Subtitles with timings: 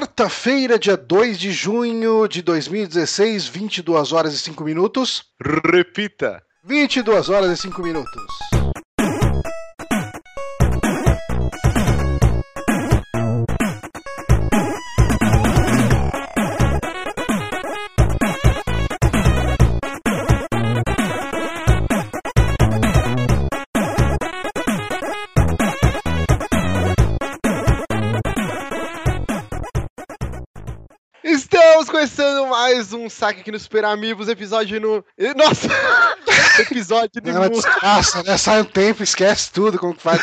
[0.00, 5.24] Quarta-feira, dia 2 de junho de 2016, 22 horas e 5 minutos.
[5.38, 6.42] Repita.
[6.64, 8.22] 22 horas e 5 minutos.
[32.00, 35.04] Começando mais um saque aqui no Super Amigos, episódio no.
[35.36, 35.68] Nossa!
[36.58, 37.50] episódio Ela no.
[37.50, 38.38] desgraça, né?
[38.38, 40.22] Sai um tempo, esquece tudo como que faz.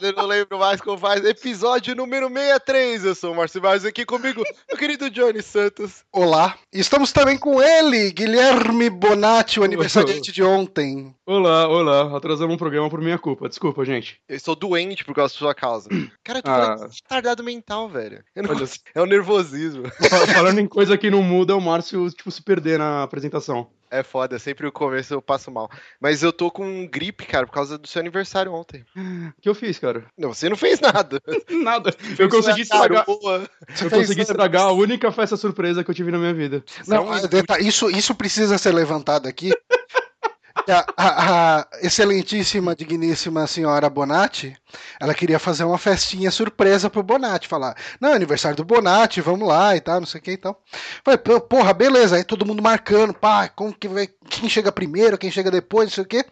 [0.00, 1.22] Eu não lembro mais como faz.
[1.24, 3.04] Episódio número 63.
[3.04, 6.02] Eu sou o Márcio Vaz aqui comigo, meu querido Johnny Santos.
[6.12, 6.56] Olá.
[6.72, 11.14] E estamos também com ele, Guilherme Bonatti, o aniversariante de ontem.
[11.26, 12.16] Olá, olá.
[12.16, 13.48] Atrasamos um programa por minha culpa.
[13.48, 14.18] Desculpa, gente.
[14.28, 15.90] Eu estou doente por causa da sua causa.
[16.24, 16.76] Cara, eu tô Ah.
[16.88, 18.24] de retardado mental, velho.
[18.34, 18.54] Eu não
[18.94, 19.82] É o nervosismo.
[20.36, 23.68] Fa- Falando em coisa que não muda, é o Márcio, tipo, se perder na apresentação.
[23.88, 25.70] É foda, sempre o começo eu passo mal.
[26.00, 28.84] Mas eu tô com gripe, cara, por causa do seu aniversário ontem.
[28.96, 30.04] O que eu fiz, cara?
[30.18, 31.22] Não, você não fez nada.
[31.48, 31.94] Nada.
[32.18, 33.06] Eu consegui Você estragar.
[33.06, 36.64] Você Eu consegui estragar a única festa surpresa que eu tive na minha vida.
[36.88, 39.52] Não, é um detalhe, isso, isso precisa ser levantado aqui.
[40.68, 44.56] A, a- a excelentíssima, digníssima senhora Bonatti,
[44.98, 49.46] ela queria fazer uma festinha surpresa pro Bonatti, falar, não, é aniversário do Bonatti, vamos
[49.46, 50.60] lá e tal, não sei o que e tal.
[51.04, 55.18] Falei, "Pô, porra, beleza, aí todo mundo marcando, pá, como que vai, quem chega primeiro,
[55.18, 56.24] quem chega depois, não sei o que.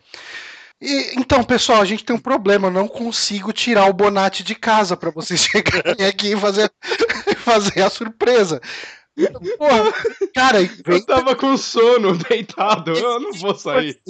[0.80, 4.54] E, então, pessoal, a gente tem um problema, eu não consigo tirar o Bonatti de
[4.54, 6.70] casa pra vocês chegarem aqui e fazer,
[7.44, 8.60] fazer a surpresa.
[9.58, 9.92] Porra,
[10.34, 12.92] cara, Eu tava com sono, deitado.
[12.92, 14.00] Eu não vou sair.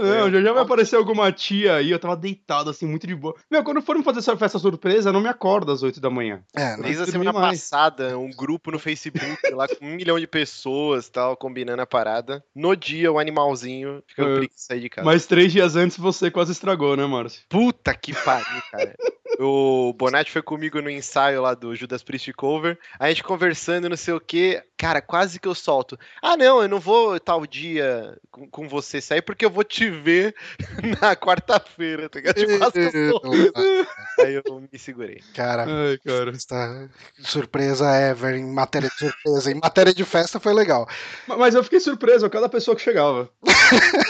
[0.00, 1.90] Eu não, já, já vai aparecer alguma tia aí.
[1.90, 3.34] Eu tava deitado, assim, muito de boa.
[3.50, 6.42] Meu, quando forem fazer essa festa surpresa, não me acorda às 8 da manhã.
[6.54, 6.82] É, né?
[6.82, 7.60] Desde a semana mais.
[7.60, 12.44] passada, um grupo no Facebook lá com um milhão de pessoas tal, combinando a parada.
[12.54, 14.34] No dia, o animalzinho fica É.
[14.34, 15.04] preguiça de sair de casa.
[15.04, 17.42] Mas três dias antes você quase estragou, né, Márcio?
[17.48, 18.94] Puta que pariu, cara.
[19.38, 22.78] O Bonatti foi comigo no ensaio lá do Judas Priest Cover.
[22.98, 24.62] A gente conversando, não sei o que.
[24.76, 25.98] Cara, quase que eu solto.
[26.20, 29.81] Ah, não, eu não vou tal dia com, com você sair porque eu vou te
[29.90, 30.34] ver
[31.00, 32.34] na quarta-feira, tá ligado?
[32.36, 33.30] Tipo, quase que eu solto.
[34.20, 35.20] Aí eu me segurei.
[35.34, 36.30] Cara, Ai, cara.
[36.30, 36.88] esta
[37.20, 39.50] surpresa ever em matéria de surpresa.
[39.50, 40.88] Em matéria de festa foi legal.
[41.26, 43.28] Ma- Mas eu fiquei surpreso a cada pessoa que chegava.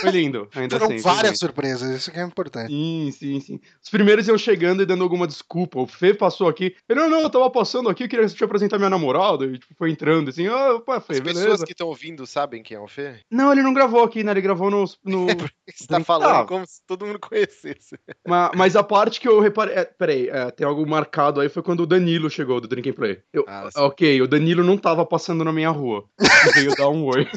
[0.01, 1.03] Foi lindo, ainda Foram assim.
[1.03, 2.69] várias surpresas, isso que é importante.
[2.73, 3.61] Sim, sim, sim.
[3.83, 5.79] Os primeiros iam chegando e dando alguma desculpa.
[5.81, 6.75] O Fê passou aqui.
[6.89, 9.45] Ele, não, não, eu tava passando aqui, eu queria te apresentar minha namorada.
[9.47, 11.67] E tipo, foi entrando assim, ah, opa, Fê, As pessoas beleza.
[11.67, 13.21] que estão ouvindo sabem quem é o Fê?
[13.31, 14.31] Não, ele não gravou aqui, né?
[14.33, 14.85] Ele gravou no.
[15.05, 15.27] no...
[15.75, 17.99] Você tá falando como se todo mundo conhecesse.
[18.27, 19.75] Ma- mas a parte que eu reparei.
[19.75, 22.95] É, peraí, é, tem algo marcado aí foi quando o Danilo chegou do Drink and
[22.95, 23.21] Play.
[23.33, 26.05] Eu, Ah, ok, o Danilo não tava passando na minha rua.
[26.55, 27.29] Veio dar um oi.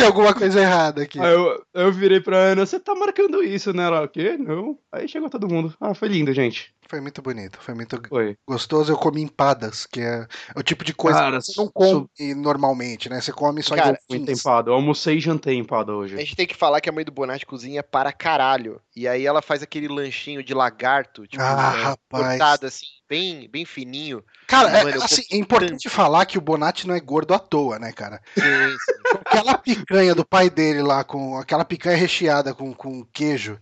[0.00, 1.20] Tem alguma coisa errada aqui.
[1.20, 3.84] Aí eu, eu virei pra Ana, você tá marcando isso, né?
[3.84, 4.36] Ela, o quê?
[4.38, 4.78] Não.
[4.92, 5.74] Aí chegou todo mundo.
[5.80, 6.72] Ah, foi lindo, gente.
[6.88, 8.36] Foi muito bonito, foi muito Foi.
[8.48, 8.90] gostoso.
[8.92, 12.34] Eu comi empadas, que é o tipo de coisa Cara, que você não sou- come
[12.34, 13.20] normalmente, né?
[13.20, 14.40] Você come só Cara, em golfinhos.
[14.40, 14.70] empado.
[14.70, 16.16] Eu almocei e jantei empado hoje.
[16.16, 18.80] A gente tem que falar que a mãe do Bonatti cozinha para caralho.
[19.00, 21.96] E aí ela faz aquele lanchinho de lagarto, tipo, Ah, é, rapaz.
[22.10, 24.22] cortado assim, bem, bem fininho.
[24.46, 27.38] Cara, é, Mano, eu assim, é importante falar que o Bonatti não é gordo à
[27.38, 28.20] toa, né, cara?
[28.34, 28.92] Sim, sim.
[29.24, 33.58] Aquela picanha do pai dele lá, com aquela picanha recheada com, com queijo.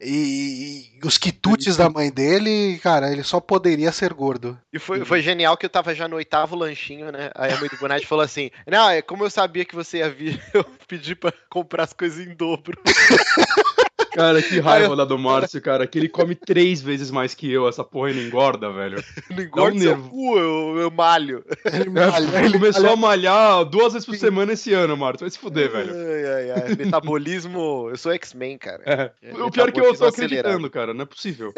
[0.00, 4.56] E, e os quitutes da mãe dele, cara, ele só poderia ser gordo.
[4.72, 7.32] E foi, foi genial que eu tava já no oitavo lanchinho, né?
[7.34, 10.08] Aí a mãe do Bonatti falou assim: Não, é como eu sabia que você ia
[10.08, 12.80] vir, eu pedi pra comprar as coisas em dobro.
[14.18, 15.86] Cara, que raiva lá do Márcio, cara.
[15.86, 17.68] Que ele come três vezes mais que eu.
[17.68, 19.02] Essa porra não engorda, velho.
[19.30, 20.10] Não engorda seu nervo.
[20.10, 21.44] cu, eu, eu malho.
[21.64, 25.20] Ele É, malha- ele começou a malhar duas vezes por semana esse ano, Márcio.
[25.20, 25.92] Vai se fuder, velho.
[25.94, 26.74] Ai, ai, ai.
[26.76, 27.88] Metabolismo.
[27.90, 28.82] Eu sou X-Men, cara.
[28.84, 29.12] É.
[29.22, 30.70] É, O pior é que eu tô metabolismo acreditando, acelerado.
[30.70, 30.94] cara.
[30.94, 31.52] Não é possível.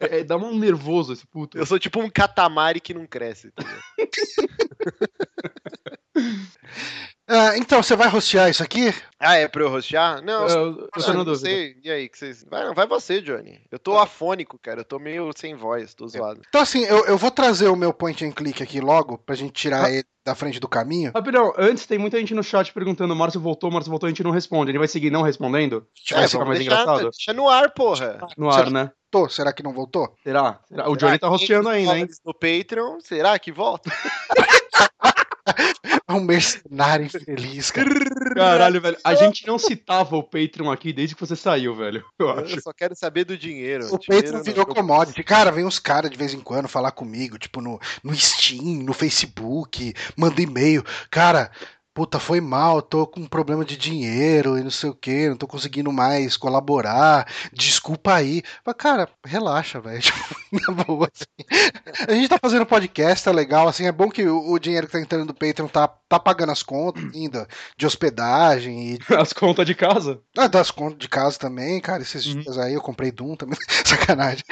[0.00, 1.58] É, é, dá um nervoso esse puto.
[1.58, 3.50] Eu sou tipo um catamari que não cresce.
[3.50, 3.64] tá?
[7.28, 8.92] Ah, então, você vai rostear isso aqui?
[9.18, 10.20] Ah, é pra eu rostear?
[10.22, 11.48] Não, Eu, eu na não dúvida.
[11.48, 11.76] sei.
[11.82, 12.44] E aí, que vocês.
[12.50, 13.60] Vai, não, vai você, Johnny.
[13.70, 14.80] Eu tô afônico, cara.
[14.80, 16.42] Eu tô meio sem voz, tô zoado.
[16.48, 19.52] Então, assim, eu, eu vou trazer o meu point and click aqui logo, pra gente
[19.52, 19.90] tirar Ah.
[19.90, 21.12] ele da frente do caminho.
[21.14, 24.30] Rapidão, antes tem muita gente no chat perguntando: Márcio voltou, Márcio voltou, a gente não
[24.32, 24.72] responde.
[24.72, 25.86] Gente vai seguir não respondendo?
[26.10, 27.10] Vai É, se ficar mais deixar, engraçado?
[27.10, 28.18] deixa no ar, porra.
[28.36, 28.90] No ar, né?
[29.12, 29.30] voltou.
[29.30, 30.12] Será que não voltou?
[30.24, 30.58] Será?
[30.68, 30.90] Será?
[30.90, 32.08] O Johnny tá rosteando ainda, hein?
[32.24, 33.90] No Patreon, será que volta?
[36.08, 37.88] um mercenário infeliz, cara.
[38.34, 38.96] Caralho, velho.
[39.04, 42.04] A gente não citava o Patreon aqui desde que você saiu, velho.
[42.18, 42.60] Eu Eu acho.
[42.60, 43.84] só quero saber do dinheiro.
[43.92, 45.22] O Dinheiro Patreon não- virou eu- commodity.
[45.24, 48.92] Cara, vem uns caras de vez em quando falar comigo, tipo no, no Steam, no
[48.92, 50.84] Facebook, manda e-mail.
[51.10, 51.50] Cara,
[51.94, 55.36] puta, foi mal, tô com um problema de dinheiro e não sei o que, não
[55.36, 57.26] tô conseguindo mais colaborar.
[57.52, 58.42] Desculpa aí.
[58.64, 60.00] Mas, cara, relaxa, velho.
[60.52, 62.04] Tipo, na boa, assim.
[62.08, 64.92] A gente tá fazendo podcast, tá legal, assim, é bom que o, o dinheiro que
[64.92, 69.64] tá entrando do Patreon tá, tá pagando as contas ainda de hospedagem e As contas
[69.64, 70.20] de casa.
[70.36, 72.02] ah, das contas de casa também, cara.
[72.02, 72.40] Esses Uhum.
[72.40, 73.58] dias aí eu comprei Doom também.
[73.84, 74.42] Sacanagem.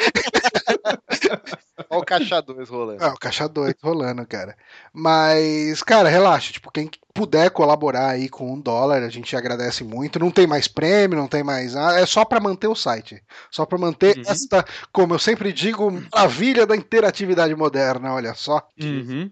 [1.88, 3.02] Olha o caixa 2 rolando.
[3.02, 4.56] É, o caixa 2 rolando, cara.
[4.92, 6.52] Mas, cara, relaxa.
[6.52, 10.18] Tipo, quem puder colaborar aí com um dólar, a gente agradece muito.
[10.18, 11.74] Não tem mais prêmio, não tem mais.
[11.74, 12.00] nada.
[12.00, 13.22] É só pra manter o site.
[13.50, 14.22] Só pra manter Uhum.
[14.26, 18.12] esta, como eu sempre digo, maravilha da interatividade moderna.
[18.14, 18.66] Olha só.
[18.80, 19.30] Uhum.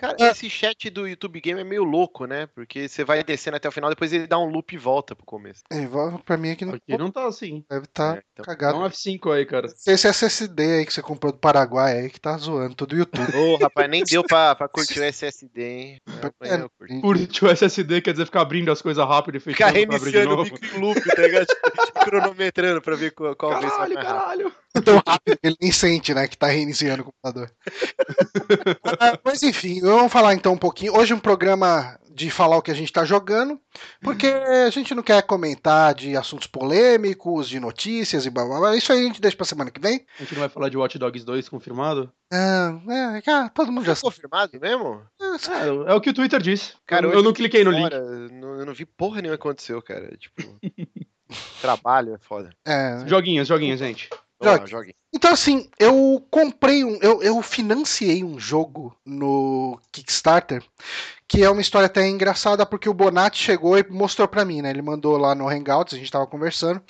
[0.00, 0.30] Cara, É.
[0.30, 2.46] esse chat do YouTube Game é meio louco, né?
[2.54, 5.26] Porque você vai descendo até o final, depois ele dá um loop e volta pro
[5.26, 5.60] começo.
[5.70, 7.62] É, volta pra mim aqui não Aqui não tá assim.
[7.68, 8.42] deve estar É, então.
[8.42, 8.78] Dá cagado.
[8.78, 9.66] um F5 aí, cara.
[9.86, 13.36] Esse SSD aí que você comprou do Paraguai aí que tá zoando todo o YouTube.
[13.36, 15.96] Ô, rapaz, nem deu pra, pra curtir o SSD, hein?
[16.06, 17.00] Não, É, eu curti.
[17.02, 20.42] Curte o SSD, quer dizer ficar abrindo as coisas rápido e Ficar fechando de reiniciando
[20.42, 21.46] o em loop, tá ligado?
[21.90, 24.54] Tipo, cronometrando pra ver qual, qual vez vai Caralho, caralho.
[24.84, 26.28] Tão rápido que ele nem sente, né?
[26.28, 27.50] Que tá reiniciando o computador.
[28.98, 30.94] Ah, mas enfim, vamos falar então um pouquinho.
[30.96, 33.58] Hoje é um programa de falar o que a gente tá jogando,
[34.02, 38.76] porque a gente não quer comentar de assuntos polêmicos, de notícias e blá blá blá.
[38.76, 40.04] Isso aí a gente deixa pra semana que vem.
[40.18, 42.12] A gente não vai falar de Watch Dogs 2 confirmado?
[42.32, 42.78] Ah,
[43.16, 44.12] é, cara, todo mundo já sabe.
[44.14, 45.02] confirmado mesmo?
[45.20, 46.74] É, é o que o Twitter diz.
[46.86, 47.82] Cara, eu, eu não cliquei no link.
[47.90, 48.00] Fora,
[48.30, 50.14] não- eu não vi porra nenhuma que aconteceu, cara.
[50.16, 50.42] Tipo,
[51.60, 52.50] trabalho é foda.
[52.66, 53.04] É.
[53.06, 54.10] Joguinhos, joguinhos, gente.
[54.40, 54.70] Vamos lá, Jogue.
[54.70, 54.94] jogue.
[55.12, 56.96] Então, assim, eu comprei um.
[57.02, 60.62] Eu, eu financiei um jogo no Kickstarter,
[61.28, 64.70] que é uma história até engraçada, porque o Bonatti chegou e mostrou pra mim, né?
[64.70, 66.80] Ele mandou lá no Hangouts, a gente tava conversando.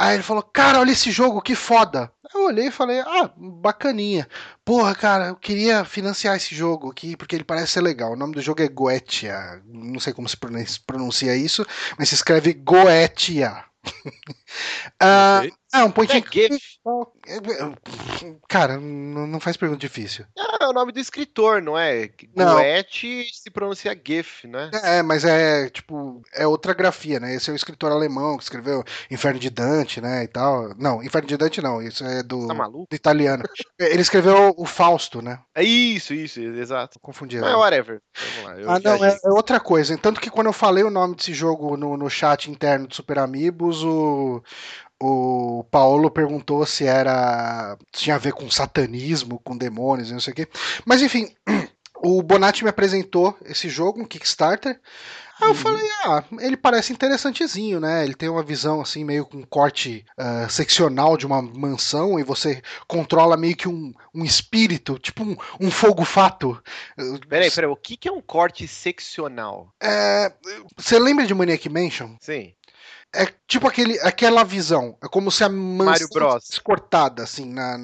[0.00, 2.08] Aí ele falou, cara, olha esse jogo, que foda.
[2.32, 4.28] Eu olhei e falei, ah, bacaninha.
[4.64, 8.12] Porra, cara, eu queria financiar esse jogo aqui, porque ele parece ser legal.
[8.12, 9.60] O nome do jogo é Goetia.
[9.66, 11.66] Não sei como se pronun- pronuncia isso,
[11.98, 13.64] mas se escreve Goetia.
[15.72, 16.58] ah, um point and GIF.
[18.48, 20.24] Cara, não faz pergunta difícil.
[20.38, 22.08] Ah, é o nome do escritor, não é?
[22.34, 22.54] Não.
[22.54, 24.70] Goethe se pronuncia GIF, né?
[24.82, 27.34] É, mas é tipo, é outra grafia, né?
[27.34, 30.24] Esse é o escritor alemão que escreveu Inferno de Dante, né?
[30.24, 30.74] E tal.
[30.78, 32.86] Não, Inferno de Dante não, isso é do, Tá maluco?
[32.90, 33.44] do italiano.
[33.78, 35.38] Ele escreveu o Fausto, né?
[35.54, 36.98] É isso, isso, exato.
[37.00, 37.38] Confundi.
[37.40, 38.00] Mas whatever.
[38.16, 38.60] Vamos lá.
[38.60, 39.96] eu Ah, não, é, é outra coisa.
[39.98, 43.18] Tanto que quando eu falei o nome desse jogo no, no chat interno do Super
[43.18, 44.42] Amigos, o,
[45.00, 47.76] o Paulo perguntou se era.
[47.92, 50.48] se tinha a ver com satanismo, com demônios não sei o quê.
[50.84, 51.32] Mas enfim,
[52.02, 54.80] o Bonatti me apresentou esse jogo, um Kickstarter.
[55.40, 55.54] Aí eu Uhum.
[55.54, 58.02] falei, ah, ele parece interessantezinho, né?
[58.02, 62.60] Ele tem uma visão assim, meio com corte ah, seccional de uma mansão e você
[62.88, 66.60] controla meio que um, um espírito, tipo um, um fogo-fato.
[67.28, 69.72] Peraí, peraí, o que, que é um corte seccional?
[69.80, 70.32] É,
[70.76, 72.16] você lembra de Maniac Mansion?
[72.20, 72.52] Sim.
[73.14, 74.96] É tipo aquele, aquela visão.
[75.02, 76.34] É como se a mansão Bros.
[76.44, 77.78] fosse cortada, assim, na,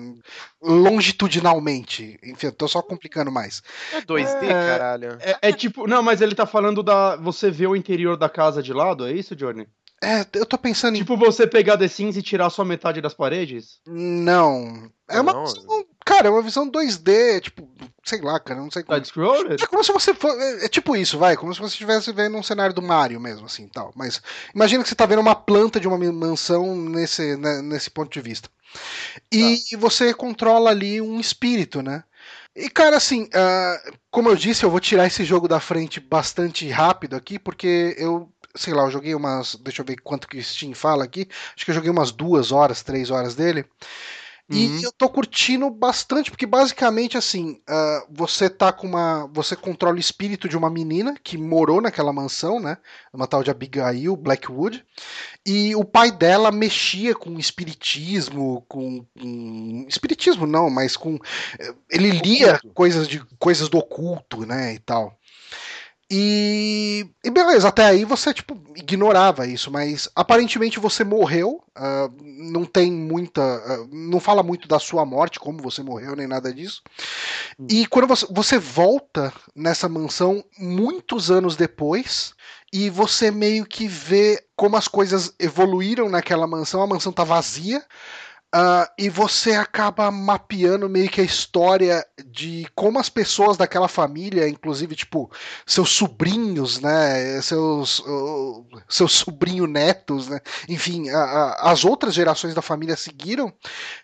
[0.63, 2.19] longitudinalmente.
[2.23, 3.63] Enfim, eu tô só complicando mais.
[3.93, 4.49] É 2D, É.
[4.49, 5.19] caralho.
[5.21, 5.87] É, é tipo.
[5.87, 7.17] Não, mas ele tá falando da.
[7.17, 9.67] Você vê o interior da casa de lado, é isso, Johnny?
[10.03, 10.99] É, eu tô pensando em.
[10.99, 13.81] Tipo você pegar The Sims e tirar só metade das paredes?
[13.87, 14.91] Não.
[15.09, 15.47] É uma Não.
[15.47, 15.85] visão.
[16.05, 17.64] Cara, é uma visão 2D, tipo,
[18.05, 18.97] sei lá, cara, não sei como.
[18.97, 19.63] Side-scroller?
[19.63, 20.31] É como se você for.
[20.41, 21.37] É, é tipo isso, vai.
[21.37, 23.93] Como se você estivesse vendo um cenário do Mario mesmo, assim tal.
[23.97, 24.21] Mas
[24.55, 28.21] imagina que você tá vendo uma planta de uma mansão nesse, né, nesse ponto de
[28.21, 28.49] vista.
[29.33, 32.05] E você controla ali um espírito, né?
[32.57, 36.69] E, cara, assim, ah, como eu disse, eu vou tirar esse jogo da frente bastante
[36.69, 39.57] rápido aqui, porque eu, sei lá, eu joguei umas.
[39.57, 41.29] Deixa eu ver quanto que o Steam fala aqui.
[41.55, 43.65] Acho que eu joguei umas duas horas, três horas dele.
[44.51, 44.81] E Uhum.
[44.83, 49.27] eu tô curtindo bastante, porque basicamente assim, ah, você tá com uma.
[49.33, 52.77] Você controla o espírito de uma menina que morou naquela mansão, né?
[53.13, 54.85] Uma tal de Abigail Blackwood.
[55.47, 59.05] E o pai dela mexia com espiritismo, com.
[59.19, 61.19] com- espiritismo não, mas com.
[61.59, 64.75] eh, Ele lia coisas, de, coisas do oculto, né?
[64.75, 65.19] E tal.
[66.17, 72.65] E, e beleza, até aí você tipo ignorava isso, mas aparentemente você morreu, ah, não
[72.65, 76.85] tem muita, ah, não fala muito da sua morte, como você morreu nem nada disso.
[77.69, 82.33] E quando você, você volta nessa mansão muitos anos depois
[82.73, 87.85] e você meio que vê como as coisas evoluíram naquela mansão, a mansão tá vazia.
[88.55, 94.49] Uh, e você acaba mapeando meio que a história de como as pessoas daquela família,
[94.49, 95.29] inclusive, tipo,
[95.67, 97.43] seus sobrinhos, né?
[97.43, 100.39] Seus, uh, seus sobrinho netos, né?
[100.69, 103.53] Enfim, a, a, as outras gerações da família seguiram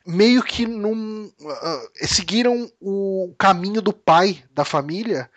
[0.04, 1.30] meio que num.
[1.40, 5.30] Uh, seguiram o caminho do pai da família,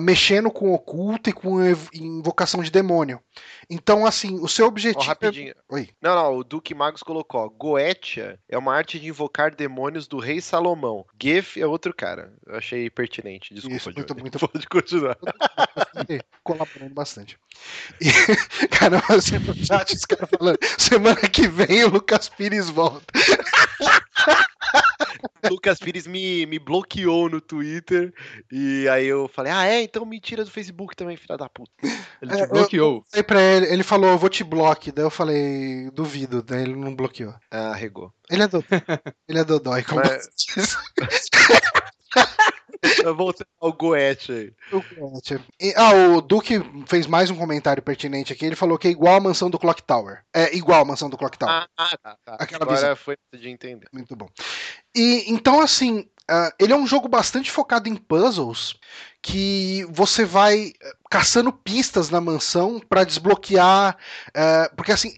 [0.00, 1.58] mexendo com o oculto e com
[1.92, 3.20] invocação de demônio.
[3.68, 5.02] Então, assim, o seu objetivo.
[5.02, 5.50] Oh, rapidinho.
[5.50, 5.74] É...
[5.74, 5.88] Oi.
[6.00, 10.40] Não, não, o Duque Magos colocou: Goetia é uma arte de invocar demônios do rei
[10.40, 11.04] Salomão.
[11.20, 12.32] Gef é outro cara.
[12.46, 13.52] Eu achei pertinente.
[13.52, 15.16] Desculpa, Isso, muito, muito Pode continuar.
[16.44, 17.38] Colaborando bastante.
[18.00, 18.06] E,
[18.68, 23.06] cara, você no chat, os caras falando: semana que vem o Lucas Pires volta.
[25.50, 28.12] Lucas Pires me, me bloqueou no Twitter.
[28.50, 29.82] E aí eu falei: Ah, é?
[29.82, 31.70] Então me tira do Facebook também, filha da puta.
[32.20, 33.04] Ele te é, bloqueou.
[33.12, 34.94] Eu, pra ele, ele falou: Eu vou te bloquear.
[34.94, 36.42] Daí eu falei: Duvido.
[36.42, 37.34] Daí ele não bloqueou.
[37.50, 38.12] Ah, regou.
[38.30, 38.80] Ele é dodói.
[39.28, 39.82] ele é dodói.
[39.82, 40.28] Como Mas...
[43.16, 44.52] Voltando ao Goethe aí.
[44.72, 45.40] O Goethe.
[45.60, 48.44] E, ah, o Duque fez mais um comentário pertinente aqui.
[48.44, 50.22] Ele falou que é igual a mansão do Clock Tower.
[50.34, 51.66] É igual a mansão do Clock Tower.
[51.76, 52.36] Ah, tá, tá.
[52.38, 52.96] Aquela Agora visão.
[52.96, 53.88] foi de entender.
[53.92, 54.28] Muito bom.
[54.94, 58.78] E então, assim, uh, ele é um jogo bastante focado em puzzles
[59.26, 63.96] que você vai eh, caçando pistas na mansão para desbloquear.
[64.32, 65.16] É, porque assim,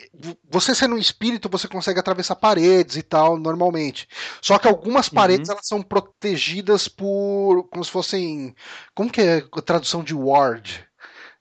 [0.50, 4.08] você sendo um espírito, você consegue atravessar paredes e tal, normalmente.
[4.40, 5.56] Só que algumas paredes uhum.
[5.56, 7.64] elas são protegidas por.
[7.64, 8.54] como se fossem.
[8.94, 10.86] Como que é a tradução de ward?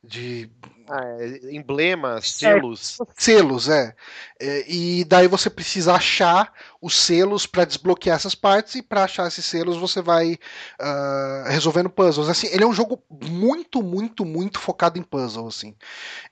[0.03, 0.51] De
[0.89, 2.97] ah, é, emblemas, selos.
[3.15, 3.93] Selos, é.
[4.39, 4.65] é.
[4.71, 9.46] E daí você precisa achar os selos para desbloquear essas partes, e para achar esses
[9.46, 12.29] selos você vai uh, resolvendo puzzles.
[12.29, 15.75] Assim, ele é um jogo muito, muito, muito focado em puzzle, assim.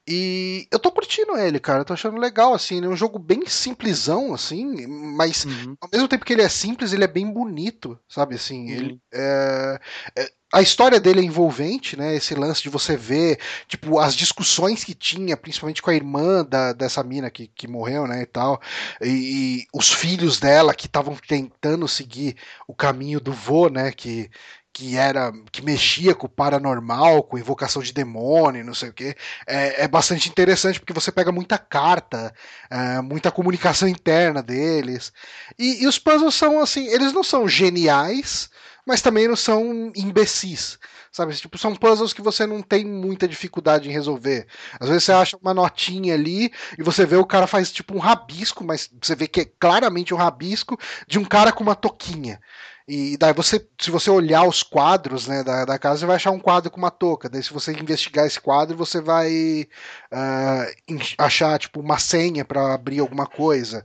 [0.07, 1.79] E eu tô curtindo ele, cara.
[1.79, 2.77] Eu tô achando legal, assim.
[2.77, 5.75] Ele é um jogo bem simplesão, assim, mas uhum.
[5.81, 8.35] ao mesmo tempo que ele é simples, ele é bem bonito, sabe?
[8.35, 8.71] Assim, uhum.
[8.71, 9.79] ele é,
[10.17, 12.15] é a história dele é envolvente, né?
[12.15, 16.71] Esse lance de você ver, tipo, as discussões que tinha, principalmente com a irmã da,
[16.71, 18.21] dessa mina que, que morreu, né?
[18.21, 18.61] E tal.
[19.01, 22.37] E, e os filhos dela que estavam tentando seguir
[22.67, 23.91] o caminho do vô, né?
[23.91, 24.29] Que,
[24.71, 29.15] que era que mexia com o paranormal, com invocação de demônio, não sei o que,
[29.47, 32.31] é, é, bastante interessante porque você pega muita carta,
[32.69, 35.11] é, muita comunicação interna deles.
[35.57, 38.49] E, e, os puzzles são assim, eles não são geniais,
[38.85, 40.77] mas também não são imbecis.
[41.11, 41.33] Sabe?
[41.33, 44.47] Tipo, são puzzles que você não tem muita dificuldade em resolver.
[44.79, 47.99] Às vezes você acha uma notinha ali e você vê o cara faz tipo um
[47.99, 50.77] rabisco, mas você vê que é claramente um rabisco
[51.07, 52.39] de um cara com uma toquinha.
[52.87, 56.29] E daí você, se você olhar os quadros né, da, da casa, você vai achar
[56.29, 57.27] um quadro com uma touca.
[57.27, 59.67] Daí se você investigar esse quadro, você vai
[60.13, 63.83] uh, achar tipo uma senha para abrir alguma coisa.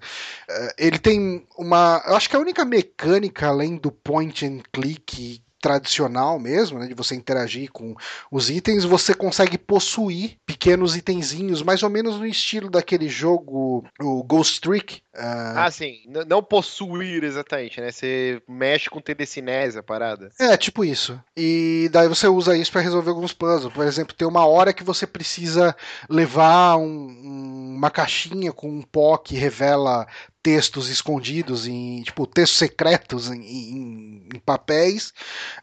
[0.51, 5.43] Uh, ele tem uma, eu acho que a única mecânica além do point and click
[5.61, 7.95] tradicional mesmo, né, de você interagir com
[8.31, 14.23] os itens, você consegue possuir pequenos itenzinhos, mais ou menos no estilo daquele jogo, o
[14.25, 15.03] Ghost Trick.
[15.15, 15.57] Uh...
[15.57, 17.91] Ah, sim, não possuir exatamente, né?
[17.91, 20.31] Você mexe com telecinese a parada.
[20.39, 21.21] É, tipo isso.
[21.37, 23.73] E daí você usa isso para resolver alguns puzzles.
[23.73, 25.77] Por exemplo, tem uma hora que você precisa
[26.09, 30.07] levar um, uma caixinha com um pó que revela
[30.43, 35.13] textos escondidos em tipo textos secretos em, em, em papéis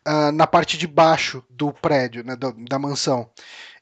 [0.08, 3.30] uh, na parte de baixo do prédio né, da, da, mansão.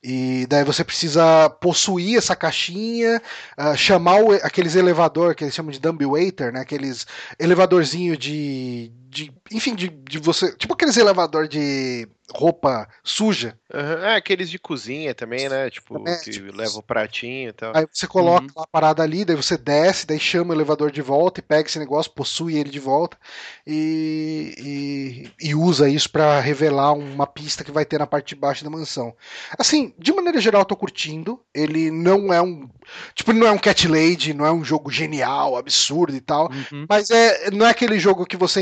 [0.04, 3.22] E daí você precisa possuir essa caixinha
[3.58, 7.06] uh, chamar o, aqueles elevador que eles chamam de dumbwaiter né aqueles
[7.40, 13.58] elevadorzinho de, de enfim de, de você tipo aqueles elevador de roupa suja.
[13.74, 14.06] Uhum.
[14.06, 15.70] É, aqueles de cozinha também, né?
[15.70, 17.72] Tipo, é, que tipo, leva o pratinho e tal.
[17.76, 18.64] Aí você coloca uhum.
[18.64, 21.80] a parada ali, daí você desce, daí chama o elevador de volta e pega esse
[21.80, 23.18] negócio, possui ele de volta
[23.66, 28.36] e, e, e usa isso para revelar uma pista que vai ter na parte de
[28.36, 29.14] baixo da mansão.
[29.58, 31.40] Assim, de maneira geral, eu tô curtindo.
[31.54, 32.70] Ele não é um.
[33.14, 36.50] Tipo, ele não é um Cat Lady, não é um jogo genial, absurdo e tal.
[36.52, 36.86] Uhum.
[36.88, 38.62] Mas é, não é aquele jogo que você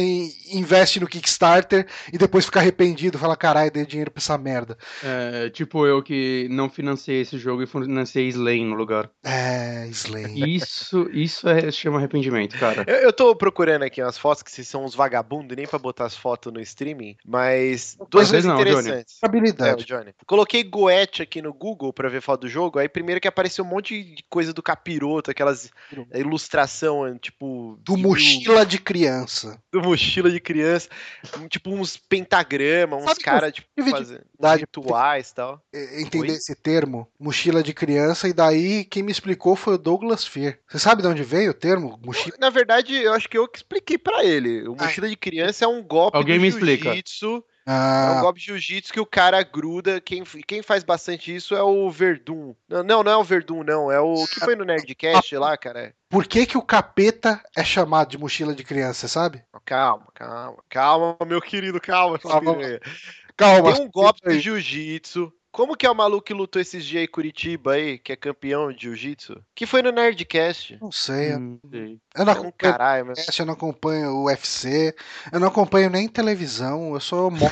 [0.53, 4.77] investe no Kickstarter e depois fica arrependido, fala, cara caralho, dei dinheiro pra essa merda.
[5.03, 9.09] É, tipo eu que não financei esse jogo e financei Slane no lugar.
[9.23, 10.55] É, Slane.
[10.55, 12.83] Isso, isso é, chama arrependimento, cara.
[12.87, 16.05] Eu, eu tô procurando aqui umas fotos que vocês são uns vagabundos nem pra botar
[16.05, 18.69] as fotos no streaming, mas duas Às coisas vezes não, Johnny.
[18.71, 19.17] interessantes.
[19.21, 19.85] É, o Habilidade.
[19.85, 20.13] Johnny.
[20.25, 23.67] Coloquei Goethe aqui no Google pra ver foto do jogo, aí primeiro que apareceu um
[23.67, 25.69] monte de coisa do capiroto, aquelas
[26.15, 27.77] ilustração, tipo...
[27.83, 29.59] Do de- mochila de criança.
[29.71, 30.87] do mochila de criança,
[31.39, 34.21] um- tipo uns pentagramas, uns caras, tipo, fazendo
[34.59, 35.63] rituais e tal.
[35.73, 36.37] é, Entender Oi?
[36.37, 40.59] esse termo, mochila de criança, e daí quem me explicou foi o Douglas Fear.
[40.67, 41.99] Você sabe de onde veio o termo?
[42.03, 42.35] Mochila.
[42.39, 44.67] Na verdade, eu acho que eu que expliquei pra ele.
[44.67, 44.83] O Ah.
[44.85, 46.85] mochila de criança é um golpe Alguém do me explica.
[46.89, 47.43] jiu-jitsu.
[47.65, 50.01] É um Ah, golpe de jiu-jitsu que o cara gruda.
[50.01, 52.53] Quem, quem faz bastante isso é o Verdun.
[52.67, 53.91] Não, não, não é o Verdun, não.
[53.91, 55.93] É o que foi no Nerdcast lá, cara.
[56.09, 59.43] por que, que o capeta é chamado de mochila de criança, você sabe?
[59.65, 62.19] Calma, calma, calma, meu querido, calma.
[62.19, 62.53] Calma.
[62.55, 62.79] filho.
[63.37, 63.73] Calma.
[63.73, 65.31] Tem um golpe de jiu-jitsu.
[65.53, 68.15] Como que é o maluco que lutou esses dias aí em Curitiba aí, que é
[68.15, 69.39] campeão de jiu-jitsu?
[69.53, 70.79] Que foi no Nerdcast.
[70.81, 71.33] Não sei.
[71.33, 71.99] eu- Hum, sei.
[72.15, 73.39] Eu não É um acompanho caralho, mas...
[73.39, 74.95] eu não acompanho o UFC,
[75.31, 77.49] eu não acompanho nem televisão, eu sou mormon.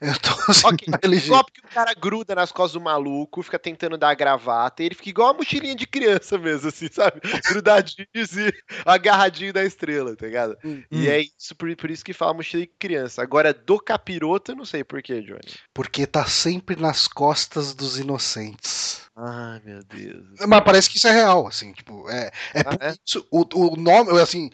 [0.00, 1.36] Eu tô sem Ok, religião.
[1.36, 4.86] Golpe que o cara gruda nas costas do maluco, fica tentando dar a gravata, e
[4.86, 7.20] ele fica igual uma mochilinha de criança mesmo, assim, sabe?
[7.48, 8.48] Grudadinho, assim,
[8.84, 10.56] agarradinho da estrela, tá ligado?
[10.64, 10.82] Hum.
[10.90, 13.22] E é isso, por, por isso que fala mochila de criança.
[13.22, 15.40] Agora, do capiroto, eu não sei por quê, Johnny.
[15.74, 19.02] Porque tá sempre nas costas dos inocentes.
[19.16, 20.24] Ai, meu Deus.
[20.48, 22.94] Mas parece que isso é real, assim, tipo, é, é Ah, por é?
[23.06, 24.50] isso, o, o nome, assim,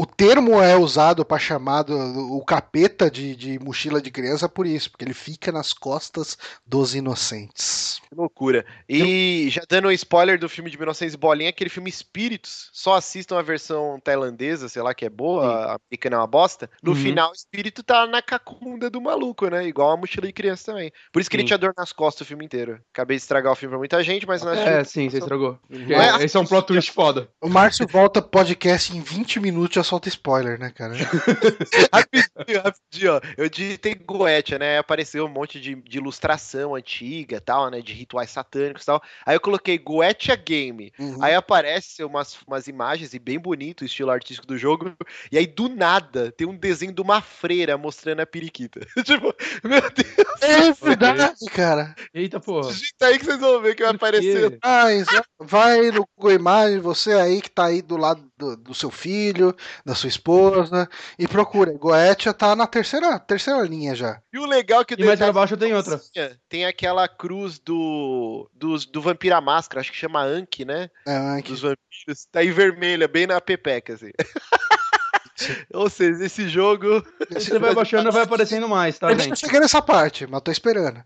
[0.00, 4.64] o termo é usado pra chamar do- o capeta de, de mochila de criança por
[4.64, 8.00] isso, porque ele fica nas costas dos inocentes.
[8.08, 8.64] Que loucura.
[8.88, 12.94] E já dando um spoiler do filme de 1900 e bolinha, aquele filme Espíritos, só
[12.94, 16.70] assistam a versão tailandesa, sei lá, que é boa, a americana é uma bosta.
[16.82, 16.96] No Uhum.
[16.96, 19.66] final, o espírito tá na cacunda do maluco, né?
[19.66, 20.92] Igual a mochila de criança também.
[21.12, 21.48] Por isso que ele Sim.
[21.48, 22.80] tinha dor nas costas o filme inteiro.
[22.94, 25.58] Acabei de estragar o filme pra muita gente, mas nós É, sim, você estragou.
[25.68, 26.24] Não é?
[26.24, 27.28] Esse é um plot twist foda.
[27.42, 30.94] O Márcio volta podcast em 20 minutos já solta spoiler, né, cara?
[31.92, 33.20] rapidinho, rapidinho, ó.
[33.36, 34.72] Eu digitei Goetia, né?
[34.72, 37.80] Aí Apareceu um monte de, de ilustração antiga e tal, né?
[37.80, 39.02] De rituais satânicos e tal.
[39.24, 40.92] Aí eu coloquei Goetia Game.
[40.98, 41.22] Uhum.
[41.22, 44.94] Aí aparece umas, umas imagens e bem bonito o estilo artístico do jogo.
[45.32, 48.80] E aí, do nada, tem um desenho de uma freira mostrando a periquita.
[49.04, 51.94] tipo, meu Deus, É verdade, cara.
[52.12, 52.70] Eita, porra.
[52.70, 54.58] digita aí que vocês vão ver que vai aparecer.
[54.62, 55.06] Mas
[55.38, 59.54] vai no Google Imagens, você aí que tá aí do lado do, do seu filho,
[59.84, 61.72] da sua esposa, e procura.
[61.72, 64.20] Goetia tá na terceira, terceira linha já.
[64.32, 66.00] E o legal é que o E mais pra baixo tem outra.
[66.48, 70.90] Tem aquela cruz do, do, do Vampira Máscara, acho que chama Anki, né?
[71.06, 74.10] É, que- dos vampiros, tá em vermelha, bem na pepeca, assim.
[75.72, 77.04] Ou seja, esse jogo.
[77.30, 79.38] Você vai baixando, vai aparecendo mais, tá, Eu gente?
[79.38, 81.00] cheguei nessa parte, mas tô esperando.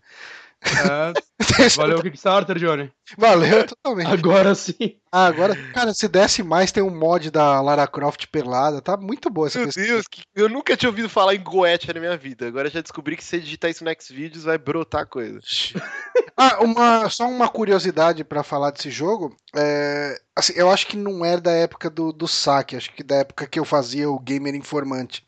[0.65, 2.91] É, valeu o Kickstarter, Johnny.
[3.17, 4.07] Valeu totalmente.
[4.07, 4.95] Agora sim.
[5.11, 8.81] Ah, agora, cara, se desce mais, tem um mod da Lara Croft pelada.
[8.81, 9.87] Tá muito boa essa Meu pesquisa.
[9.87, 12.47] Deus, que- eu nunca tinha ouvido falar em Goethe na minha vida.
[12.47, 15.39] Agora já descobri que se digitar isso no Xvideos vai brotar coisa.
[16.35, 19.35] Ah, uma, só uma curiosidade pra falar desse jogo.
[19.55, 23.17] É, assim, eu acho que não é da época do, do saque, acho que da
[23.17, 25.23] época que eu fazia o Gamer Informante.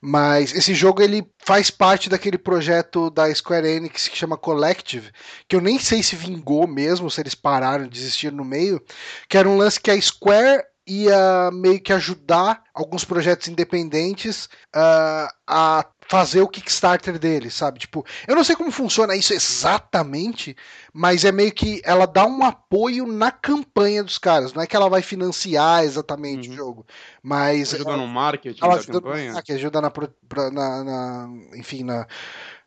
[0.00, 5.10] Mas esse jogo ele faz parte daquele projeto da Square Enix que chama Collective,
[5.48, 8.80] que eu nem sei se vingou mesmo, se eles pararam, desistiram no meio,
[9.28, 15.28] que era um lance que a Square ia meio que ajudar alguns projetos independentes ah,
[15.46, 17.78] a fazer o Kickstarter deles, sabe?
[17.80, 20.56] Tipo, eu não sei como funciona isso exatamente,
[20.92, 24.52] mas é meio que ela dá um apoio na campanha dos caras.
[24.52, 26.54] Não é que ela vai financiar exatamente Uhum.
[26.54, 26.86] o jogo,
[27.22, 29.32] mas Ajuda no marketing ela da ajuda, campanha.
[29.36, 32.06] ah, que ajuda na, pra- na- na- enfim, na,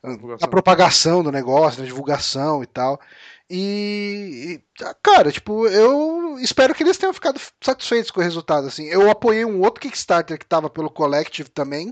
[0.03, 2.99] na propagação do negócio, na divulgação e tal.
[3.51, 8.67] E, e, cara, tipo, eu espero que eles tenham ficado satisfeitos com o resultado.
[8.67, 11.91] Assim, eu apoiei um outro Kickstarter que tava pelo Collective também,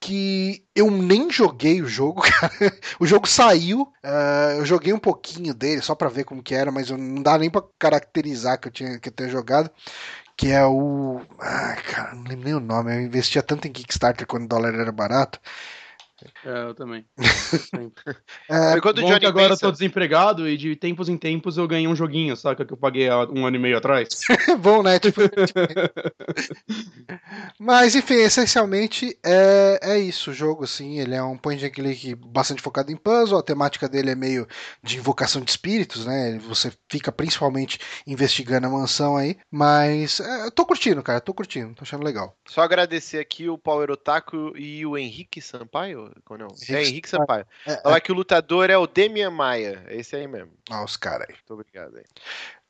[0.00, 2.52] que eu nem joguei o jogo, cara.
[3.00, 6.70] O jogo saiu, ah, eu joguei um pouquinho dele só pra ver como que era,
[6.70, 9.70] mas eu não dá nem pra caracterizar que eu tinha que tenha jogado.
[10.36, 11.20] Que é o.
[11.40, 12.94] Ah, cara, não lembro nem o nome.
[12.94, 15.40] Eu investia tanto em Kickstarter quando o dólar era barato.
[16.44, 17.04] É, eu também.
[18.48, 21.08] É, Foi quando o Bom Johnny que agora eu pensa, tô desempregado e de tempos
[21.08, 22.64] em tempos eu ganhei um joguinho, saca?
[22.64, 24.08] Que eu paguei há um ano e meio atrás.
[24.60, 24.98] Bom, né?
[24.98, 25.22] Tipo,
[27.58, 30.98] Mas, enfim, essencialmente é, é isso o jogo, assim.
[30.98, 33.38] Ele é um point and click bastante focado em puzzle.
[33.38, 34.46] A temática dele é meio
[34.82, 36.38] de invocação de espíritos, né?
[36.48, 39.36] Você fica principalmente investigando a mansão aí.
[39.50, 41.20] Mas é, eu tô curtindo, cara.
[41.20, 41.74] Tô curtindo.
[41.74, 42.36] Tô achando legal.
[42.48, 46.10] Só agradecer aqui o Power Otaku e o Henrique Sampaio.
[46.28, 46.48] Ou não?
[46.48, 47.46] Henrique é Henrique Sampaio.
[47.66, 49.84] É, Falar que o lutador é o Demian Maia.
[49.88, 50.52] Esse aí mesmo.
[50.70, 51.34] Ah, os caras aí.
[51.34, 52.04] Muito obrigado aí.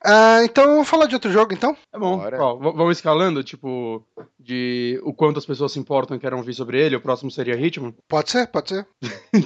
[0.04, 1.76] Ah, então vamos falar de outro jogo, então?
[1.92, 2.20] É bom.
[2.38, 4.04] Ó, vamos escalando, tipo,
[4.38, 6.96] de o quanto as pessoas se importam e querem ouvir sobre ele.
[6.96, 7.94] O próximo seria Hitman.
[8.08, 8.86] Pode ser, pode ser.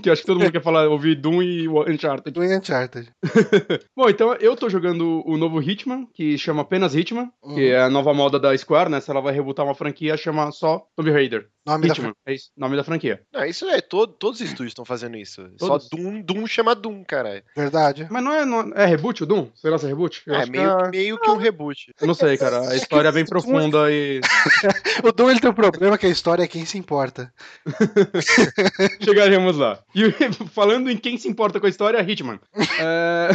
[0.03, 2.31] que eu acho que todo mundo quer falar, ouvir Doom e o Uncharted.
[2.33, 3.11] Do Uncharted.
[3.97, 7.55] Bom, então eu tô jogando o novo Hitman, que chama apenas Hitman, Uhum.
[7.55, 9.01] que é a nova moda da Square, né?
[9.01, 11.49] Se ela vai rebootar uma franquia, chama só Tomb Raider.
[11.67, 13.23] Nome da Hitman, é isso, nome da franquia.
[13.33, 15.43] Não, isso é, todo, todos os estúdios estão fazendo isso.
[15.59, 15.89] Só Todos?
[15.91, 17.43] Doom, Doom chama Doom, caralho.
[17.57, 18.07] Verdade.
[18.11, 19.47] Mas não é, não é reboot o Doom?
[19.55, 20.23] Será que é reboot?
[20.27, 21.93] Eu É, meio, é- que- meio que um reboot.
[22.01, 22.69] Eu não sei, cara.
[22.71, 24.21] A história é bem profunda e.
[25.05, 27.33] O Doom ele tem um problema que a história é quem se importa.
[29.03, 29.79] Chegaremos lá.
[29.95, 30.11] E
[30.53, 32.39] falando em quem se importa com a história, Hitman.
[32.79, 33.31] É...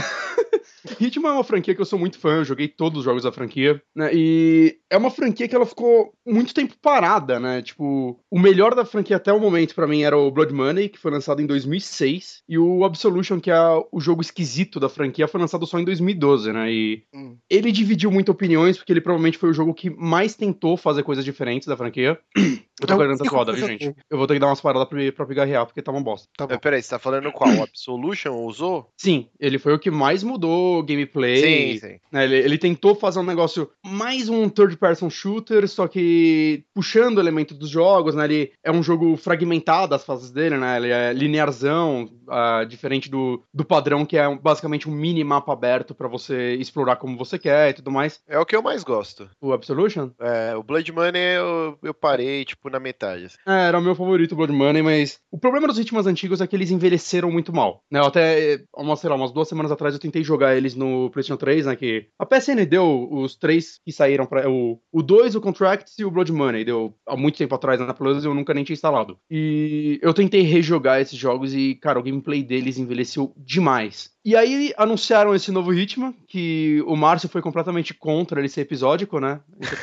[0.99, 3.31] Hitman é uma franquia que eu sou muito fã, eu joguei todos os jogos da
[3.31, 4.11] franquia, né?
[4.13, 7.61] E é uma franquia que ela ficou muito tempo parada, né?
[7.61, 10.99] Tipo, o melhor da franquia até o momento pra mim era o Blood Money, que
[10.99, 13.57] foi lançado em 2006, e o Absolution, que é
[13.91, 16.71] o jogo esquisito da franquia, foi lançado só em 2012, né?
[16.71, 17.37] E Hum.
[17.49, 21.25] ele dividiu muito opiniões, porque ele provavelmente foi o jogo que mais tentou fazer coisas
[21.25, 22.19] diferentes da franquia.
[22.81, 23.95] Eu tô É o com a garganta único suada, que viu, gente?
[24.09, 26.27] Eu vou ter que dar umas paradas pra, pra pigarrear, porque tá uma bosta.
[26.35, 26.53] Tá bom.
[26.53, 27.49] Mas peraí, você tá falando qual?
[27.49, 28.89] O Absolution usou?
[28.97, 31.79] Sim, ele foi o que mais mudou o gameplay.
[31.79, 31.99] Sim, sim.
[32.11, 37.21] né, ele, ele tentou fazer um negócio mais um third-person shooter, só que puxando o
[37.21, 38.25] elemento dos jogos, né?
[38.25, 40.75] Ele é um jogo fragmentado as fases dele, né?
[40.75, 45.95] Ele é linearzão, ah, diferente do, do padrão que é basicamente um mini mapa aberto
[45.95, 48.19] pra você explorar como você quer e tudo mais.
[48.27, 49.29] É o que eu mais gosto.
[49.39, 50.09] O Absolution?
[50.19, 53.25] É, o Blood Money eu, eu parei, tipo, na metade.
[53.25, 53.37] assim.
[53.47, 56.55] É, era o meu favorito, Blood Money, mas o problema dos Hitmans antigos é que
[56.55, 57.81] eles envelheceram muito mal.
[57.89, 57.99] Né?
[57.99, 61.37] Eu até, umas, sei lá, umas duas semanas atrás eu tentei jogar eles no PlayStation
[61.37, 61.75] 3, né?
[61.75, 66.03] Que a PSN deu os três que saíram para o, o 2, o Contracts e
[66.03, 66.65] o Blood Money.
[66.65, 69.17] Deu há muito tempo atrás na Plus e eu nunca nem tinha instalado.
[69.29, 74.14] E eu tentei rejogar esses jogos e, cara, o gameplay deles envelheceu demais.
[74.25, 79.19] E aí anunciaram esse novo Hitman, que o Márcio foi completamente contra ele ser episódico,
[79.19, 79.39] né?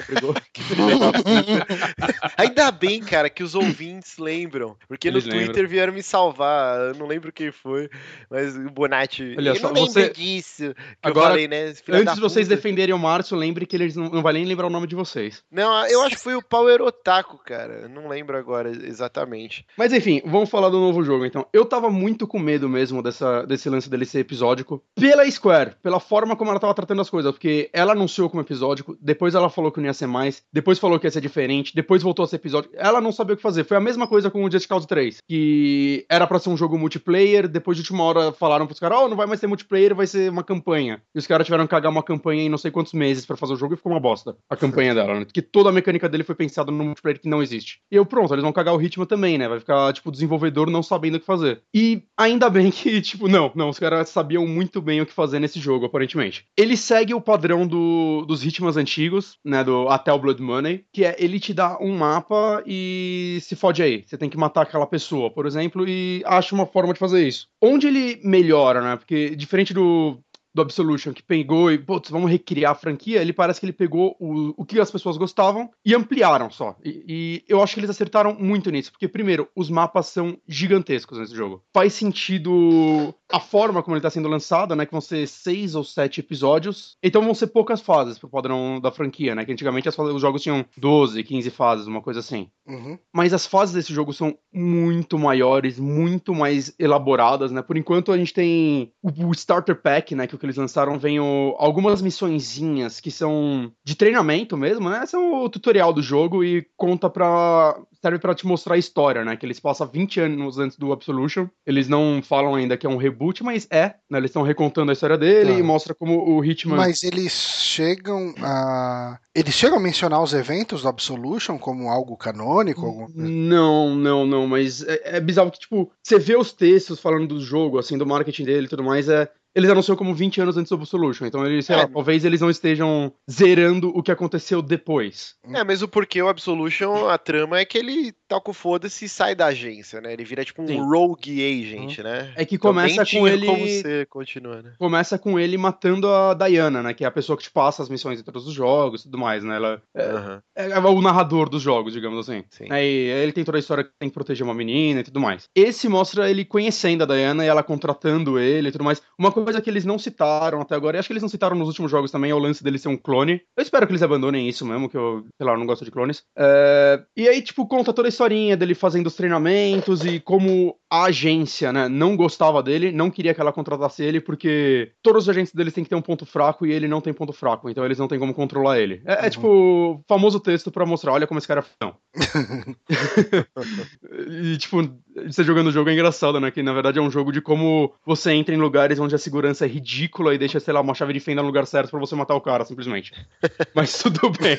[0.09, 0.35] Pegou.
[2.37, 4.77] Ainda bem, cara, que os ouvintes lembram.
[4.89, 5.69] Porque Eles no Twitter lembram.
[5.71, 6.89] vieram me salvar.
[6.89, 7.89] Eu não lembro quem foi,
[8.29, 9.37] mas o Bonatti.
[9.39, 10.75] Olha eu só, não lembro você- disso.
[10.75, 11.75] Que Agora, eu falei, né?
[11.75, 14.67] filha Antes de vocês defenderem o Márcio, lembre que eles não, não vai nem lembrar
[14.67, 15.45] o nome de vocês.
[15.53, 17.83] Não, eu acho que foi o Power Otaku, cara.
[17.83, 19.65] Eu Não lembro agora exatamente.
[19.77, 21.47] Mas enfim, vamos falar do novo jogo então.
[21.53, 24.83] Eu tava muito com medo mesmo dessa, desse lance dele ser episódico.
[24.95, 27.33] Pela Square, pela forma como ela tava tratando as coisas.
[27.33, 30.99] Porque ela anunciou como episódico, depois ela falou que não ia ser mais, depois falou
[30.99, 32.75] que ia ser diferente, depois voltou a ser episódico.
[32.77, 33.65] Ela não sabia o que fazer.
[33.65, 35.19] Foi a mesma coisa com o Just Cause 3.
[35.29, 39.09] Que era pra ser um jogo multiplayer, depois de última hora falaram pros caras: Ó,
[39.09, 41.03] não vai mais ter multiplayer, vai ser uma campanha.
[41.15, 43.53] E os caras tiveram que cagar uma campanha em não sei quantos meses pra fazer
[43.53, 44.37] o jogo e ficou uma bosta.
[44.49, 45.27] A campanha dela, né?
[45.31, 47.81] Que toda a mecânica dele foi pensada no multiplayer que não existe.
[47.91, 49.49] E eu, pronto, eles vão cagar o ritmo também, né?
[49.49, 51.63] Vai ficar, tipo, desenvolvedor não sabendo o que fazer.
[51.75, 55.41] E ainda bem que, tipo, não, não, os caras sabiam muito bem o que fazer
[55.41, 56.47] nesse jogo, aparentemente.
[56.57, 59.65] Ele segue o padrão do, dos ritmos antigos, né?
[59.65, 63.83] Do até o Blood Money, que é ele te dá um mapa e se fode
[63.83, 64.05] aí.
[64.07, 67.49] Você tem que matar aquela pessoa, por exemplo, e acha uma forma de fazer isso.
[67.61, 68.97] Onde ele melhora, né?
[68.97, 70.19] Porque diferente do
[70.55, 74.17] do Absolution, que pegou e, putz, vamos recriar a franquia, ele parece que ele pegou
[74.19, 76.77] o, o que as pessoas gostavam e ampliaram só.
[76.85, 81.19] E, e eu acho que eles acertaram muito nisso, porque, primeiro, os mapas são gigantescos
[81.19, 81.63] nesse jogo.
[81.73, 85.83] Faz sentido a forma como ele tá sendo lançado, né, que vão ser seis ou
[85.85, 89.99] sete episódios, então vão ser poucas fases pro padrão da franquia, né, que antigamente as
[90.03, 92.97] os jogos tinham 12, 15 fases, uma coisa assim Uhum.
[93.13, 97.61] mas as fases desse jogo são muito maiores, muito mais elaboradas, né?
[97.61, 100.29] Por enquanto a gente tem o, o Starter Pack, né?
[100.29, 105.07] Que que eles lançaram vem o- algumas missõezinhas que são de treinamento mesmo, né?
[105.07, 107.77] São o tutorial do jogo e conta pra.
[108.03, 109.37] serve pra te mostrar a história, né?
[109.37, 111.47] Que eles passam 20 anos antes do Absolution.
[111.65, 114.19] Eles não falam ainda que é um reboot, mas é, né?
[114.19, 115.59] Eles estão recontando a história dele Tá.
[115.61, 116.77] e mostra como o Hitman.
[116.77, 119.19] Mas eles chegam a.
[119.35, 122.85] Eles chegam a mencionar os eventos do Absolution como algo canônico?
[122.85, 123.29] Alguma coisa?
[123.29, 127.41] Não, não, não, mas é, é bizarro que, tipo, você vê os textos falando do
[127.41, 129.31] jogo, assim, do marketing dele e tudo mais, é.
[129.55, 131.79] Eles anunciam como 20 anos antes do Absolution, então eles, sei É.
[131.81, 135.35] lá, talvez eles não estejam zerando o que aconteceu depois.
[135.53, 139.09] É, mas o porquê o Absolution, a trama é que ele toca o foda-se e
[139.09, 140.13] sai da agência, né?
[140.13, 140.81] Ele vira tipo um Sim.
[140.81, 142.33] rogue agent, né?
[142.35, 143.47] É que Então começa nem com ele.
[143.47, 144.73] como você continua, né?
[144.79, 146.95] Começa com ele matando a Diana, né?
[146.95, 149.19] Que é a pessoa que te passa as missões em todos os jogos e tudo
[149.19, 149.57] mais, né?
[149.57, 152.43] Ela é, Aham, é o narrador dos jogos, digamos assim.
[152.49, 152.67] sim.
[152.71, 155.49] Aí ele tem toda a história que tem que proteger uma menina e tudo mais.
[155.55, 159.03] Esse mostra ele conhecendo a Diana e ela contratando ele e tudo mais.
[159.19, 161.57] Uma coisa coisa que eles não citaram até agora, e acho que eles não citaram
[161.57, 163.41] nos últimos jogos também, é o lance dele ser um clone.
[163.57, 166.23] Eu espero que eles abandonem isso mesmo, que eu, sei lá, não gosto de clones.
[166.37, 171.05] É, e aí, tipo, conta toda a historinha dele fazendo os treinamentos e como a
[171.05, 175.55] agência, né, não gostava dele, não queria que ela contratasse ele, porque todos os agentes
[175.55, 177.99] deles têm que ter um ponto fraco e ele não tem ponto fraco, então eles
[177.99, 179.03] não têm como controlar ele.
[179.05, 179.31] É, é uhum.
[179.31, 181.95] tipo, famoso texto para mostrar, olha como esse cara é fão.
[184.29, 184.83] e, tipo,
[185.27, 186.51] você jogando o jogo é engraçado, né?
[186.51, 189.65] Que na verdade é um jogo de como você entra em lugares onde a segurança
[189.65, 192.15] é ridícula e deixa, sei lá, uma chave de fenda no lugar certo para você
[192.15, 193.13] matar o cara, simplesmente.
[193.75, 194.59] Mas tudo bem.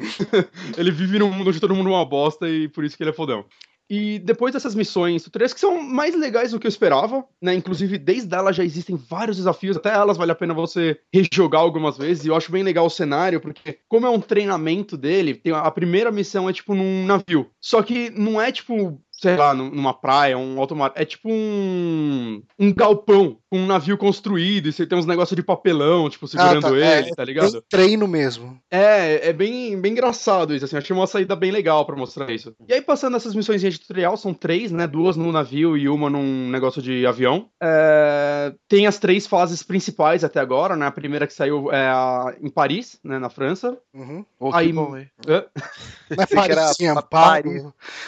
[0.76, 3.10] ele vive num mundo onde todo mundo é uma bosta e por isso que ele
[3.10, 3.44] é fodão.
[3.88, 7.54] E depois dessas missões tutoriais que são mais legais do que eu esperava, né?
[7.54, 11.98] Inclusive, desde ela já existem vários desafios, até elas vale a pena você rejogar algumas
[11.98, 12.24] vezes.
[12.24, 15.70] E eu acho bem legal o cenário, porque, como é um treinamento dele, tem a
[15.70, 17.50] primeira missão é tipo num navio.
[17.60, 20.92] Só que não é tipo sei lá, numa praia, um alto mar.
[20.94, 25.42] É tipo um, um galpão com um navio construído e você tem uns negócios de
[25.42, 26.76] papelão, tipo, segurando ah, tá.
[26.76, 27.62] ele, é, tá ligado?
[27.68, 28.58] treino mesmo.
[28.68, 30.76] É, é bem, bem engraçado isso, assim.
[30.76, 32.52] Achei uma saída bem legal para mostrar isso.
[32.68, 34.88] E aí, passando essas missões de tutorial, são três, né?
[34.88, 37.48] Duas no navio e uma num negócio de avião.
[37.62, 40.86] É, tem as três fases principais até agora, né?
[40.86, 43.20] A primeira que saiu é a, em Paris, né?
[43.20, 43.78] Na França.
[43.94, 44.26] Uhum.
[44.40, 45.06] Oh, aí, bom, é?
[46.16, 47.62] Mas Paris, sim, Paris.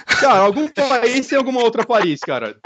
[0.07, 2.57] Cara, algum Paris tem alguma outra Paris, cara.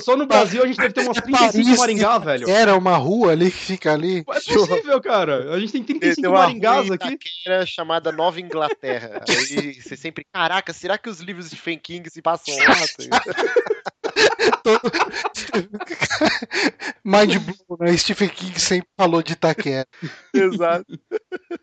[0.00, 2.48] Só no Brasil a gente deve ter umas 35 Paris, Maringá, velho.
[2.48, 4.18] Era uma rua ali que fica ali.
[4.18, 5.54] É possível, cara.
[5.54, 7.18] A gente tem 35 tem Maringás aqui.
[7.46, 9.22] Era chamada Nova Inglaterra.
[9.28, 12.74] Aí você sempre, caraca, será que os livros de Stephen King se passam lá?
[17.04, 17.96] Mind blow, né?
[17.96, 19.86] Stephen King sempre falou de Itaquera.
[20.32, 20.86] Exato.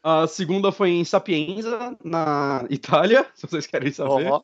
[0.04, 4.32] A segunda foi em Sapienza, na Itália, se vocês querem saber.
[4.32, 4.44] Oh.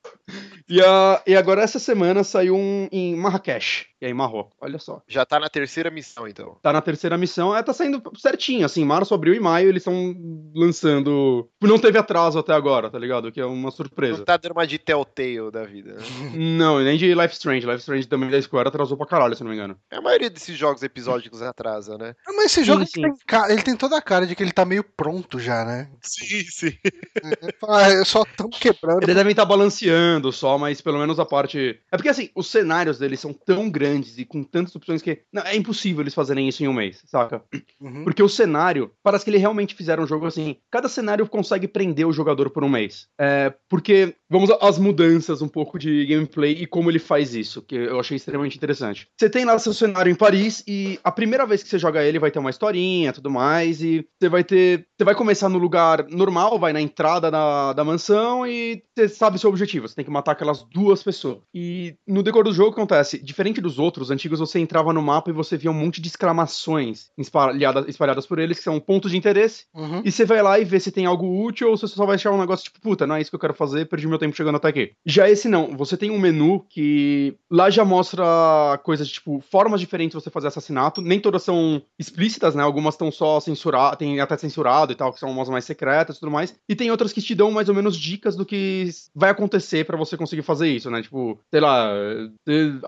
[0.70, 5.01] E, a, e agora essa semana saiu um em Marrakech, e aí Marrocos, olha só.
[5.07, 6.57] Já tá na terceira missão, então.
[6.62, 10.15] Tá na terceira missão, é, tá saindo certinho, assim, março, abril e maio eles estão
[10.55, 11.49] lançando...
[11.62, 13.31] Não teve atraso até agora, tá ligado?
[13.31, 14.19] Que é uma surpresa.
[14.19, 15.93] Não tá dando uma de Telltale da vida.
[15.93, 16.03] Né?
[16.57, 17.65] não, nem de Life Strange.
[17.65, 19.77] Life Strange também da Square atrasou pra caralho, se não me engano.
[19.91, 22.15] É a maioria desses jogos episódicos atrasa, né?
[22.27, 23.01] Mas esse jogo sim.
[23.01, 23.13] Tem,
[23.49, 25.89] ele tem toda a cara de que ele tá meio pronto já, né?
[26.01, 26.73] Sim, sim.
[27.67, 29.03] É, só tão quebrando.
[29.03, 31.79] Eles devem estar tá balanceando só, mas pelo menos a parte.
[31.91, 33.87] É porque assim, os cenários deles são tão grandes
[34.17, 35.21] e com tantas opções que.
[35.32, 37.43] Não, é impossível eles fazerem isso em um mês, saca?
[37.80, 38.04] Uhum.
[38.04, 40.58] Porque o cenário, parece que eles realmente fizeram um jogo assim.
[40.71, 43.08] Cada cenário consegue prender o jogador por um mês.
[43.19, 47.76] É, porque, vamos às mudanças um pouco de gameplay e como ele faz isso, que
[47.76, 49.08] eu achei extremamente interessante.
[49.17, 52.19] Você tem lá seu cenário em Paris e a primeira vez que você joga ele
[52.19, 54.86] vai ter uma historinha tudo mais e você vai ter.
[54.97, 59.38] Você vai começar no lugar normal, vai na entrada da, da mansão e você sabe
[59.38, 59.88] o seu objetivo.
[59.88, 61.39] Você tem que matar aquelas duas pessoas.
[61.54, 65.34] E no decorrer do jogo acontece, diferente dos outros antigos, você entrava no mapa e
[65.34, 69.66] você via um monte de exclamações espalhadas, espalhadas por eles, que são pontos de interesse.
[69.74, 70.02] Uhum.
[70.04, 72.16] E você vai lá e vê se tem algo útil ou se você só vai
[72.16, 74.36] achar um negócio tipo, puta, não é isso que eu quero fazer, perdi meu tempo
[74.36, 74.92] chegando até aqui.
[75.06, 80.18] Já esse não, você tem um menu que lá já mostra coisas tipo formas diferentes
[80.18, 81.02] de você fazer assassinato.
[81.02, 82.63] Nem todas são explícitas, né?
[82.63, 86.20] Algumas estão só censuradas, tem até censurado e tal, que são umas mais secretas e
[86.20, 86.56] tudo mais.
[86.68, 89.98] E tem outras que te dão mais ou menos dicas do que vai acontecer para
[89.98, 91.02] você conseguir fazer isso, né?
[91.02, 91.90] Tipo, sei lá,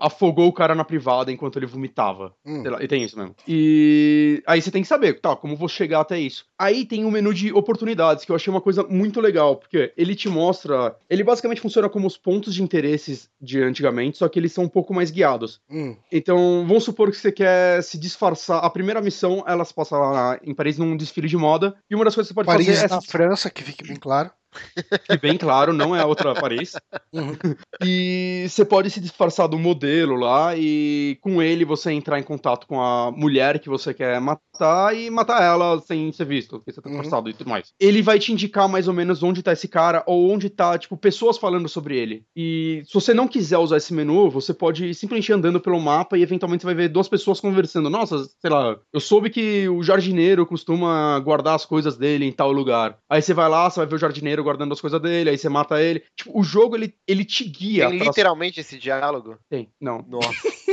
[0.00, 2.34] afogou o cara na privada enquanto ele vomitava.
[2.44, 2.62] Hum.
[2.64, 3.34] Lá, e tem isso mesmo.
[3.46, 6.46] E aí você tem que saber, tá, como vou chegar até isso.
[6.58, 10.14] Aí tem um menu de oportunidades, que eu achei uma coisa muito legal, porque ele
[10.14, 10.96] te mostra.
[11.08, 14.68] Ele basicamente funciona como os pontos de interesses de antigamente, só que eles são um
[14.68, 15.60] pouco mais guiados.
[15.70, 15.96] Hum.
[16.10, 18.64] Então, vamos supor que você quer se disfarçar.
[18.64, 22.04] A primeira missão, ela se passa lá em Paris num desfile de moda, e uma
[22.04, 22.88] das coisas que você pode Paris fazer é.
[22.88, 24.30] na França, que fique bem claro.
[25.08, 26.74] Que bem claro, não é outra Paris.
[27.12, 27.36] Uhum.
[27.82, 32.66] E você pode se disfarçar do modelo lá e com ele você entrar em contato
[32.66, 36.82] com a mulher que você quer matar e matar ela sem ser visto, porque você
[36.82, 37.30] tá disfarçado uhum.
[37.30, 37.72] e tudo mais.
[37.80, 40.94] Ele vai te indicar mais ou menos onde tá esse cara ou onde tá, tipo,
[40.94, 42.22] pessoas falando sobre ele.
[42.36, 46.18] E se você não quiser usar esse menu, você pode simplesmente ir andando pelo mapa
[46.18, 47.88] e eventualmente você vai ver duas pessoas conversando.
[47.88, 52.52] Nossa, sei lá, eu soube que o jardineiro costuma guardar as coisas dele em tal
[52.52, 52.98] lugar.
[53.08, 55.48] Aí você vai lá, você vai ver o jardineiro guardando as coisas dele, aí você
[55.48, 56.02] mata ele.
[56.16, 57.88] Tipo, o jogo, ele, ele te guia.
[57.88, 59.38] Tem literalmente esse diálogo?
[59.48, 60.04] Tem, não.
[60.08, 60.30] Nossa.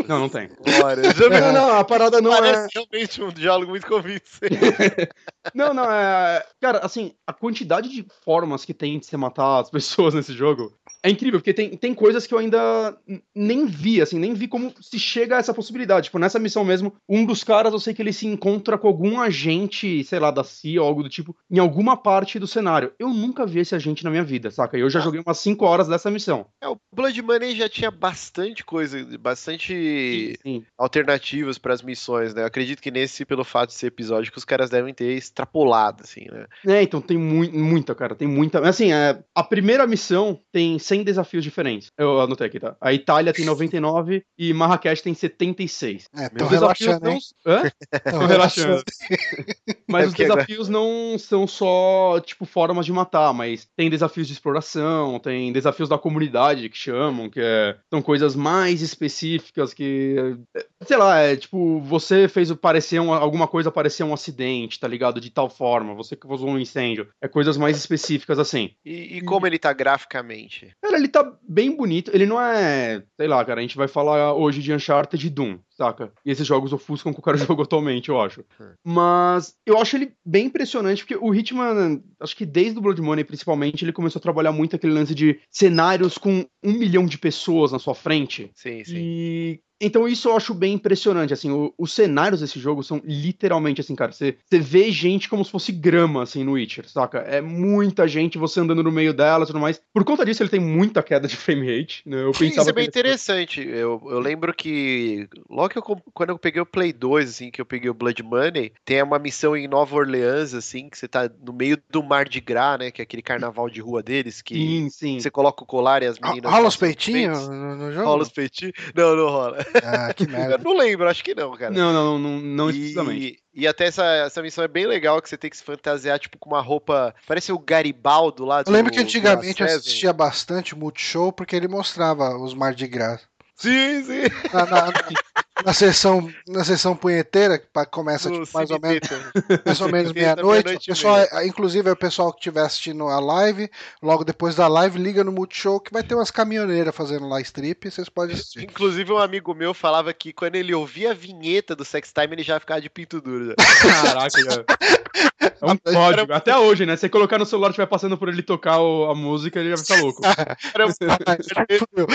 [0.08, 0.50] Não, não tem.
[0.78, 1.04] Glória.
[1.42, 2.68] Não, não, a parada não Parece é...
[2.74, 4.28] realmente um diálogo muito convincente.
[5.56, 6.46] Não, não, é.
[6.60, 10.78] Cara, assim, a quantidade de formas que tem de você matar as pessoas nesse jogo
[11.02, 12.98] é incrível, porque tem, tem coisas que eu ainda
[13.34, 16.06] nem vi, assim, nem vi como se chega a essa possibilidade.
[16.06, 19.20] Tipo, nessa missão mesmo, um dos caras, eu sei que ele se encontra com algum
[19.22, 22.92] agente, sei lá, da CIA ou algo do tipo, em alguma parte do cenário.
[23.00, 24.78] Eu nunca vi esse agente na minha vida, saca?
[24.78, 26.46] E eu já joguei umas 5 horas dessa missão.
[26.62, 30.64] É, o Blood Money já tinha bastante coisa, bastante Sim.
[30.78, 32.42] alternativas para as missões, né?
[32.42, 36.04] Eu acredito que nesse, pelo fato de ser episódio, que os caras devem ter extrapolado,
[36.04, 36.46] assim, né?
[36.68, 38.60] É, então tem mui- muita, cara, tem muita.
[38.68, 41.90] Assim, é, a primeira missão tem 100 desafios diferentes.
[41.98, 42.76] Eu anotei aqui, tá?
[42.82, 46.06] A Itália tem 99 e Marrakech tem 76.
[46.16, 47.54] É, tô Os desafios relaxando, não.
[47.54, 47.72] Hã?
[48.12, 48.84] Tô relaxando.
[49.88, 54.28] Mas É os agora- desafios não são só, tipo, formas de matar, mas tem desafios
[54.28, 60.16] de exploração, tem desafios da comunidade que chamam, que é- são coisas mais específicas que.
[60.56, 64.88] é, Sei lá, é tipo, você fez parecer um- alguma coisa parecer um acidente, tá
[64.88, 65.20] ligado?
[65.20, 67.08] De tal forma, você causou um incêndio.
[67.22, 68.72] É coisas mais específicas assim.
[68.86, 70.72] E, e como ele tá graficamente?
[70.82, 72.12] Cara, ele tá bem bonito.
[72.14, 73.04] Ele não é.
[73.20, 73.60] Sei lá, cara.
[73.60, 76.12] A gente vai falar hoje de Uncharted e Doom, saca?
[76.26, 78.44] E esses jogos ofuscam com o cara jogou atualmente, eu acho.
[78.60, 78.74] Hum.
[78.84, 83.24] Mas eu acho ele bem impressionante, porque o Hitman, acho que desde o Blood Money,
[83.24, 87.72] principalmente, ele começou a trabalhar muito aquele lance de cenários com um milhão de pessoas
[87.72, 88.52] na sua frente.
[88.56, 88.98] Sim, sim.
[88.98, 89.62] E.
[89.80, 93.96] Então isso eu acho bem impressionante, assim, o- os cenários desse jogo são literalmente assim,
[93.96, 97.20] cara, você você vê gente como se fosse grama, assim, no Witcher, saca?
[97.20, 99.80] É muita gente, você andando no meio dela e tudo mais.
[99.94, 102.24] Por conta disso, ele tem muita queda de frame rate, né?
[102.24, 103.62] Eu pensava isso é bem interessante.
[103.62, 107.62] Eu, eu lembro que logo que eu, quando eu peguei o Play 2, assim, que
[107.62, 111.30] eu peguei o Blood Money, tem uma missão em Nova Orleans, assim, que você tá
[111.46, 112.92] no meio do Mar de Gras, né?
[112.92, 115.20] Que é aquele carnaval de rua deles, que Sim, sim.
[115.20, 116.52] você coloca o colar e as meninas.
[116.52, 118.08] Rola os peitinhos no, no jogo?
[118.08, 118.74] Rola os peitinhos?
[118.96, 119.58] Não, não rola.
[119.84, 120.58] Ah, que Eu merda.
[120.58, 121.72] não lembro, acho que não, cara.
[121.72, 122.72] Não, não, não, não.
[123.12, 126.20] E, e até essa, essa missão é bem legal, que você tem que se fantasiar,
[126.20, 127.14] tipo, com uma roupa.
[127.26, 131.56] Parece o Garibaldo lá do Eu lembro que do antigamente eu assistia bastante Multishow porque
[131.56, 133.26] ele mostrava os Mar de Graça.
[133.56, 134.22] Sim, sim.
[134.54, 134.94] Na, na,
[135.66, 140.12] na sessão, na sessão punheteira, que começa tipo, mais, ou menos, Cine mais ou menos
[140.14, 140.86] meia-noite.
[140.86, 141.30] pessoal, meia.
[141.34, 143.70] é- inclusive, é o pessoal que estiver assistindo a live,
[144.02, 147.88] logo depois da live, liga no Multishow que vai ter umas caminhoneiras fazendo lá strip
[147.88, 148.64] e vocês podem assistir.
[148.64, 152.44] Inclusive, um amigo meu falava que quando ele ouvia a vinheta do Sex Time, ele
[152.44, 153.48] já ficava de pinto duro.
[153.48, 153.56] já.
[154.04, 154.66] Caraca, cara.
[155.40, 156.34] É um código.
[156.34, 156.96] Até hoje, né?
[156.96, 159.70] Se você colocar no celular e estiver passando por ele tocar o- a música, ele
[159.70, 160.22] já vai ficar louco.
[160.74, 161.38] Era Ai,
[161.80, 162.08] fudeu.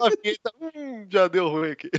[0.00, 1.90] a vinheta, hum, já deu ruim aqui.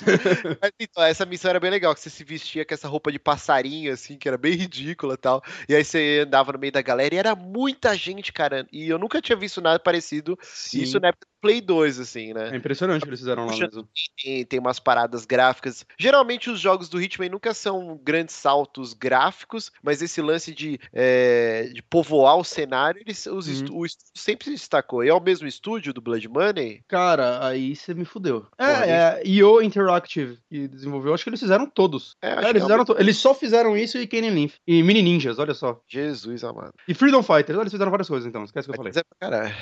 [0.60, 3.18] Mas então, essa missão era bem legal, que você se vestia com essa roupa de
[3.18, 5.42] passarinho, assim, que era bem ridícula e tal.
[5.68, 8.66] E aí você andava no meio da galera e era muita gente, cara.
[8.72, 10.38] E eu nunca tinha visto nada parecido.
[10.42, 10.82] Sim.
[10.82, 12.50] Isso na época Play 2, assim, né?
[12.52, 13.86] É impressionante o que eles fizeram lá mesmo.
[14.22, 15.84] tem, tem umas paradas gráficas.
[15.98, 21.64] Geralmente os jogos do Hitman nunca são grandes saltos gráficos, mas esse lance de, é,
[21.74, 23.52] de povoar o cenário, eles, os Uhum.
[23.52, 25.02] estu- o estúdio sempre se destacou.
[25.04, 26.82] E é o mesmo estúdio do Blood Money?
[26.88, 28.46] Cara, aí você me fudeu.
[28.56, 31.12] Porra, É, é IO Interactive que desenvolveu.
[31.12, 32.16] Acho que eles fizeram todos.
[32.22, 34.54] É, É, acho que eles, é fizeram to- eles só fizeram isso e Kenny Lynch.
[34.66, 35.80] E Mini Ninjas, olha só.
[35.88, 36.72] Jesus amado.
[36.86, 38.90] E Freedom Fighters, olha, eles fizeram várias coisas então, esquece o que eu falei.
[38.92, 39.54] dizer pra caralho.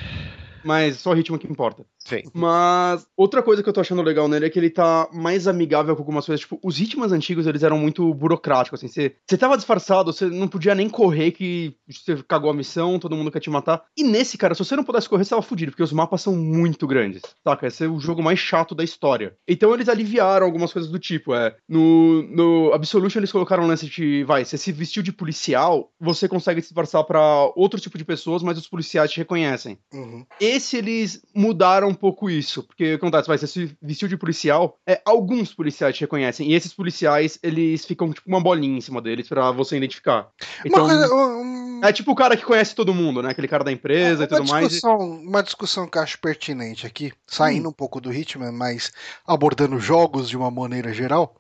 [0.64, 1.85] Mas só o ritmo que importa.
[1.99, 2.23] Sim.
[2.33, 5.94] Mas outra coisa que eu tô achando legal nele é que ele tá mais amigável
[5.94, 6.40] com algumas coisas.
[6.40, 8.88] Tipo, os ritmos antigos, eles eram muito burocráticos, assim.
[8.88, 13.16] Você você tava disfarçado, você não podia nem correr que você cagou a missão, todo
[13.16, 13.85] mundo quer te matar.
[13.96, 16.35] E nesse, cara, se você não pudesse correr, você tava fudido, porque os mapas são
[16.35, 17.66] muito grandes, saca?
[17.66, 19.37] Esse é o jogo mais chato da história.
[19.46, 21.57] Então eles aliviaram algumas coisas do tipo, é...
[21.68, 26.29] No, no Absolution eles colocaram um lance de, vai, você se vestiu de policial, você
[26.29, 29.79] consegue se disfarçar pra outro tipo de pessoas, mas os policiais te reconhecem.
[29.92, 30.25] Uhum.
[30.50, 35.00] Esse eles mudaram um pouco isso, porque acontece, vai, você se vestiu de policial, é,
[35.04, 39.28] alguns policiais te reconhecem, e esses policiais, eles ficam tipo uma bolinha em cima deles
[39.28, 40.28] pra você identificar.
[40.64, 43.30] Então, coisa, um- é tipo o cara que conhece todo mundo, né?
[43.30, 44.66] Aquele cara da empresa e uma tudo mais.
[44.66, 48.92] e- discussão, uma discussão que eu acho pertinente aqui, saindo um pouco do Hitman, mas
[49.26, 51.36] abordando jogos de uma maneira geral.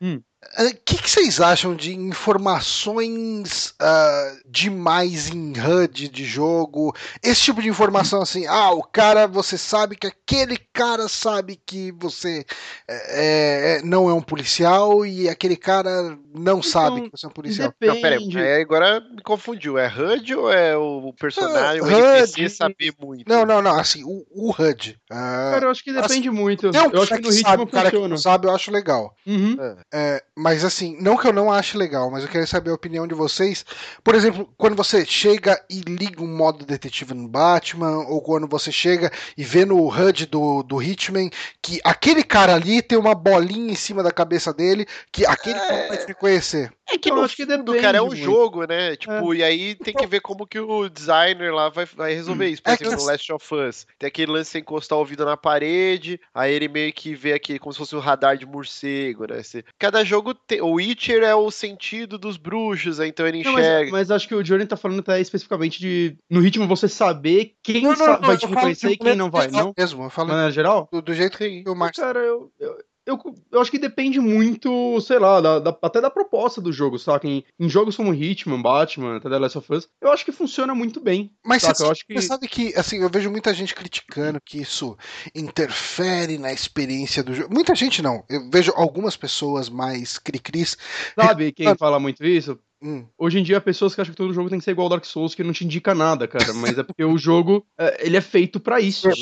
[0.00, 0.20] Hum.
[0.56, 6.94] O que, que vocês acham de informações ah, demais em HUD de jogo?
[7.22, 11.92] Esse tipo de informação assim, ah, o cara, você sabe que aquele cara sabe que
[11.92, 12.44] você
[12.88, 17.32] é, é, não é um policial e aquele cara não sabe que você é um
[17.32, 17.74] policial.
[17.80, 18.38] Não, peraí, Depende.
[18.38, 19.76] aí agora me confundiu.
[19.78, 22.50] É HUD ou é o personagem, o Ah, NPC HUD.
[22.50, 23.28] saber muito?
[23.28, 24.98] Não, não, não, assim, o, o HUD.
[25.10, 26.70] ah, Cara, eu acho que depende muito.
[26.70, 28.08] tem um eu acho que no que sabe, ritmo o cara que funciona.
[28.08, 29.14] não sabe, eu acho legal.
[29.26, 29.56] Uhum.
[29.92, 33.08] É, Mas assim, não que eu não ache legal, mas eu quero saber a opinião
[33.08, 33.66] de vocês.
[34.04, 38.70] Por exemplo, quando você chega e liga um modo detetive no Batman, ou quando você
[38.70, 41.28] chega e vê no HUD do, do Hitman
[41.60, 45.88] que aquele cara ali tem uma bolinha em cima da cabeça dele, que aquele cara
[45.88, 46.70] vai te reconhecer.
[46.90, 48.22] É que Eu no acho que depende cara, é um muito.
[48.22, 48.96] jogo, né?
[48.96, 52.62] Tipo, e aí tem que ver como que o designer lá vai, vai resolver isso.
[52.62, 54.96] Por É que exemplo, no assim- Last of Us, tem aquele lance de você encostar
[54.96, 58.38] o ouvido na parede, aí ele meio que vê aqui como se fosse um radar
[58.38, 59.42] de morcego, né?
[59.78, 60.60] Cada jogo tem.
[60.60, 63.90] O Witcher é o sentido dos bruxos, aí então ele Não, mas, enxerga.
[63.92, 66.16] mas acho que o Johnny tá falando até especificamente de.
[66.30, 69.74] No ritmo você saber quem Não, não, vai te reconhecer e quem não vai, não?
[69.76, 70.88] Mesmo, eu De falo maneira geral?
[70.92, 71.98] do, do jeito que o Marcos.
[72.00, 72.76] Cara, eu, eu,
[73.08, 73.18] eu,
[73.50, 77.26] eu acho que depende muito, sei lá, da- da- até da proposta do jogo, saca?
[77.26, 80.74] Em, em jogos como Hitman, Batman, até The Last of Us, eu acho que funciona
[80.74, 81.32] muito bem.
[81.44, 81.74] Mas saca?
[81.74, 82.14] você, eu acho que.
[82.20, 84.96] você sabe que, assim, eu vejo muita gente criticando que isso
[85.34, 87.52] interfere na experiência do jogo.
[87.52, 88.22] Muita gente não.
[88.28, 90.76] Eu vejo algumas pessoas mais cri-cris.
[91.18, 92.58] Sabe quem fala muito isso?
[92.80, 94.90] Hum, Hoje em dia, pessoas que acham que todo jogo tem que ser igual ao
[94.90, 96.52] Dark Souls, que não te indica nada, cara.
[96.54, 99.14] Mas é porque o jogo, é, ele é feito pra isso, né?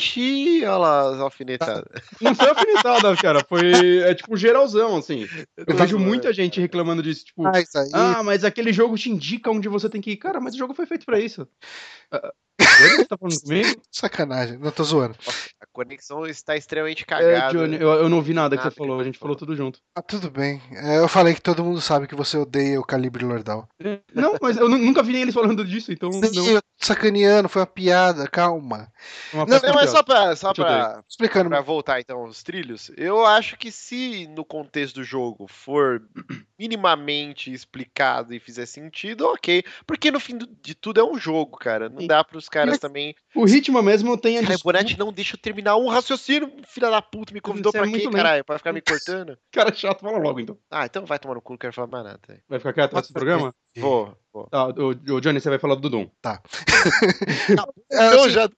[0.00, 1.84] Xiii, olha lá as alfinetadas.
[2.20, 3.44] Não foi alfinetada, cara.
[3.48, 5.26] Foi, é tipo, geralzão, assim.
[5.56, 7.42] Eu Tá vejo muita gente reclamando disso, tipo...
[7.42, 7.90] mas aí.
[7.92, 10.16] Ah, mas aquele jogo te indica onde você tem que ir.
[10.16, 11.46] Cara, mas o jogo foi feito pra isso.
[12.10, 12.32] Ah,
[12.78, 13.82] Johnny, você tá falando comigo?
[13.92, 15.14] Sacanagem, não tô zoando.
[15.60, 17.52] A conexão está extremamente É, cagada.
[17.58, 19.36] Johnny, eu, eu não vi nada que Nada você que falou, a você gente falou
[19.36, 19.78] tudo junto.
[19.94, 20.60] Ah, tudo bem.
[20.72, 23.68] É, eu falei que todo mundo sabe que você odeia o calibre Lordal.
[23.82, 26.22] É, Não, mas eu nu- nunca vi nem eles falando disso, então não.
[26.32, 28.92] Sim, eu tô sacaneando, foi uma piada, calma.
[29.32, 29.86] é uma Não, mas piada.
[29.88, 31.48] só pra, só pra, Explicando.
[31.48, 36.02] pra voltar então aos trilhos, eu acho que se no contexto do jogo for
[36.58, 39.62] minimamente explicado e fizer sentido, ok.
[39.86, 41.88] Porque no fim do- de tudo é um jogo, cara.
[41.88, 42.06] Não Sim.
[42.06, 43.14] dá pros caras Mas também.
[43.34, 47.02] O Hitman mesmo tem a Cara, Bonatti não deixa eu terminar um raciocínio, filha da
[47.02, 48.44] puta, me convidou Você é pra muito quê, caralho?
[48.44, 49.36] Pra ficar me cortando?
[49.52, 50.58] Cara chato, fala logo então.
[50.70, 52.20] Ah, então vai tomar no cu, não quero falar mais nada.
[52.48, 53.54] Vai ficar quieto nesse programa?
[53.80, 54.46] Vou, vou.
[54.48, 56.06] Tá, o, o Johnny, você vai falar do Doom.
[57.90, 58.48] É, Então assim, já.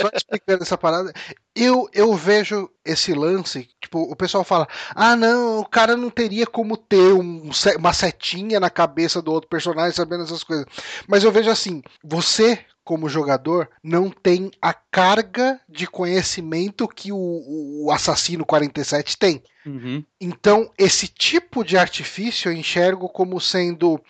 [0.00, 1.12] só explicando essa parada,
[1.54, 6.46] eu, eu vejo esse lance, tipo, o pessoal fala, ah não, o cara não teria
[6.46, 10.66] como ter um uma setinha na cabeça do outro personagem sabendo essas coisas.
[11.06, 17.84] Mas eu vejo assim, você, como jogador, não tem a carga de conhecimento que o,
[17.84, 19.42] o assassino 47 tem.
[19.66, 20.02] Uhum.
[20.18, 24.00] Então, esse tipo de artifício eu enxergo como sendo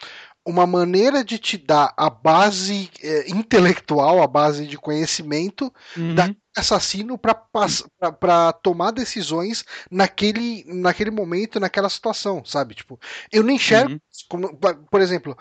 [0.49, 6.15] uma maneira de te dar a base eh, intelectual, a base de conhecimento Uhum.
[6.15, 12.75] Da- assassino para tomar decisões naquele, naquele momento, naquela situação, sabe?
[12.75, 12.99] Tipo,
[13.31, 14.01] eu não enxergo Uhum.
[14.29, 14.57] como,
[14.91, 15.37] por exemplo,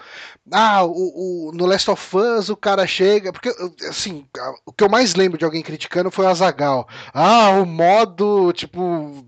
[0.51, 3.49] ah, o, o- no Last of Us o cara chega, porque
[3.89, 4.27] assim,
[4.65, 6.87] o que eu mais lembro de alguém criticando foi o Azagal.
[7.13, 9.25] Ah, o modo tipo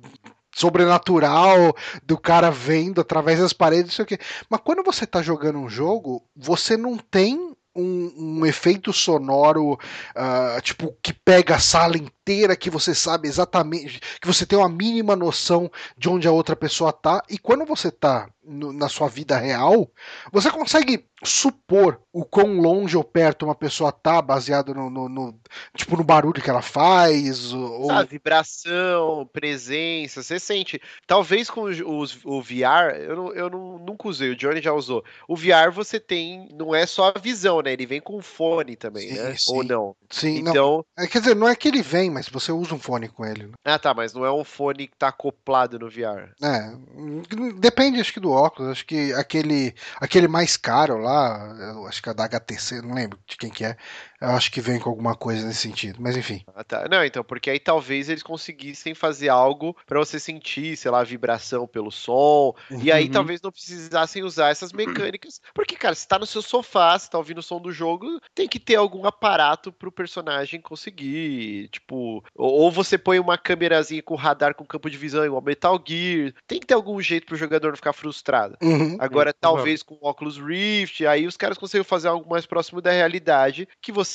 [0.56, 4.20] sobrenatural do cara vendo através das paredes, sei o quê.
[4.50, 9.78] Mas quando você tá jogando um jogo, você não tem um, um efeito sonoro
[10.16, 14.70] ah, tipo que pega a sala inteira, que você sabe exatamente, que você tem uma
[14.70, 17.24] mínima noção de onde a outra pessoa tá.
[17.30, 19.90] E quando você tá no- na sua vida real,
[20.32, 25.40] você consegue supor o quão longe ou perto uma pessoa tá, baseado no, no- no-
[25.76, 30.82] tipo no barulho que ela faz, ou Ah, vibração, presença, você sente.
[31.06, 35.04] Talvez com os, o VR, eu, não, eu não, nunca usei, o Johnny já usou.
[35.28, 37.74] O VR você tem, não é só a visão, né?
[37.74, 39.36] Ele vem com fone também, Sim, né?
[39.38, 39.54] sim.
[39.54, 39.96] Ou não.
[40.10, 40.52] sim, não.
[40.52, 43.26] Então, É, Quer dizer, não é que ele vem, mas você usa um fone com
[43.26, 43.48] ele.
[43.48, 43.54] né?
[43.66, 46.32] ah tá, mas não é um fone que tá acoplado no VR.
[46.42, 46.72] É,
[47.60, 51.54] depende acho que do óculos, acho que aquele aquele mais caro lá,
[51.88, 53.78] acho que é da HTC, não lembro de quem que é,
[54.22, 56.44] eu acho que vem com alguma coisa nesse sentido, mas enfim.
[56.56, 56.88] Ah, tá.
[56.90, 61.04] Não, então, porque aí talvez eles conseguissem fazer algo pra você sentir, sei lá, a
[61.04, 62.54] vibração pelo som.
[62.82, 63.12] E aí Uhum.
[63.12, 65.40] talvez não precisassem usar essas mecânicas.
[65.54, 68.48] Porque, cara, se tá no seu sofá, se tá ouvindo o som do jogo, tem
[68.48, 71.70] que ter algum aparato pro personagem conseguir.
[71.70, 76.34] Tipo, ou, você põe uma câmerazinha com radar com campo de visão, igual Metal Gear.
[76.48, 78.58] Tem que ter algum jeito pro jogador não ficar frustrado.
[78.62, 78.98] Uhum.
[79.00, 82.82] Agora, Hum, talvez com o Oculus Rift, aí os caras conseguem fazer algo mais próximo
[82.82, 84.09] da realidade, que você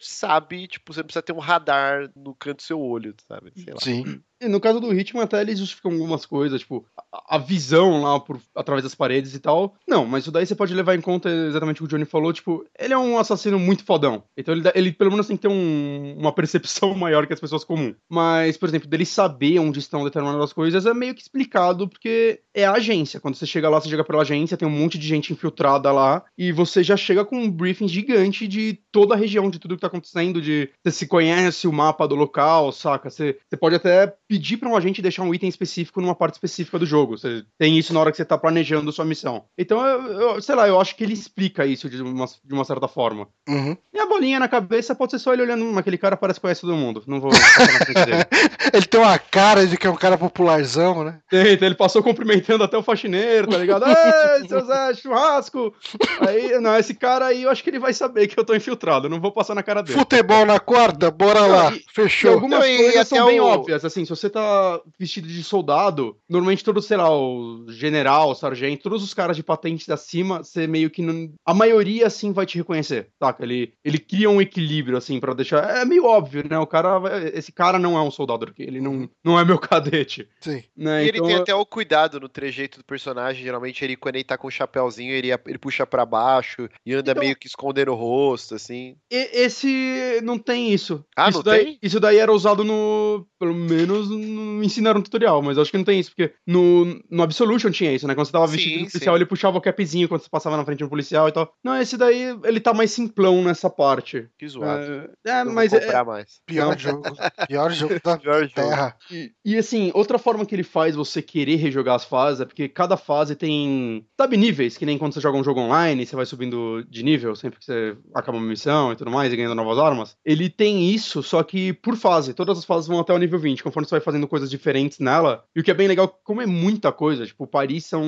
[0.00, 3.52] sabe, tipo, você precisa ter um radar no canto do seu olho, sabe?
[3.78, 4.22] Sim.
[4.42, 8.40] No caso do Hitman, até eles justificam algumas coisas, tipo, a, a visão lá por,
[8.54, 9.74] através das paredes e tal.
[9.86, 12.32] Não, mas isso daí você pode levar em conta exatamente o que o Johnny falou,
[12.32, 14.22] tipo, ele é um assassino muito fodão.
[14.36, 17.64] Então ele, ele pelo menos tem que ter um- uma percepção maior que as pessoas
[17.64, 17.96] comuns.
[18.08, 22.64] Mas, por exemplo, dele saber onde estão determinadas coisas é meio que explicado, porque é
[22.64, 23.18] a agência.
[23.20, 26.24] Quando você chega lá, você chega pela agência, tem um monte de gente infiltrada lá,
[26.36, 29.80] e você já chega com um briefing gigante de toda a região, de tudo que
[29.80, 33.10] tá acontecendo, de você se conhece o mapa do local, saca?
[33.10, 36.78] Você, você pode até pedir pra um agente deixar um item específico numa parte específica
[36.78, 37.16] do jogo.
[37.16, 39.44] Você tem isso na hora que você tá planejando sua missão.
[39.56, 42.64] Então, eu, eu- sei lá, eu acho que ele explica isso de uma, de uma
[42.64, 43.26] certa forma.
[43.48, 43.76] Uhum.
[43.92, 46.42] E a bolinha na cabeça pode ser só ele olhando, hum, aquele cara parece que
[46.42, 47.02] conhece todo mundo.
[47.06, 48.24] Não vou passar na frente dele.
[48.70, 51.20] Ele tem uma cara de que é um cara popularzão, né?
[51.30, 53.84] Tem, então ele passou cumprimentando até o faxineiro, tá ligado?
[53.86, 55.74] Ei, seu Zé, churrasco!
[56.20, 59.06] Aí, não, esse cara aí eu acho que ele vai saber que eu tô infiltrado,
[59.06, 59.98] eu não vou passar na cara dele.
[59.98, 61.72] Futebol na corda, bora lá.
[61.72, 62.34] e- E Fechou.
[62.34, 65.42] algumas Não, e coisas até são bem o- óbvias, assim, se você tá vestido de
[65.42, 70.42] soldado, normalmente todos, sei lá, o general, o sargento, todos os caras de patentes acima,
[70.42, 71.32] você meio que não...
[71.44, 73.42] A maioria, assim, vai te reconhecer, saca?
[73.44, 75.78] Ele, ele cria um equilíbrio, assim, pra deixar...
[75.78, 76.58] É meio óbvio, né?
[76.58, 76.98] O cara...
[76.98, 80.62] vai- Esse cara não é um soldado aqui, ele não, não é meu cadete, Sim.
[80.76, 81.04] né?
[81.04, 83.42] E Então, ele tem até o cuidado no trejeito do personagem.
[83.42, 87.12] Geralmente, ele, quando ele tá com o chapéuzinho, ele, ele puxa pra baixo e anda
[87.12, 88.96] Então- meio que escondendo o rosto, assim.
[89.10, 91.04] e- esse não tem isso.
[91.16, 91.78] Ah, isso não daí, tem?
[91.82, 93.26] Isso daí era usado no...
[93.38, 97.00] Pelo menos no ensinaram no tutorial, mas eu acho que não tem isso, porque no,
[97.10, 98.14] no Absolution tinha isso, né?
[98.14, 99.18] Quando você tava vestido Sim, de policial, sim.
[99.18, 101.52] ele puxava o capzinho quando você passava na frente do policial e tal.
[101.62, 104.28] Não, esse daí, ele tá mais simplão nessa parte.
[104.38, 105.10] Que zoado.
[105.26, 106.40] É, é, mas é, comprar mais.
[106.46, 107.02] Pior jogo.
[107.46, 108.54] Pior jogo da Pior jogo.
[108.54, 108.96] terra.
[109.10, 112.68] E, e, assim, outra forma que ele faz você querer rejogar as fases é porque
[112.68, 116.26] cada fase tem, sabe, níveis, que nem quando você joga um jogo online, você vai
[116.26, 119.78] subindo de nível sempre que você acaba uma missão e tudo mais, e ganhando novas
[119.78, 120.16] armas.
[120.24, 122.34] Ele tem isso, só que por fase.
[122.34, 125.44] Todas as fases vão até o nível 20, conforme você vai fazendo coisas diferentes nela.
[125.54, 128.02] E o que é bem legal, como é muita coisa, tipo, Paris são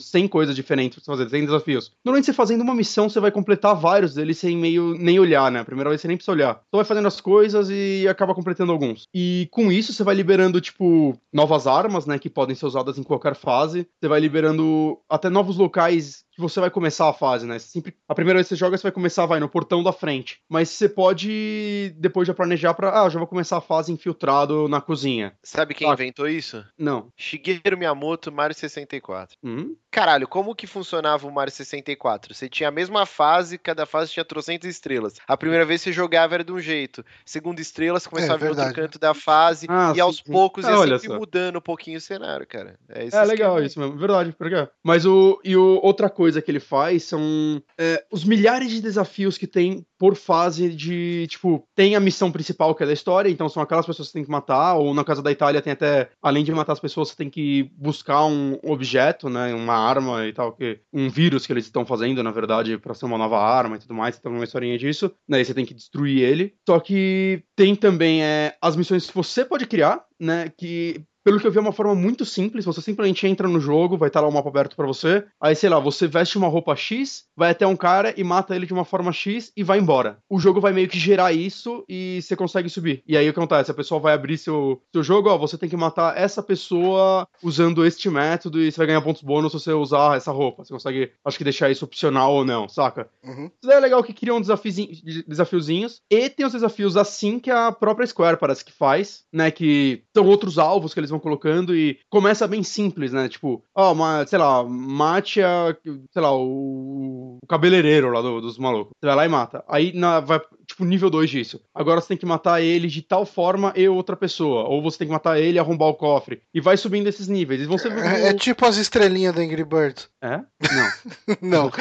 [0.00, 1.92] 100 coisas diferentes pra você fazer, 100 desafios.
[2.04, 5.60] Normalmente você fazendo uma missão, você vai completar vários deles sem meio nem olhar, né?
[5.60, 6.54] A primeira vez você nem precisa olhar.
[6.70, 9.06] Só vai fazendo as coisas e acaba completando alguns.
[9.14, 12.18] E com isso você vai liberando, tipo, novas armas, né?
[12.18, 13.86] Que podem ser usadas em qualquer fase.
[14.00, 17.58] Você vai liberando até novos locais você vai começar a fase, né?
[17.58, 20.40] Sempre, a primeira vez que você joga, você vai começar, vai, no portão da frente.
[20.48, 24.80] Mas você pode, depois já planejar pra, ah, já vou começar a fase infiltrado na
[24.80, 25.32] cozinha.
[25.42, 25.92] Sabe quem Ah.
[25.92, 26.64] inventou isso?
[26.78, 27.12] Não.
[27.16, 29.36] Shigeru Miyamoto, Mario 64.
[29.42, 29.74] Hum?
[29.90, 32.32] Caralho, como que funcionava o Mario 64?
[32.34, 35.14] Você tinha a mesma fase, cada fase tinha trocentas estrelas.
[35.26, 37.04] A primeira vez você jogava era de um jeito.
[37.24, 39.66] Segunda estrela, você começava É, a ver outro canto da fase.
[39.68, 40.32] Ah, e aos sim, sim.
[40.32, 41.18] poucos Ah, ia olha sempre só.
[41.20, 42.78] mudando um pouquinho o cenário, cara.
[42.88, 44.68] É, É legal isso mesmo, verdade, por quê?
[44.82, 49.38] Mas o e o, outra coisa que ele faz são é, os milhares de desafios
[49.38, 53.48] que tem por fase de, tipo, tem a missão principal que é da história, então
[53.48, 56.10] são aquelas pessoas que você tem que matar, ou na casa da Itália tem até,
[56.22, 60.32] além de matar as pessoas, você tem que buscar um objeto, né, uma arma e
[60.32, 63.76] tal, que um vírus que eles estão fazendo, na verdade, pra ser uma nova arma
[63.76, 66.54] e tudo mais, então uma historinha disso, né, e você tem que destruir ele.
[66.66, 71.46] Só que tem também é, as missões que você pode criar, né, que pelo que
[71.46, 72.64] eu vi, é uma forma muito simples.
[72.64, 75.24] Você simplesmente entra no jogo, vai estar lá o mapa aberto pra você.
[75.40, 78.66] Aí, sei lá, você veste uma roupa X, vai até um cara e mata ele
[78.66, 80.18] de uma forma X e vai embora.
[80.28, 83.02] O jogo vai meio que gerar isso e você consegue subir.
[83.06, 83.70] E aí o que acontece?
[83.70, 87.84] A pessoa vai abrir seu, seu jogo, ó, você tem que matar essa pessoa usando
[87.84, 90.64] este método e você vai ganhar pontos bônus se você usar essa roupa.
[90.64, 93.08] Você consegue, acho que, deixar isso opcional ou não, saca?
[93.24, 93.46] Uhum.
[93.46, 96.00] Isso daí é legal que criam desafiozinhos, desafiozinhos.
[96.10, 99.50] E tem os desafios assim que a própria Square parece que faz, né?
[99.50, 103.28] Que são outros alvos que eles vão colocando e começa bem simples, né?
[103.28, 105.76] Tipo, ó, uma, sei lá, mate a,
[106.12, 108.92] sei lá, o, o cabeleireiro lá do- dos malucos.
[109.00, 109.64] Você vai lá e mata.
[109.68, 110.40] Aí na, vai,
[110.70, 111.60] tipo, nível 2 disso.
[111.74, 114.64] Agora você tem que matar ele de tal forma e outra pessoa.
[114.64, 116.42] Ou você tem que matar ele e arrombar o cofre.
[116.54, 117.60] E vai subindo esses níveis.
[117.60, 117.92] E vão ser.
[117.92, 120.08] É, é tipo as estrelinhas do Angry Birds.
[120.22, 120.40] É?
[121.40, 121.40] Não.
[121.40, 121.70] Não.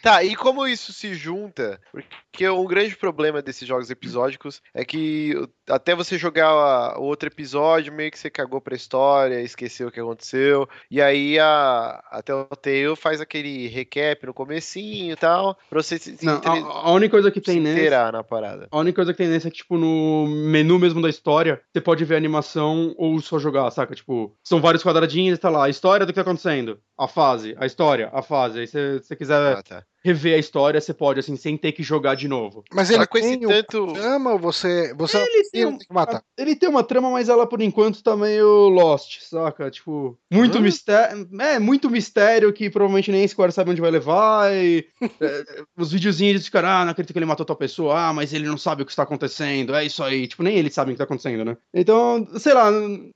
[0.00, 1.80] Tá, e como isso se junta?
[1.90, 5.34] Porque um grande problema desses jogos episódicos é que
[5.68, 9.98] até você jogar o outro episódio, meio que você cagou pra história, esqueceu o que
[9.98, 10.68] aconteceu.
[10.88, 16.24] E aí a, a Telltale faz aquele recap no comecinho e tal, pra você se,
[16.24, 18.68] Não, a, a única coisa que se tem na parada.
[18.70, 21.80] A única coisa que tem nesse é que, tipo, no menu mesmo da história, você
[21.80, 23.94] pode ver a animação ou só jogar, saca?
[23.94, 27.54] Tipo, são vários quadradinhos e tá lá, a história do que tá acontecendo, a fase,
[27.58, 28.60] a história, a fase.
[28.60, 29.84] Aí se você quiser Ah, tá.
[30.04, 32.62] Rever a história, você pode, assim, sem ter que jogar de novo.
[32.72, 33.92] Mas ele com esse tem tanto.
[33.92, 34.94] trama ou você.
[34.94, 36.22] Você Ele tem, um- tem que matar.
[36.36, 39.70] ele tem uma trama, mas ela, por enquanto, tá meio lost, saca?
[39.70, 40.60] Tipo, muito Hã?
[40.60, 41.28] mistério.
[41.40, 44.52] É, muito mistério que provavelmente nem a Square sabe onde vai levar.
[44.54, 44.86] E
[45.20, 45.44] é,
[45.76, 48.46] os videozinhos de cara, ah, não acredito que ele matou tal pessoa, ah, mas ele
[48.46, 50.26] não sabe o que está acontecendo, é isso aí.
[50.28, 51.56] Tipo, nem eles sabem o que tá acontecendo, né?
[51.74, 52.70] Então, sei lá,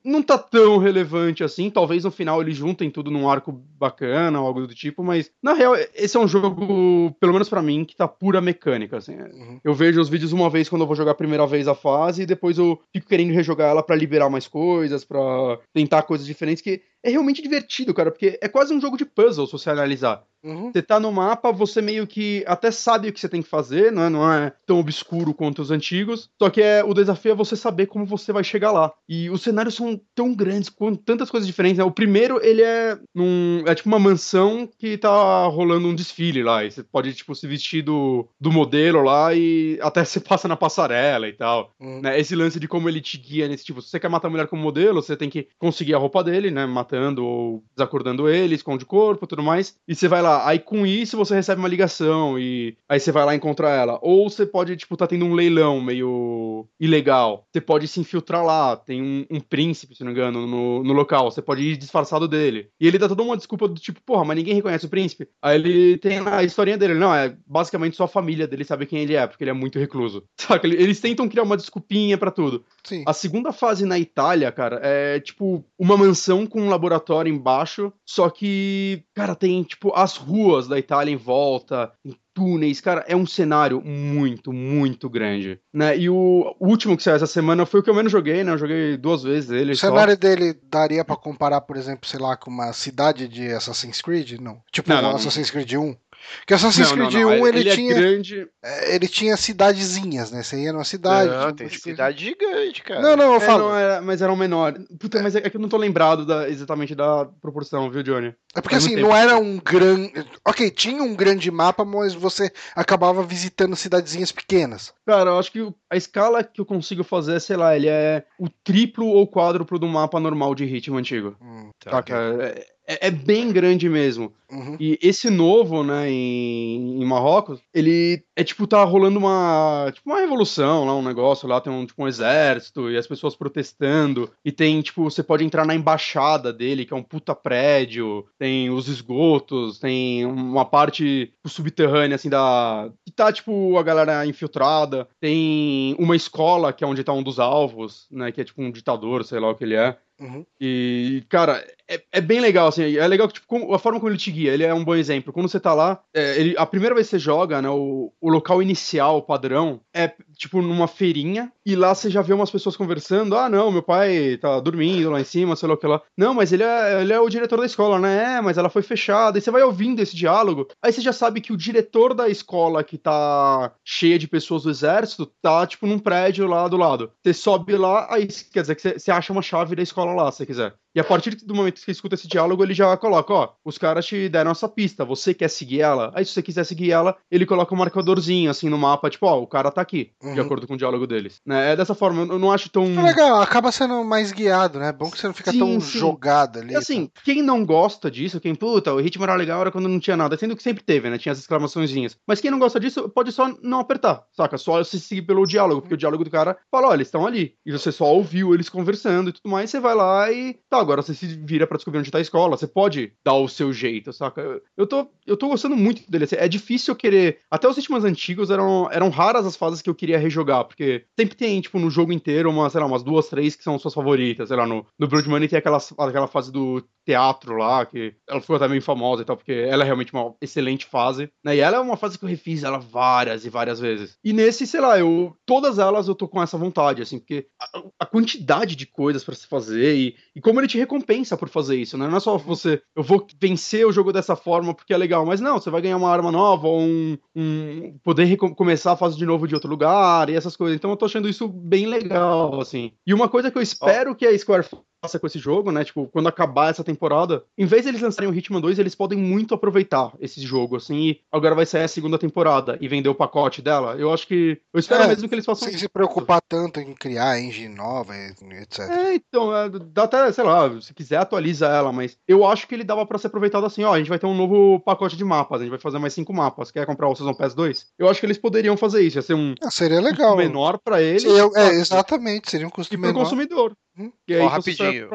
[0.04, 1.70] não tá tão relevante assim.
[1.70, 5.52] Talvez no final eles juntem tudo num arco bacana ou algo do tipo, mas na
[5.52, 9.16] real, esse é um jogo, pelo menos pra mim, que tá pura mecânica, assim.
[9.16, 9.60] Uhum.
[9.62, 12.22] Eu vejo os vídeos uma vez quando eu vou jogar a primeira vez a fase
[12.22, 16.62] e depois eu fico querendo rejogar ela pra liberar mais coisas, pra tentar coisas diferentes,
[16.62, 20.24] que é realmente divertido, cara, porque é quase um jogo de puzzle, se você analisar.
[20.44, 20.72] Uhum.
[20.72, 23.92] Você tá no mapa, você meio que até sabe o que você tem que fazer,
[23.92, 26.28] não é, não é tão obscuro quanto os antigos.
[26.40, 28.92] Só que é, o desafio é você saber como você vai chegar lá.
[29.08, 31.78] E os cenários são tão grandes, com tantas coisas diferentes.
[31.78, 31.84] Né?
[31.84, 33.62] O primeiro, ele é num.
[33.66, 36.64] É tipo uma mansão que tá rolando um desfile lá.
[36.64, 40.56] E você pode, tipo, se vestir do, do modelo lá e até você passa na
[40.56, 41.72] passarela e tal.
[41.78, 42.00] Uhum.
[42.00, 42.18] Né?
[42.18, 43.80] Esse lance de como ele te guia nesse tipo.
[43.80, 46.50] Se você quer matar a mulher como modelo, você tem que conseguir a roupa dele,
[46.50, 46.66] né?
[46.92, 49.74] Matando ou desacordando ele, esconde o corpo tudo mais.
[49.88, 50.46] E você vai lá.
[50.46, 53.98] Aí com isso você recebe uma ligação e aí você vai lá encontrar ela.
[54.02, 57.46] Ou você pode, tipo, tá tendo um leilão meio ilegal.
[57.50, 58.76] Você pode se infiltrar lá.
[58.76, 61.30] Tem um, um príncipe, se não me engano, no, no local.
[61.30, 62.68] Você pode ir disfarçado dele.
[62.78, 65.26] E ele dá toda uma desculpa do tipo, porra, mas ninguém reconhece o príncipe.
[65.40, 66.94] Aí ele tem a historinha dele.
[66.94, 69.78] Não, é basicamente só a família dele sabe quem ele é, porque ele é muito
[69.78, 70.24] recluso.
[70.36, 70.66] Saca?
[70.66, 72.64] Eles tentam criar uma desculpinha para tudo.
[72.84, 73.02] Sim.
[73.06, 76.81] A segunda fase na Itália, cara, é tipo uma mansão com um laboratório
[77.28, 83.04] embaixo, só que, cara, tem tipo as ruas da Itália em volta, em túneis, cara,
[83.06, 85.98] é um cenário muito, muito grande, né?
[85.98, 88.52] E o último que saiu essa semana foi o que eu menos joguei, né?
[88.52, 89.88] Eu joguei duas vezes ele O só.
[89.88, 94.40] cenário dele daria pra comparar, por exemplo, sei lá, com uma cidade de Assassin's Creed?
[94.40, 94.62] Não.
[94.72, 95.10] Tipo, Não, não.
[95.16, 95.94] Assassin's Creed 1.
[96.40, 97.30] Porque Assassin's Não, não, Creed não.
[97.42, 98.48] 1 ele, é tinha, grande.
[98.62, 100.42] é, ele tinha cidadezinhas, né?
[100.42, 101.30] Você ia numa cidade.
[101.30, 103.00] Não, tinha tem coisas- cidade gigante, cara.
[103.00, 103.68] Não, não, eu É, falo.
[103.68, 104.74] não, era- mas era um menor.
[104.98, 108.34] Puta, mas é que eu não tô lembrado da- exatamente da proporção, viu, Johnny?
[108.54, 109.08] É porque Faz assim, tempo.
[109.08, 110.12] não era um grande.
[110.46, 114.92] Ok, tinha um grande mapa, mas você acabava visitando cidadezinhas pequenas.
[115.06, 118.48] Cara, eu acho que a escala que eu consigo fazer, sei lá, ele é o
[118.48, 121.36] triplo ou quádruplo do mapa normal de ritmo antigo.
[121.40, 122.14] Hum, Tá, Saca?
[122.40, 124.32] É, é- é bem grande mesmo.
[124.52, 124.76] Uhum.
[124.78, 129.90] E esse novo, né, em, em Marrocos, ele é tipo, tá rolando uma.
[129.92, 133.34] Tipo, uma revolução lá, um negócio lá, tem um, tipo, um exército e as pessoas
[133.34, 134.30] protestando.
[134.44, 138.70] E tem, tipo, você pode entrar na embaixada dele, que é um puta prédio, tem
[138.70, 142.90] os esgotos, tem uma parte tipo, subterrânea, assim, da.
[143.04, 145.08] Que tá, tipo, a galera infiltrada.
[145.20, 148.70] Tem uma escola, que é onde tá um dos alvos, né, que é tipo um
[148.70, 149.96] ditador, sei lá o que ele é.
[150.22, 150.46] Uhum.
[150.60, 152.96] E, cara, é, é bem legal, assim.
[152.96, 155.32] É legal que, tipo, a forma como ele te guia, ele é um bom exemplo.
[155.32, 158.28] Quando você tá lá, é, ele- a primeira vez que você joga, né, o, o
[158.30, 160.12] local inicial, o padrão, é,
[160.42, 163.36] tipo, numa feirinha, e lá você já vê umas pessoas conversando.
[163.36, 166.02] Ah, não, meu pai tá dormindo lá em cima, sei lá o que lá.
[166.16, 168.38] Não, mas ele é, ele é o diretor da escola, né?
[168.38, 169.38] É, mas ela foi fechada.
[169.38, 172.82] E você vai ouvindo esse diálogo, aí você já sabe que o diretor da escola
[172.82, 177.12] que tá cheia de pessoas do exército tá, tipo, num prédio lá do lado.
[177.22, 180.38] Você sobe lá, aí quer dizer que você, acha uma chave da escola lá, se
[180.38, 180.74] você quiser.
[180.94, 183.78] E a partir do momento que você escuta esse diálogo, ele já coloca, ó, os
[183.78, 186.12] caras te deram essa pista, você quer seguir ela?
[186.14, 189.40] Aí se você quiser seguir ela, ele coloca um marcadorzinho assim no mapa, tipo, ó,
[189.40, 190.46] o cara tá aqui, de Uhum.
[190.46, 191.40] acordo com o diálogo deles.
[191.46, 191.72] Né?
[191.72, 192.84] É dessa forma, eu não acho tão...
[192.84, 194.92] É legal, acaba sendo mais guiado, né?
[194.92, 195.98] Bom que você não fica Sim, tão sim.
[195.98, 196.74] jogado ali.
[196.74, 200.16] Assim, quem não gosta disso, quem, puta, o ritmo era legal era quando não tinha
[200.16, 201.18] nada, sendo que sempre teve, né?
[201.18, 202.16] Tinha as exclamaçõezinhas.
[202.26, 204.56] Mas quem não gosta disso, pode só não apertar, saca?
[204.58, 207.54] Só se seguir pelo diálogo, porque o diálogo do cara fala, olha, eles estão ali.
[207.64, 210.58] E você só ouviu eles conversando e tudo mais, você vai lá e.
[210.68, 212.56] Tá, agora você se vira pra descobrir onde tá a escola.
[212.56, 214.40] Você pode dar o seu jeito, saca?
[214.40, 216.24] Eu- Eu tô, eu tô gostando muito dele.
[216.24, 217.38] assim, É difícil eu querer.
[217.50, 221.36] Até os ritmos antigos eram, eram raras as fases que eu queria rejogar, porque sempre
[221.36, 224.48] tem, tipo, no jogo inteiro, uma, sei lá, umas duas, três que são suas favoritas.
[224.48, 228.40] Sei lá, no, no Blood Money tem aquela, aquela fase do teatro lá, que ela
[228.40, 231.56] ficou até meio famosa e tal, porque ela é realmente uma excelente fase, né?
[231.56, 234.16] E ela é uma fase que eu refiz ela várias e várias vezes.
[234.24, 237.82] E nesse, sei lá, eu todas elas eu tô com essa vontade, assim, porque a,
[238.00, 241.76] a quantidade de coisas pra se fazer e, e como ele te recompensa por fazer
[241.76, 242.06] isso, né?
[242.08, 245.40] Não é só você, eu vou vencer o jogo dessa forma porque é legal, mas
[245.40, 249.48] não, você vai ganhar uma arma nova, um, um poder começar a fase de novo
[249.48, 250.76] de outro lugar e essas coisas.
[250.76, 252.92] Então eu tô achando isso bem legal, assim.
[253.06, 254.66] E uma coisa que eu espero que a Square
[255.02, 255.84] faça com esse jogo, né?
[255.84, 259.18] Tipo, quando acabar essa temporada, em vez de eles lançarem o Hitman 2, eles podem
[259.18, 263.14] muito aproveitar esse jogo, assim, e agora vai sair a segunda temporada e vender o
[263.14, 263.96] pacote dela.
[263.98, 264.60] Eu acho que.
[264.72, 268.14] Eu espero É, mesmo que eles façam Sem se preocupar tanto em criar engine nova,
[268.16, 268.32] e-
[268.62, 268.78] etc.
[268.90, 272.74] É, então, é, dá até, sei lá, se quiser atualiza ela, mas eu acho que
[272.74, 275.24] ele dava pra ser aproveitado assim, ó, a gente vai ter um novo pacote de
[275.24, 277.86] mapas, a gente vai fazer mais cinco mapas, quer comprar o Season Pass 2?
[277.98, 280.36] Eu acho que eles poderiam fazer isso, ia ser um Ah, seria custo legal.
[280.36, 283.20] menor pra eles, Se eu- é, exatamente, seria um custo e pro menor.
[283.24, 283.72] consumidor.
[283.72, 283.74] Hum.
[283.74, 285.08] Que aí Ó, você rapidinho.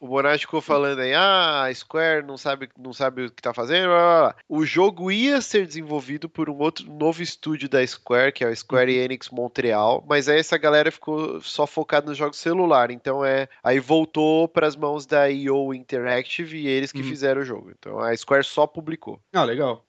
[0.00, 3.54] O Bonatti ficou falando aí, ah, a Square não sabe, não sabe o que tá
[3.54, 3.86] fazendo.
[3.86, 4.34] blá, blá, blá.
[4.48, 8.54] O jogo ia ser desenvolvido por um outro novo estúdio da Square, que é o
[8.54, 9.02] Square Uhum.
[9.04, 12.90] Enix Montreal, mas aí essa galera ficou só focada nos jogos celular.
[12.90, 17.08] Então é, aí voltou para as mãos da EO Interactive e eles que Uhum.
[17.08, 17.70] fizeram o jogo.
[17.78, 19.18] Então a Square só publicou.
[19.32, 19.84] Ah, legal.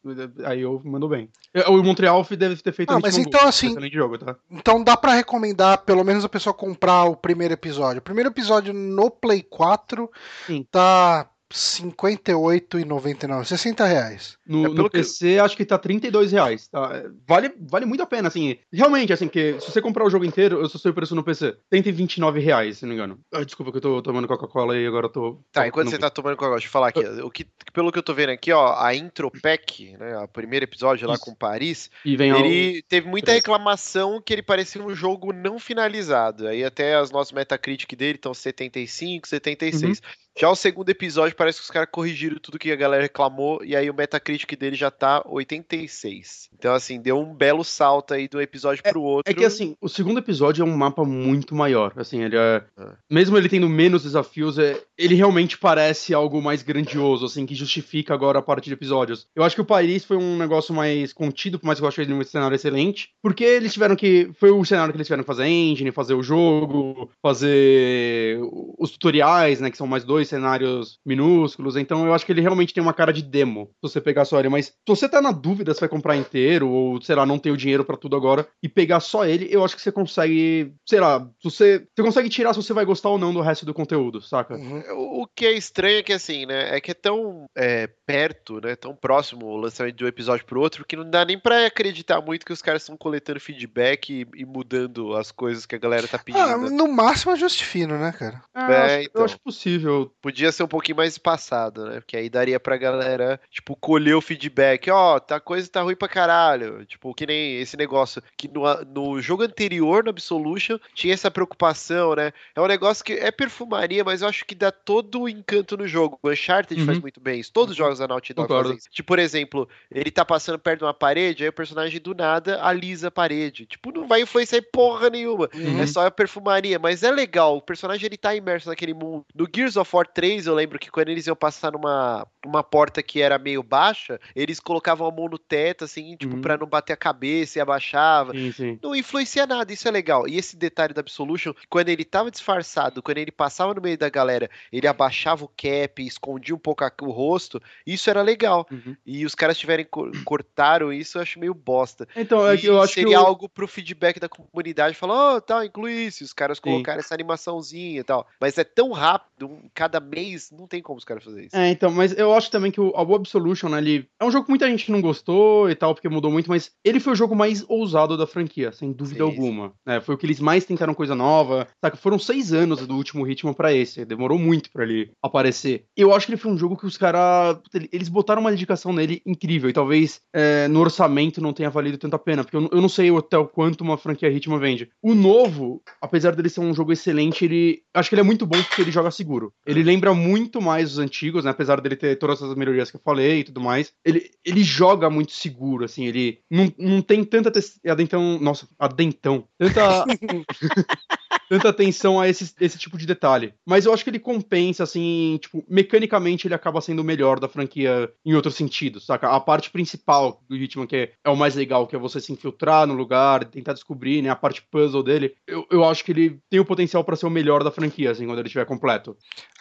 [0.46, 1.30] Aí eu mandou bem.
[1.54, 4.36] É, O Montreal deve ter feito Ah, mas então, Go, assim- jogo, tá?
[4.50, 7.95] Então dá pra recomendar, pelo menos a pessoa comprar o primeiro episódio.
[7.96, 8.00] Episódio.
[8.00, 10.12] O primeiro episódio no Play 4
[10.46, 10.68] Sim.
[10.70, 14.38] tá 58,99, 60 reais.
[14.46, 16.68] No, É, no pelo que- PC, acho que tá 32 reais.
[16.68, 17.04] Tá?
[17.28, 18.58] Vale, vale muito a pena, assim.
[18.72, 21.24] Realmente, assim, porque se você comprar o jogo inteiro, eu só sei o preço no
[21.24, 21.56] PC.
[21.72, 23.20] 129 reais, se não me engano.
[23.34, 25.42] Ah, desculpa que eu tô tomando Coca-Cola e agora eu tô.
[25.52, 27.00] Tá, enquanto no- você tá tomando Coca-Cola, deixa eu falar aqui.
[27.06, 30.28] ó, O que, pelo que eu tô vendo aqui, ó, a Intro Pack, né, o
[30.28, 31.24] primeiro episódio lá Isso.
[31.24, 35.60] com Paris, E vem ao- ele teve muita reclamação que ele parecia um jogo não
[35.60, 36.48] finalizado.
[36.48, 40.00] Aí até as nossas Metacritic dele estão 75, 76.
[40.00, 40.04] Uhum.
[40.38, 43.74] Já o segundo episódio parece que os caras corrigiram tudo que a galera reclamou e
[43.74, 46.50] aí o Metacritic dele já tá 86.
[46.54, 49.32] Então assim, deu um belo salto aí do episódio pro outro.
[49.32, 51.94] É que assim, o segundo episódio é um mapa muito maior.
[51.96, 52.62] Assim, ele é.
[52.78, 52.96] Ah.
[53.10, 54.78] Mesmo ele tendo menos desafios, é...
[54.98, 59.28] ele realmente parece algo mais grandioso, assim, que justifica agora a parte de episódios.
[59.34, 62.04] Eu acho que o Paris foi um negócio mais contido, por mais que eu achei
[62.04, 63.12] ele um cenário excelente.
[63.22, 64.30] Porque eles tiveram que.
[64.38, 68.38] Foi o cenário que eles tiveram que fazer engine, fazer o jogo, fazer
[68.78, 69.72] os tutoriais, né?
[69.72, 71.76] Que são mais dois cenários minúsculos.
[71.76, 74.40] Então eu acho que ele realmente tem uma cara de demo, se você pegar só
[74.40, 74.50] ele.
[74.50, 77.52] Mas se você tá na dúvida se vai comprar inteiro, ou, sei lá, não tem
[77.52, 81.00] o dinheiro pra tudo agora, e pegar só ele, eu acho que você consegue, sei
[81.00, 83.74] lá, se você, você consegue tirar se você vai gostar ou não do resto do
[83.74, 84.56] conteúdo, saca?
[84.56, 84.84] Uhum.
[84.94, 86.76] O o que é estranho é que assim, né?
[86.76, 88.76] É que é tão é, perto, né?
[88.76, 92.22] Tão próximo o lançamento de um episódio pro outro que não dá nem pra acreditar
[92.22, 96.08] muito que os caras estão coletando feedback e, e mudando as coisas que a galera
[96.08, 96.42] tá pedindo.
[96.42, 98.44] Ah, no máximo ajuste fino, né, cara?
[98.56, 99.22] É, É, eu, acho, então.
[99.22, 100.12] eu acho possível.
[100.22, 102.00] Podia ser um pouquinho mais espaçado, né?
[102.00, 104.90] Porque aí daria pra galera, tipo, colher o feedback.
[104.90, 106.84] Ó, tá, a coisa tá ruim pra caralho.
[106.86, 112.16] Tipo, que nem esse negócio que no, no jogo anterior, no Absolution, tinha essa preocupação,
[112.16, 112.32] né?
[112.56, 115.88] É um negócio que é perfumaria, mas eu acho que dá todo o encanto no
[115.88, 116.18] jogo.
[116.24, 116.86] O Uncharted Uhum.
[116.88, 117.52] faz muito bem isso.
[117.54, 118.90] Todos os jogos da Naughty Dog fazem isso.
[118.90, 122.62] Tipo, por exemplo, ele tá passando perto de uma parede, aí o personagem do nada
[122.64, 123.66] alisa a parede.
[123.66, 125.50] Tipo, não vai influenciar em porra nenhuma.
[125.54, 125.80] Uhum.
[125.80, 127.58] É só a perfumaria, mas é legal.
[127.58, 129.26] O personagem ele tá imerso naquele mundo.
[129.36, 133.02] No Gears of War 3, eu lembro que quando eles iam passar numa uma porta
[133.02, 136.42] que era meio baixa, eles colocavam a mão no teto, assim, tipo, Uhum.
[136.42, 138.34] pra não bater a cabeça e abaixava.
[138.34, 138.80] Sim, sim.
[138.84, 140.28] Não influencia nada, isso é legal.
[140.28, 144.10] E esse detalhe da Absolution, quando ele tava disfarçado, quando ele passava no meio da
[144.10, 148.68] galera, ele abaixava o cap, escondia um pouco o rosto, isso era legal.
[148.72, 148.96] Uhum.
[149.06, 152.08] E os caras tiverem co- cortaram isso, eu acho meio bosta.
[152.16, 153.00] Então, é que eu acho que.
[153.02, 157.00] seria algo pro feedback da comunidade, falar, oh, tá, inclui isso, e os caras colocaram
[157.00, 158.28] essa animaçãozinha e tal.
[158.40, 161.56] Mas é tão rápido, um- cada mês, não tem como os caras fazerem isso.
[161.56, 164.46] É, então, mas eu acho também que o o Absolution, né, ele é um jogo
[164.46, 167.36] que muita gente não gostou e tal, porque mudou muito, mas ele foi o jogo
[167.36, 169.74] mais ousado da franquia, sem dúvida Sim, alguma.
[169.86, 170.02] né?
[170.02, 171.96] foi o que eles mais tentaram coisa nova, saca?
[171.98, 175.86] Foram seis anos do último ritmo pra esse, demorou muito pra ele aparecer.
[175.96, 177.58] Eu acho que ele foi um jogo que os caras,
[177.92, 182.16] eles botaram uma dedicação nele incrível, e talvez é, no orçamento não tenha valido tanto
[182.16, 184.90] a pena, porque eu, não- eu não sei até o quanto uma franquia ritmo vende.
[185.02, 188.62] O novo, apesar dele ser um jogo excelente, ele acho que ele é muito bom
[188.64, 189.54] porque ele joga seguro.
[189.66, 191.52] Ele lembra muito mais os antigos, né?
[191.52, 193.94] Apesar dele ter todas essas melhorias que eu falei e tudo mais.
[194.04, 196.06] Ele, ele joga muito seguro, assim.
[196.06, 197.52] Ele não, não tem tanta
[197.88, 198.40] adentão.
[198.40, 199.48] Nossa, adentão.
[199.58, 200.06] Tanta.
[201.50, 203.54] tanta atenção a esse, esse tipo de detalhe.
[203.66, 207.48] Mas eu acho que ele compensa, assim, tipo, mecanicamente ele acaba sendo o melhor da
[207.48, 209.30] franquia em outros sentidos, saca?
[209.30, 212.32] A parte principal do ritmo, que é, é o mais legal, que é você se
[212.32, 214.30] infiltrar no lugar, tentar descobrir, né?
[214.30, 217.30] A parte puzzle dele, eu, eu acho que ele tem o potencial pra ser o
[217.32, 219.16] melhor da franquia, assim, quando ele estiver completo.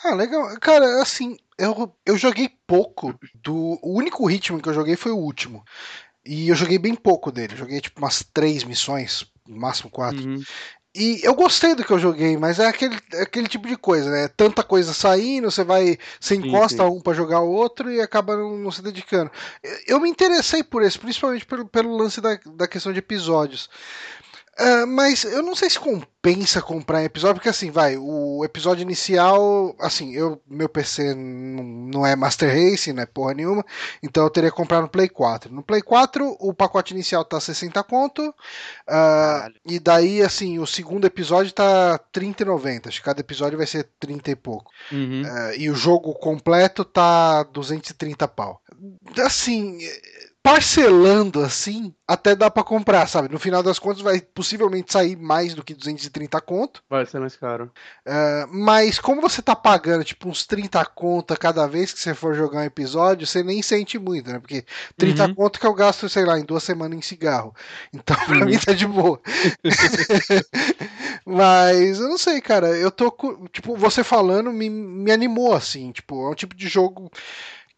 [0.04, 0.58] Ah, legal.
[0.60, 3.78] Cara, assim, eu, eu joguei pouco do.
[3.82, 5.64] O único ritmo que eu joguei foi o último.
[6.26, 7.56] E eu joguei bem pouco dele.
[7.56, 10.26] Joguei tipo umas três missões, no máximo quatro.
[10.26, 10.42] Uhum.
[10.96, 14.08] E eu gostei do que eu joguei, mas é aquele, é aquele tipo de coisa,
[14.10, 14.28] né?
[14.28, 15.98] Tanta coisa saindo, você vai.
[16.20, 16.88] Você Sim, encosta sim.
[16.88, 19.28] um pra jogar o outro e acaba não, não se dedicando.
[19.60, 23.68] Eu, eu me interessei por esse, principalmente pelo, pelo lance da, da questão de episódios.
[24.56, 28.82] Ah, mas eu não sei se compensa comprar em episódio, porque assim, vai, o episódio
[28.82, 33.64] inicial, assim, eu meu PC não, é Master Race, não é porra nenhuma,
[34.02, 35.52] então eu teria que comprar no Play 4.
[35.52, 38.34] No Play 4, o pacote inicial tá 60 conto,
[38.86, 39.54] Caralho.
[39.66, 44.30] e daí, assim, o segundo episódio tá 30,90, acho que cada episódio vai ser 30
[44.30, 44.70] e pouco.
[44.92, 45.22] Uhum.
[45.26, 48.60] Ah, e o jogo completo tá 230 pau.
[49.18, 49.78] Assim,
[50.44, 53.30] parcelando assim, até dá pra comprar, sabe?
[53.32, 56.84] No final das contas vai possivelmente sair mais do que 230 conto.
[56.88, 57.70] Vai ser mais caro.
[58.06, 62.34] Ah, mas como você tá pagando tipo uns 30 conto cada vez que você for
[62.34, 64.38] jogar um episódio, você nem sente muito, né?
[64.38, 64.64] Porque
[64.96, 65.34] 30 Uhum.
[65.34, 67.54] conto que eu gasto, sei lá, em duas semanas em cigarro.
[67.92, 68.46] Então pra Uhum.
[68.46, 69.20] mim tá de boa.
[71.24, 72.68] Mas eu não sei, cara.
[72.76, 73.10] Eu tô.
[73.52, 75.92] Tipo, você falando me, me animou, assim.
[75.92, 77.10] Tipo, é um tipo de jogo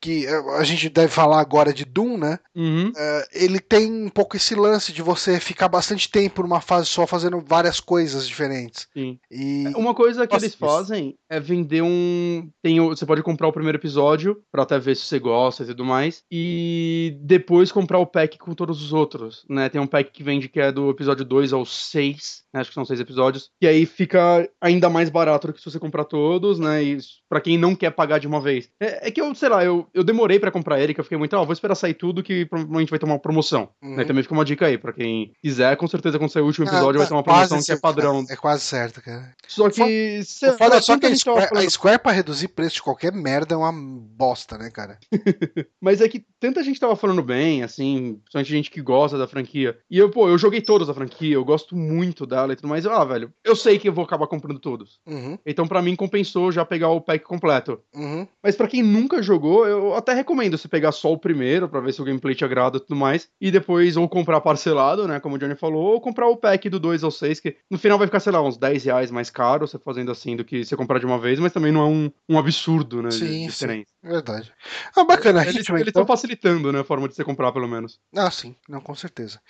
[0.00, 2.38] que eh, a gente deve falar agora de Doom, né?
[2.54, 2.92] Uhum.
[2.96, 7.06] Eh, ele tem um pouco esse lance de você ficar bastante tempo numa fase só
[7.06, 8.86] fazendo várias coisas diferentes.
[8.92, 9.18] Sim.
[9.30, 10.64] E Uma coisa que Nossa, eles isso.
[10.64, 12.48] fazem é vender um.
[12.62, 15.66] Tem, o- você pode comprar o primeiro episódio pra até ver se você gosta e
[15.66, 16.22] tudo mais.
[16.30, 19.44] E depois comprar o pack com todos os outros.
[19.48, 19.68] Né?
[19.68, 22.42] Tem um pack que vende que é do episódio 2 ao 6.
[22.56, 22.60] Né?
[22.60, 23.50] Acho que são seis episódios.
[23.60, 26.82] E aí fica ainda mais barato do que se você comprar todos, né?
[26.82, 26.98] E
[27.28, 28.68] pra quem não quer pagar de uma vez.
[28.80, 31.18] É, é que eu, sei lá, eu, eu demorei pra comprar ele, que eu fiquei
[31.18, 33.68] muito, ah, vou esperar sair tudo que provavelmente vai ter uma promoção.
[33.82, 33.96] Uhum.
[33.96, 34.04] Né?
[34.04, 36.98] Também fica uma dica aí, pra quem quiser, com certeza quando sair o último episódio
[36.98, 38.24] vai ter uma promoção que é padrão.
[38.28, 39.34] É quase certo, cara.
[39.46, 40.20] Só que.
[40.20, 42.76] O foda lá, é só que a tava Square, falando- a Square pra reduzir preço
[42.76, 44.98] de qualquer merda é uma bosta, né, cara?
[45.80, 49.76] Mas é que tanta gente tava falando bem, assim, principalmente gente que gosta da franquia.
[49.90, 52.86] E eu, pô, eu joguei todos da franquia, eu gosto muito dela e tudo mais.
[52.86, 54.98] Ah, velho, eu sei que eu vou acabar comprando todos.
[55.06, 57.80] Uhum, Então, pra mim, compensou já pegar o pack completo.
[57.94, 58.26] uhum.
[58.42, 61.92] Mas pra quem nunca jogou, eu até recomendo você pegar só o primeiro, pra ver
[61.92, 63.28] se o gameplay te agrada e tudo mais.
[63.40, 66.78] E depois, ou comprar parcelado, né, como o Johnny falou, ou comprar o pack do
[66.78, 69.66] 2 ao 6, que no final vai ficar, sei lá, uns 10 reais mais caro
[69.66, 72.10] você fazendo assim do que você comprar de uma vez, mas também não é um,
[72.28, 73.86] um absurdo, né, Sim, diferença.
[74.02, 74.52] Verdade.
[74.96, 75.42] Ah, bacana.
[75.42, 76.06] Eles Hitman, estão então.
[76.06, 77.98] facilitando, né, a forma de você comprar, pelo menos.
[78.14, 78.54] Ah, sim.
[78.68, 79.40] Não, com certeza.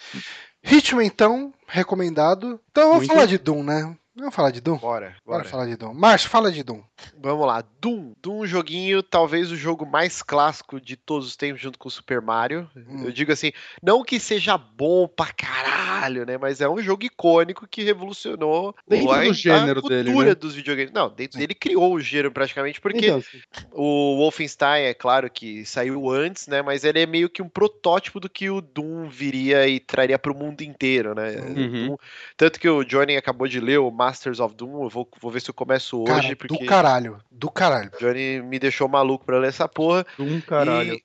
[0.67, 2.61] Hitman, então, recomendado.
[2.71, 3.13] Então, vamos Muito.
[3.13, 3.97] falar de Doom, né?
[4.19, 4.79] Vamos falar de Doom?
[4.79, 5.45] Bora, Bora bora.
[5.45, 5.93] falar de Doom.
[5.93, 6.81] Márcio, fala de Doom.
[7.21, 7.63] Vamos lá.
[7.81, 8.15] Doom.
[8.23, 11.91] Doom, um joguinho, talvez o jogo mais clássico de todos os tempos, junto com o
[11.91, 12.67] Super Mario.
[12.75, 13.05] Hum.
[13.05, 13.53] Eu digo assim,
[13.83, 16.39] não que seja bom pra caralho, né?
[16.39, 20.35] Mas é um jogo icônico que revolucionou Dentro a, do gênero a cultura dele, né?
[20.35, 20.93] dos videogames.
[20.93, 23.23] Não, dentro dele criou o gênero praticamente, porque Então,
[23.73, 26.63] o Wolfenstein, é claro que saiu antes, né?
[26.63, 30.35] Mas ele é meio que um protótipo do que o Doom viria e traria pro
[30.35, 31.37] mundo inteiro, né?
[31.37, 31.87] Uhum.
[31.89, 31.97] Doom-
[32.35, 35.41] tanto que o Johnny acabou de ler o Masters of Doom, eu vou, vou ver
[35.41, 37.19] se eu começo hoje, Cara, porque do caralho.
[37.29, 37.91] Do caralho.
[37.93, 40.07] o Johnny me deixou maluco pra ler essa porra.
[40.17, 40.95] um caralho.
[40.95, 41.03] E...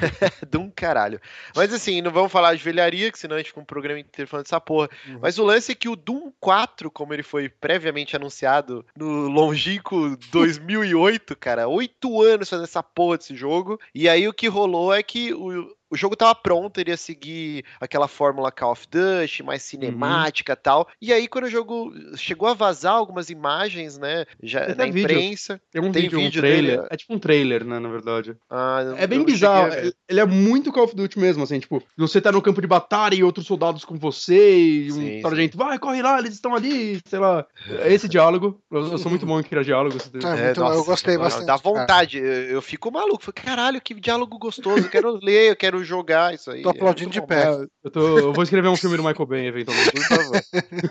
[0.48, 1.20] de um caralho.
[1.54, 4.28] Mas assim, não vamos falar de velharia, que senão a gente fica um programa inteiro
[4.28, 4.88] falando dessa porra.
[5.06, 5.18] Uhum.
[5.20, 10.16] Mas o lance é que o Doom 4, como ele foi previamente anunciado no longínquo
[10.30, 13.78] 2008, cara, oito anos fazendo essa porra desse jogo.
[13.94, 17.64] E aí o que rolou é que o, o jogo tava pronto, ele ia seguir
[17.80, 20.88] aquela fórmula Call of Duty, mais cinemática e tal.
[21.00, 25.00] E aí quando o jogo chegou a vazar algumas imagens, né, já Tem na vídeo.
[25.02, 25.60] imprensa.
[25.70, 26.76] Tem um tem vídeo, um trailer.
[26.78, 26.88] dele?
[26.90, 28.36] É tipo um trailer, né, na verdade.
[28.50, 29.70] Ah, É bem bizarro.
[30.08, 33.14] Ele é muito Call of Duty mesmo, assim, tipo, você tá no campo de batalha
[33.14, 37.00] e outros soldados com você, e um Sim, sargento, vai, corre lá, eles estão ali,
[37.06, 37.46] sei lá.
[37.80, 38.60] É esse diálogo.
[38.70, 39.98] Eu, eu sou muito bom em criar diálogo.
[39.98, 43.22] você- É, muito- eu gostei bastante, Dá vontade, eu, eu fico maluco.
[43.24, 44.84] Falei, caralho, que diálogo gostoso.
[44.86, 46.62] Eu quero ler, eu quero jogar isso aí.
[46.62, 47.44] Tô aplaudindo É de muito pé.
[47.44, 49.90] É, eu, tô, eu vou escrever um filme do Michael Bay, eventualmente.
[49.92, 50.42] bom, Por favor.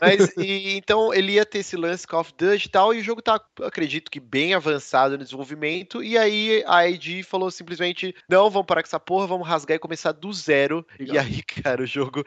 [0.01, 3.04] Mas, e, então, ele ia ter esse lance Call of Duty e tal, e o
[3.04, 6.04] jogo tá, acredito que, bem avançado no desenvolvimento.
[6.04, 10.11] E aí a ID falou simplesmente: não, vamos com essa porra, vamos rasgar e começar
[10.11, 10.86] do zero.
[10.99, 11.15] Legal.
[11.15, 12.23] E aí, cara, o jogo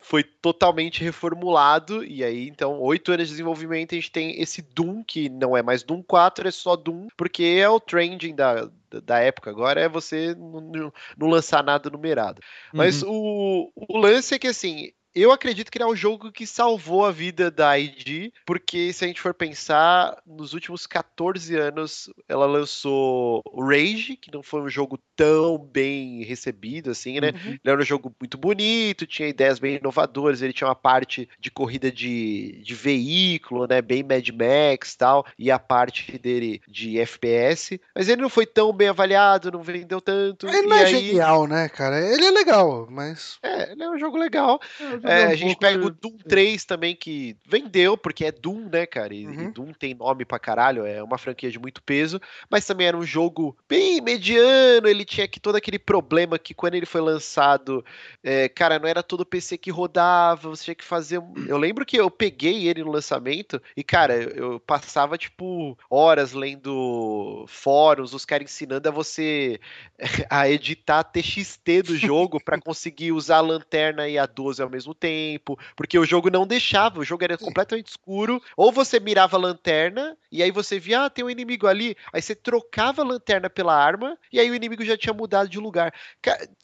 [0.00, 2.04] foi totalmente reformulado.
[2.04, 5.62] E aí, então, oito anos de desenvolvimento, a gente tem esse Doom, que não é
[5.62, 8.68] mais Doom 4, é só Doom, porque é o trending da,
[9.04, 12.40] da- época agora, é você não, não- não lançar nada numerado.
[12.72, 13.70] Mas Uhum.
[13.76, 14.90] o, o lance é que, assim,
[15.22, 19.04] eu acredito que ele é o jogo que salvou a vida da ID, porque se
[19.04, 24.68] a gente for pensar, nos últimos 14 anos, ela lançou Rage, que não foi um
[24.68, 27.28] jogo tão bem recebido, assim, né?
[27.28, 27.50] Uhum.
[27.52, 31.50] Ele era um jogo muito bonito, tinha ideias bem inovadoras, ele tinha uma parte de
[31.50, 33.80] corrida de, de veículo, né?
[33.80, 38.44] Bem Mad Max e tal, e a parte dele de FPS, mas ele não foi
[38.44, 40.46] tão bem avaliado, não vendeu tanto.
[40.46, 40.94] Ele não é aí...
[40.94, 41.98] genial, né, cara?
[42.00, 43.38] Ele é legal, mas.
[43.42, 44.60] É, ele é um jogo legal.
[45.02, 48.68] É, um a gente pega eu- o Doom 3 também, que vendeu, porque é Doom,
[48.70, 49.14] né, cara?
[49.14, 49.42] E, Uhum.
[49.44, 52.96] e Doom tem nome pra caralho, é uma franquia de muito peso, mas também era
[52.96, 57.84] um jogo bem mediano, ele tinha que todo aquele problema que quando ele foi lançado,
[58.22, 61.22] é, cara, não era todo PC que rodava, você tinha que fazer.
[61.46, 67.44] Eu lembro que eu peguei ele no lançamento e, cara, eu, passava, tipo, horas lendo
[67.48, 69.60] fóruns, os caras ensinando a você
[70.30, 74.94] a editar TXT do jogo pra conseguir usar a lanterna e a 12 ao mesmo
[74.98, 79.40] tempo, porque o jogo não deixava, o jogo era completamente escuro, ou você mirava a
[79.40, 83.48] lanterna e aí você via, ah, tem um inimigo ali, aí você trocava a lanterna
[83.50, 85.92] pela arma e aí o inimigo já tinha mudado de lugar.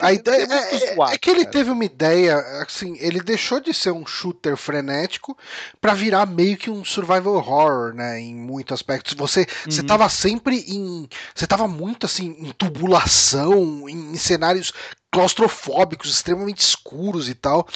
[0.00, 1.52] A ideia é, é- zoado, é que ele cara.
[1.52, 5.36] teve uma ideia, assim, ele deixou de ser um shooter frenético
[5.80, 9.14] pra virar meio que um survival horror, né, em muitos aspectos.
[9.14, 9.86] Você, você Uhum.
[9.86, 14.72] tava sempre em, você tava muito assim em tubulação, em, em cenários
[15.12, 17.68] claustrofóbicos, extremamente escuros e tal.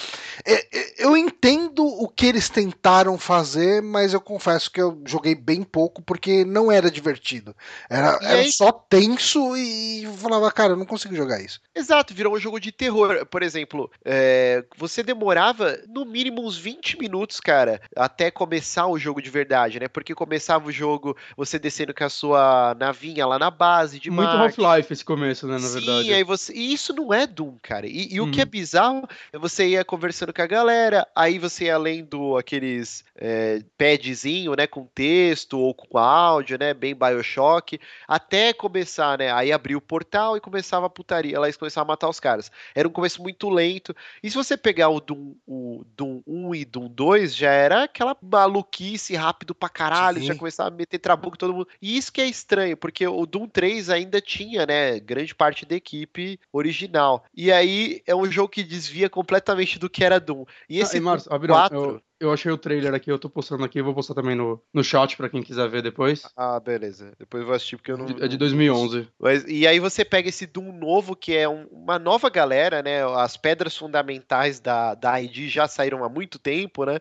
[0.43, 5.35] É, é, eu entendo o que eles tentaram fazer, mas eu confesso que eu joguei
[5.35, 7.55] bem pouco porque não era divertido.
[7.87, 11.61] Era, era só tenso e eu falava, cara, eu não consigo jogar isso.
[11.75, 13.23] Exato, virou um jogo de terror.
[13.27, 19.21] Por exemplo, é, você demorava no mínimo uns 20 minutos, cara, até começar o jogo
[19.21, 19.87] de verdade, né?
[19.87, 24.27] Porque começava o jogo você descendo com a sua navinha lá na base de Muito
[24.27, 26.13] Half-Life esse começo, né, na Sim, verdade.
[26.13, 26.51] aí você...
[26.53, 27.85] E isso não é Doom, cara.
[27.85, 28.31] E, e o Uhum.
[28.31, 33.05] que é bizarro é você ia conversando com a galera, aí você ia lendo aqueles
[33.15, 39.51] é, padzinho, né, com texto ou com áudio, né, bem Bioshock, até começar, né, aí
[39.51, 42.51] abrir o portal e começava a putaria, lá eles começavam a matar os caras.
[42.73, 43.95] Era um começo muito lento.
[44.23, 48.15] E se você pegar o Doom, o Doom 1 e Doom 2, já era aquela
[48.21, 50.27] maluquice rápido pra caralho, Sim.
[50.27, 51.67] já começava a meter trabuco em todo mundo.
[51.81, 55.75] E isso que é estranho, porque o Doom 3 ainda tinha, né, grande parte da
[55.75, 57.16] equipe original.
[57.33, 60.45] E aí é um jogo que desvia completamente do que era Doom.
[60.69, 61.77] E Ah, esse e Marcos, Doom Abirão, 4...
[61.77, 64.61] eu, eu achei o trailer aqui, eu tô postando aqui, eu vou postar também no,
[64.73, 66.23] no chat pra quem quiser ver depois.
[66.35, 67.11] Ah, beleza.
[67.19, 68.05] Depois eu vou assistir porque eu não.
[68.05, 69.07] É de não- 2011.
[69.19, 73.03] Mas, e aí você pega esse Doom novo, que é um- uma nova galera, né?
[73.17, 76.99] As pedras fundamentais da, da ID já saíram há muito tempo, né?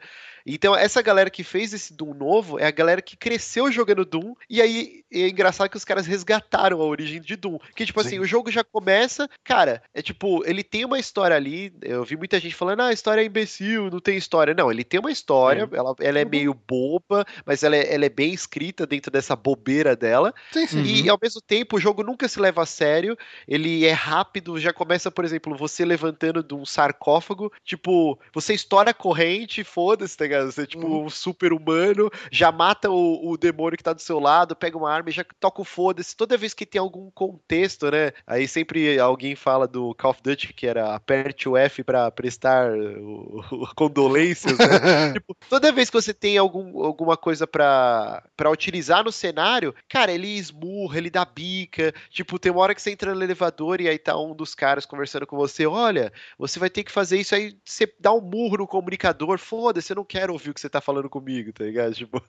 [0.48, 4.34] Então, essa galera que fez esse Doom novo é a galera que cresceu jogando Doom,
[4.48, 7.58] e aí é engraçado que os caras resgataram a origem de Doom.
[7.74, 8.06] Que, tipo Sim.
[8.06, 12.16] assim, o jogo já começa, cara, é tipo, ele tem uma história ali, eu vi
[12.16, 14.54] muita gente falando, ah, a história é imbecil, não tem história.
[14.54, 16.30] Não, ele tem uma história, ela, ela é Uhum.
[16.30, 20.78] meio boba, mas ela é, ela é bem escrita dentro dessa bobeira dela, Sim, sim.
[20.78, 20.84] Uhum.
[20.84, 24.72] e ao mesmo tempo o jogo nunca se leva a sério, ele é rápido, já
[24.72, 30.24] começa, por exemplo, você levantando de um sarcófago, tipo, você estoura a corrente, foda-se, tá
[30.24, 30.50] ligado?
[30.52, 31.04] Você é tipo Uhum.
[31.06, 34.90] um super humano, já mata o, o demônio que tá do seu lado, pega uma
[34.92, 36.16] arma e já toca o foda-se.
[36.16, 38.12] Toda vez que tem algum contexto, né?
[38.26, 42.70] Aí sempre alguém fala do Call of Duty que era aperte o F pra prestar
[42.72, 44.66] o, o- condolências, né?
[45.16, 50.28] Tipo, toda vez que você tem algum, alguma coisa pra, utilizar no cenário, cara, ele
[50.28, 51.94] esmurra, ele dá bica.
[52.10, 54.86] Tipo, tem uma hora que você entra no elevador e aí tá um dos caras
[54.86, 58.58] conversando com você: olha, você vai ter que fazer isso aí, você dá um murro
[58.58, 61.94] no comunicador, foda-se, eu não quero ouvir o que você tá falando comigo, tá ligado?
[62.06, 62.22] Tipo,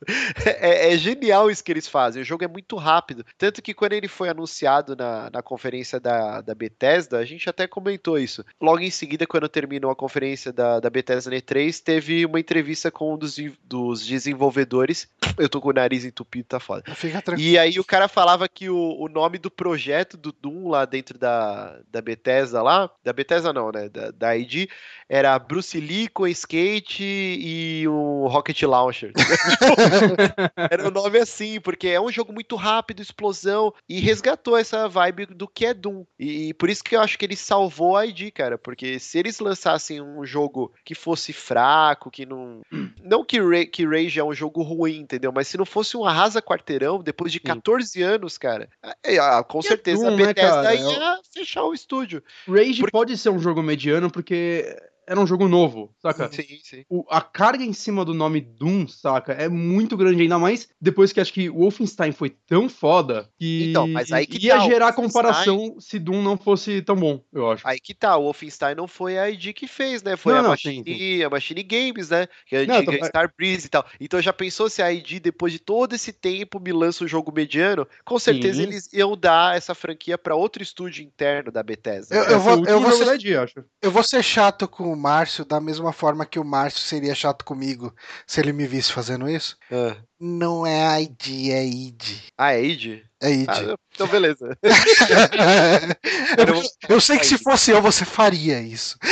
[0.46, 2.22] é, é genial isso que eles fazem.
[2.22, 3.26] O jogo é muito rápido.
[3.38, 7.68] Tanto que quando ele foi anunciado na, na conferência da, da Bethesda, a gente até
[7.68, 8.44] comentou isso.
[8.62, 12.57] Logo em seguida, quando terminou a conferência da, da Bethesda E3, teve uma entrevista
[12.92, 15.08] com um dos, dos desenvolvedores.
[15.38, 16.84] Eu tô com o nariz entupido, tá foda.
[16.96, 17.50] Fica tranquilo.
[17.50, 21.18] E aí o cara falava que o, o nome do projeto do Doom lá dentro
[21.18, 24.70] da, da Bethesda lá, da Bethesda não, né, da, da ID,
[25.10, 29.12] era Bruce Lee com skate e um Rocket Launcher.
[30.70, 35.28] era um nome assim, porque é um jogo muito rápido, explosão, e resgatou essa vibe
[35.28, 36.06] do que é Doom.
[36.20, 39.18] E, e por isso que eu acho que ele salvou a ID, cara, porque se
[39.18, 42.62] eles lançassem um jogo que fosse fraco, que não...
[43.08, 45.17] Não que, que Rage é um jogo ruim, entendeu?
[45.34, 48.70] Mas se não fosse um arrasa quarteirão, depois de 14 anos, cara,
[49.04, 50.76] é, ah, com é certeza Doom, a né, Bethesda cara?
[50.76, 52.24] ia fechar o estúdio.
[52.48, 54.76] Rage Porque- pode ser um jogo mediano porque
[55.08, 56.30] era um jogo novo, saca?
[56.32, 56.84] Sim, sim.
[56.90, 61.14] O- a carga em cima do nome Doom, saca, é muito grande, ainda mais depois
[61.14, 64.66] que acho que o Wolfenstein foi tão foda que Então, mas aí que ia tá,
[64.66, 67.66] gerar comparação se Doom não fosse tão bom, eu acho.
[67.68, 70.18] Aí que tá, o Wolfenstein não foi a ID que fez, né?
[70.18, 72.28] Foi Não, a, não, Machine, sim, a Machine Games, né?
[72.46, 73.86] Que é a Não, antiga tô- Star Breeze e tal.
[74.02, 77.32] Então já pensou se a ID, depois de todo esse tempo, me lança um jogo
[77.34, 77.88] mediano?
[78.04, 78.64] Com certeza Sim.
[78.64, 82.14] eles iam dar essa franquia pra outro estúdio interno da Bethesda.
[82.16, 82.34] Eu- né?
[82.34, 83.64] eu vou- último vou ser- da ID, acho.
[83.82, 87.94] Eu vou ser chato com Márcio da mesma forma que o Márcio seria chato comigo
[88.26, 89.58] se ele me visse fazendo isso.
[89.72, 89.96] Ah.
[90.20, 92.04] Não é ID, é ID.
[92.38, 93.04] Ah, é ID?
[93.22, 93.50] É ID.
[93.50, 94.58] Ah, então beleza.
[96.38, 98.98] eu, eu sei que se fosse eu, você faria isso.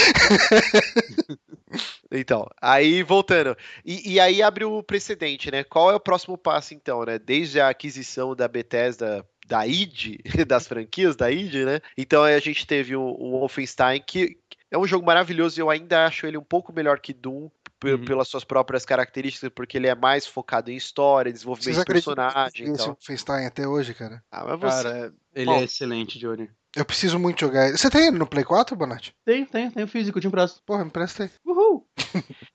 [2.11, 3.57] Então, aí voltando.
[3.83, 5.63] E, e aí abre o precedente, né?
[5.63, 7.19] Qual é o próximo passo, então, né?
[7.19, 11.79] Desde a aquisição da Bethesda da id, das franquias da id, né?
[11.97, 14.38] Então aí a gente teve o, o Wolfenstein, que
[14.76, 17.49] é um jogo maravilhoso e eu ainda acho ele um pouco melhor que Doom.
[17.84, 18.03] Uhum.
[18.03, 22.71] Pelas suas próprias características, porque ele é mais focado em história, desenvolvimento de personagem que
[22.71, 22.97] esse tal.
[22.99, 24.23] FaceTime até hoje, cara?
[24.32, 24.84] Ah, mas você.
[24.84, 25.55] Cara, ele Bom.
[25.57, 26.49] é excelente, Johnny.
[26.76, 27.78] Eu preciso muito jogar ele.
[27.78, 29.13] Você tem ele no Play 4, Bonatti?
[29.23, 30.63] Tem, tem, tem o físico, te empresto.
[30.65, 31.30] Porra, me presta aí.
[31.45, 31.88] Uhul!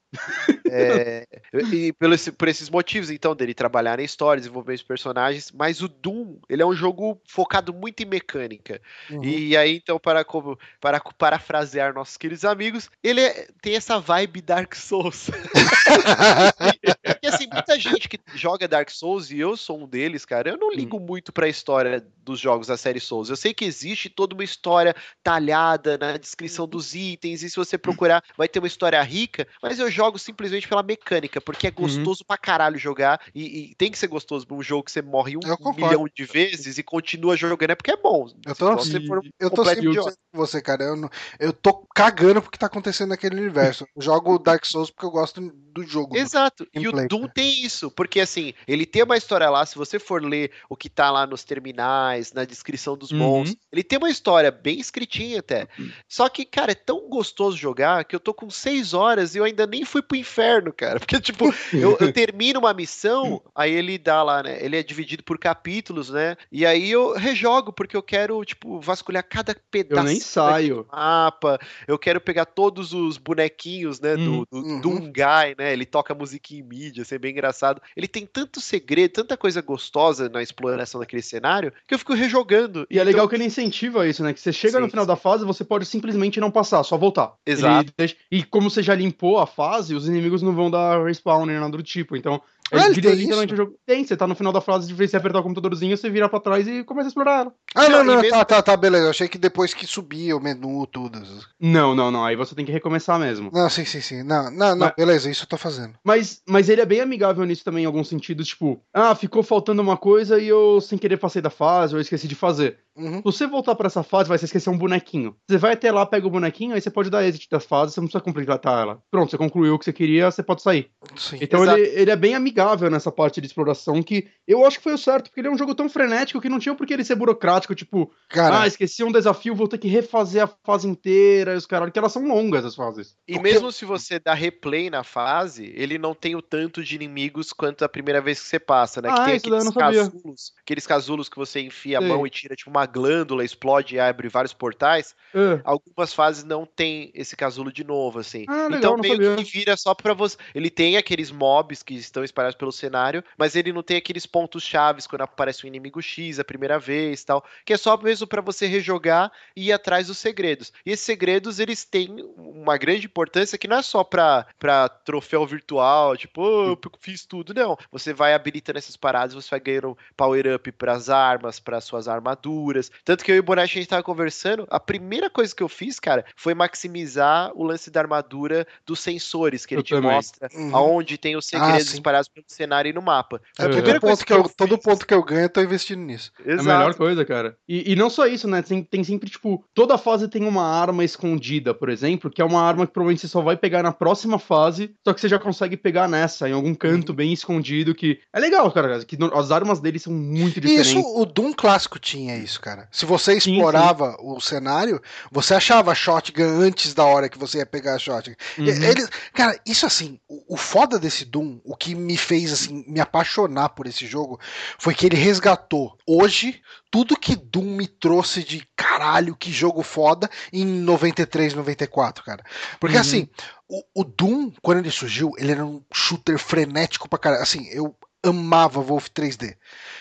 [0.69, 1.27] É,
[1.73, 5.89] e pelo por esses motivos, então, dele trabalhar na história, desenvolver os personagens, mas o
[5.89, 8.81] Doom, ele é um jogo focado muito em mecânica.
[9.11, 9.25] Uhum.
[9.25, 14.41] E aí, então, para, como, para parafrasear nossos queridos amigos, ele é- tem essa vibe
[14.43, 15.31] Dark Souls.
[17.21, 20.57] Porque assim, muita gente que joga Dark Souls, e eu sou um deles, cara, eu
[20.57, 21.01] não ligo hum.
[21.01, 23.29] muito pra história dos jogos da série Souls.
[23.29, 26.71] Eu sei que existe toda uma história talhada na descrição uhum.
[26.71, 30.67] dos itens, e se você procurar, vai ter uma história rica, mas eu jogo simplesmente
[30.67, 31.83] pela mecânica, porque é uhum.
[31.83, 32.27] gostoso uhum.
[32.27, 35.37] pra caralho jogar, e, e, tem que ser gostoso pra um jogo que você morre
[35.37, 38.29] um, um milhão de vezes e continua jogando, é porque é bom.
[38.47, 40.85] Eu tô, se for eu tô sempre com você, cara.
[40.85, 43.87] Eu, não, eu tô cagando porque tá acontecendo naquele universo.
[43.95, 46.17] Eu jogo Dark Souls porque eu gosto do jogo.
[46.17, 46.67] Exato.
[46.75, 50.25] E o Doom tem isso, porque assim, ele tem uma história lá, se você for
[50.25, 53.19] ler o que tá lá nos terminais, na descrição dos uhum.
[53.19, 55.67] monstros, ele tem uma história bem escritinha até.
[55.77, 55.91] Uhum.
[56.09, 59.45] Só que, cara, é tão gostoso jogar que eu tô com seis horas e eu
[59.45, 61.01] ainda nem fui pro inferno, cara.
[61.11, 64.65] Porque, tipo, eu, eu termino uma missão, aí ele dá lá, né?
[64.65, 66.37] Ele é dividido por capítulos, né?
[66.53, 70.77] E aí eu rejogo, porque eu quero, tipo, vasculhar cada pedaço eu nem saio.
[70.85, 71.59] do mapa.
[71.89, 74.15] Eu quero pegar todos os bonequinhos, né?
[74.17, 74.81] Do, do, uhum.
[74.81, 75.73] do Guy, né?
[75.73, 77.81] Ele toca musiquinha em mídia, é bem engraçado.
[77.97, 82.81] Ele tem tanto segredo, tanta coisa gostosa na exploração daquele cenário, que eu fico rejogando.
[82.91, 83.03] E então...
[83.03, 84.33] é legal que ele incentiva isso, né?
[84.33, 85.09] Que você chega sim, no final sim.
[85.09, 87.33] da fase, você pode simplesmente não passar, só voltar.
[87.47, 87.93] Exato.
[87.97, 88.17] Deixa...
[88.31, 91.77] E como você já limpou a fase, os inimigos não vão dar respawn nem nada
[91.77, 92.17] do tipo.
[92.17, 92.41] Então,
[92.73, 93.75] ah, ele vira literalmente o jogo.
[93.87, 96.41] Tem, você tá no final da fase de você apertar o computadorzinho, você vira pra
[96.41, 97.55] trás e começa a explorar ela.
[97.75, 98.31] Ah, não, não, mesmo...
[98.31, 99.07] tá, tá, tá, beleza.
[99.07, 101.21] Eu achei que depois que subia o menu, tudo.
[101.59, 102.25] Não, não, não.
[102.25, 103.51] Aí você tem que recomeçar mesmo.
[103.53, 104.23] Não, sim, sim, sim.
[104.23, 105.95] Não, não, não, mas, beleza, isso eu tô fazendo.
[106.05, 109.83] Mas, mas ele é bem amigável nisso também, em alguns sentidos, tipo, ah, ficou faltando
[109.83, 112.79] uma coisa e eu sem querer passei da fase, ou esqueci de fazer.
[112.97, 113.17] Uhum.
[113.17, 115.37] Se você voltar para essa fase, vai se esquecer um bonequinho.
[115.49, 118.01] Você vai até lá, pega o bonequinho, aí você pode dar exit das fases, você
[118.01, 119.03] não precisa completar ela.
[119.11, 120.91] Pronto, você concluiu o que você queria, você pode sair.
[121.17, 124.85] Sim, então ele, ele, é bem amigável nessa parte de exploração que eu acho que
[124.85, 126.93] foi o certo, porque ele é um jogo tão frenético que não tinha por que
[126.93, 130.89] ele ser burocrático, tipo, Cara, ah, esqueci um desafio, vou ter que refazer a fase
[130.89, 133.17] inteira, e os caras, que elas são longas as fases.
[133.27, 133.53] E porque...
[133.53, 137.85] mesmo se você dá replay na fase, ele não tem o tanto de inimigos quanto
[137.85, 139.09] a primeira vez que você passa, né?
[139.11, 142.71] Ah, que tem aqueles casulos, aqueles casulos que você enfia a mão e tira tipo
[142.71, 145.15] uma glândula, explode e abre vários portais.
[145.35, 145.61] Uh.
[145.65, 148.45] Algumas fases não tem esse casulo de novo, assim.
[148.49, 149.37] Ah, legal, então meio sabia.
[149.37, 150.37] que vira só pra você.
[150.55, 154.63] Ele tem aqueles mobs que estão espalhados pelo cenário, mas ele não tem aqueles pontos
[154.63, 158.41] chaves quando aparece um inimigo X a primeira vez tal, que é só mesmo para
[158.41, 160.73] você rejogar e ir atrás dos segredos.
[160.85, 165.47] E esses segredos, eles têm uma grande importância que não é só pra, pra troféu
[165.47, 167.77] virtual, tipo, oh, eu fiz tudo, não.
[167.91, 172.70] Você vai habilitando essas paradas, você vai ganhando power up pras armas, para suas armaduras.
[173.05, 175.69] Tanto que eu e o Bonatti, a gente tava conversando, a primeira coisa que eu
[175.69, 180.11] fiz, cara, foi maximizar o lance da armadura dos sensores, que ele eu te também.
[180.11, 180.75] mostra uhum.
[180.75, 183.41] aonde tem os segredos ah, espalhados pelo cenário e no mapa.
[183.59, 186.01] É, a primeira coisa que eu, eu todo ponto que eu ganho, eu tô investindo
[186.01, 186.33] nisso.
[186.45, 186.69] Exato.
[186.69, 187.57] É a melhor coisa, cara.
[187.69, 188.63] E, e não só isso, né?
[188.63, 192.63] Tem, tem sempre, tipo, toda fase tem uma arma escondida, por exemplo, que é uma
[192.63, 195.77] arma que provavelmente você só vai pegar na próxima fase, só que você já consegue
[195.77, 197.17] pegar nessa, em algum canto uhum.
[197.17, 200.91] bem escondido, que é legal, cara, que as armas dele são muito diferentes.
[200.91, 202.89] Isso, o Doom clássico tinha isso, cara.
[202.91, 204.25] Se você explorava sim, sim.
[204.25, 208.35] o cenário, você achava a shotgun antes da hora que você ia pegar a shotgun.
[208.59, 208.67] Uhum.
[208.67, 213.01] Ele, cara, isso assim, o, o foda desse Doom, o que me fez assim me
[213.01, 214.39] apaixonar por esse jogo,
[214.79, 220.29] foi que ele resgatou hoje tudo que Doom me trouxe de caralho, que jogo foda
[220.53, 222.45] em 93, 94, cara.
[222.81, 223.01] Porque uhum.
[223.01, 223.29] assim,
[223.69, 227.43] o, o, Doom, quando ele surgiu, ele era um shooter frenético pra caralho.
[227.43, 229.57] Assim, eu amava Wolf 3D.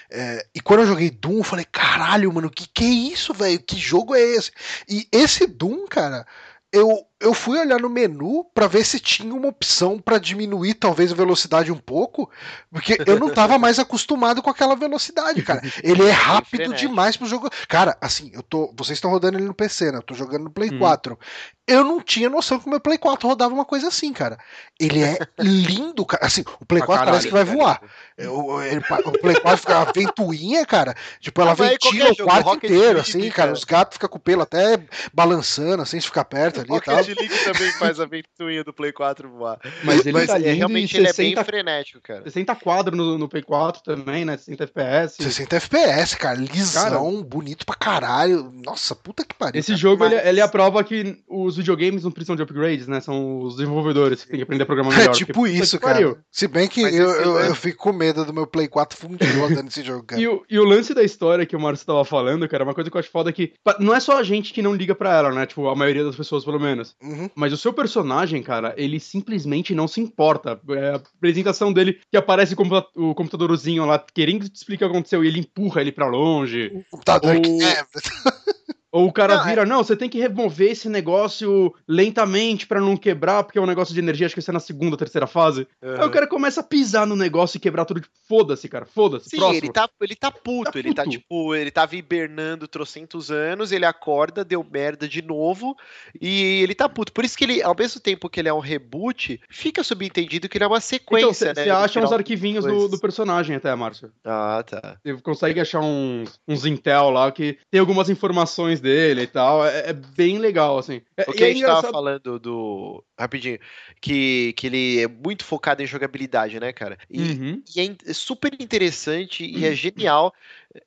[0.09, 3.59] É, e quando eu joguei Doom, eu falei, caralho, mano, que que é isso, velho?
[3.59, 4.51] Que jogo é esse?
[4.87, 6.25] E esse Doom, cara,
[6.71, 11.11] eu, eu fui olhar no menu para ver se tinha uma opção para diminuir talvez
[11.11, 12.31] a velocidade um pouco,
[12.71, 15.61] porque eu não tava mais acostumado com aquela velocidade, cara.
[15.83, 17.49] Ele é rápido demais pro jogo.
[17.67, 19.97] Cara, assim, eu tô, vocês estão rodando ele no PC, né?
[19.97, 20.79] Eu tô jogando no Play hum.
[20.79, 21.19] 4.
[21.67, 24.39] Eu não tinha noção que o meu Play 4 rodava uma coisa assim, cara.
[24.79, 26.25] Ele é lindo, cara.
[26.25, 27.79] Assim, o Play 4 parece que vai voar.
[28.17, 30.95] O, ele, o Play 4 fica uma ventoinha, cara.
[31.19, 33.51] Tipo, ela ventila o quarto inteiro, assim, cara.
[33.51, 34.79] Os gatos ficam com o pelo até
[35.13, 37.08] balançando, assim, se ficar perto ali e tal.
[37.13, 39.59] League também faz a ventoinha do Play 4 voar.
[39.83, 42.23] Mas ele Mas, tá é, realmente ele 60, é bem frenético, cara.
[42.23, 44.37] 60 quadros no, no Play 4 também, né?
[44.37, 45.23] 60 FPS.
[45.23, 46.37] 60 FPS, cara.
[46.37, 48.51] Lisão, cara, bonito pra caralho.
[48.63, 49.59] Nossa, puta que pariu.
[49.59, 49.79] Esse cara.
[49.79, 50.13] jogo, Mas...
[50.13, 52.99] ele, ele aprova que os videogames não precisam de upgrades, né?
[52.99, 55.11] São os desenvolvedores que têm que aprender a programar melhor.
[55.11, 55.93] É tipo porque, isso, cara.
[55.93, 56.17] Pariu.
[56.31, 59.67] Se bem que eu, eu, eu, fico com medo do meu Play 4 fundir rodando
[59.67, 60.21] esse jogo, cara.
[60.21, 62.89] E o, e o lance da história que o Márcio tava falando, cara, uma coisa
[62.89, 65.15] que eu acho foda é que não é só a gente que não liga pra
[65.15, 65.45] ela, né?
[65.45, 66.95] Tipo, a maioria das pessoas, pelo menos.
[67.01, 67.29] Uhum.
[67.33, 70.59] Mas o seu personagem, cara, ele simplesmente não se importa.
[70.69, 72.55] É a apresentação dele que aparece
[72.95, 76.71] o computadorzinho lá querendo te explicar o que aconteceu e ele empurra ele para longe.
[76.73, 77.41] O computador ou...
[77.41, 77.85] que é.
[78.91, 82.79] Ou o cara Não, é- vira, não, você tem que remover esse negócio lentamente pra
[82.81, 85.27] não quebrar, porque é um negócio de energia, acho que isso é na segunda, terceira
[85.27, 85.67] fase.
[85.81, 88.01] Aí o cara começa a pisar no negócio e quebrar tudo.
[88.01, 89.29] tipo, Foda-se, cara, foda-se.
[89.29, 89.57] Sim, próximo.
[89.57, 93.85] ele tá, ele tá puto, Tá ele tá tipo, ele tava hibernando trocentos anos, ele
[93.85, 95.75] acorda, deu merda de novo,
[96.19, 97.11] e ele tá puto.
[97.11, 100.57] Por isso que ele, ao mesmo tempo que ele é um reboot, fica subentendido que
[100.57, 101.71] ele é uma Então, sequência, você né?
[101.71, 104.11] acha no uns arquivinhos do, do personagem até, Márcio.
[104.23, 104.97] Ah, tá.
[105.03, 109.65] Você consegue achar uns, uns Intel lá que tem algumas informações dele e tal.
[109.65, 111.01] É, é bem legal, assim.
[111.17, 113.03] É, O que a é gente tava engraçado- falando do.
[113.17, 113.59] Rapidinho.
[114.01, 116.97] Que, que ele é muito focado em jogabilidade, né, cara?
[117.09, 117.63] E, Uhum.
[117.75, 120.33] e é é super interessante e é genial.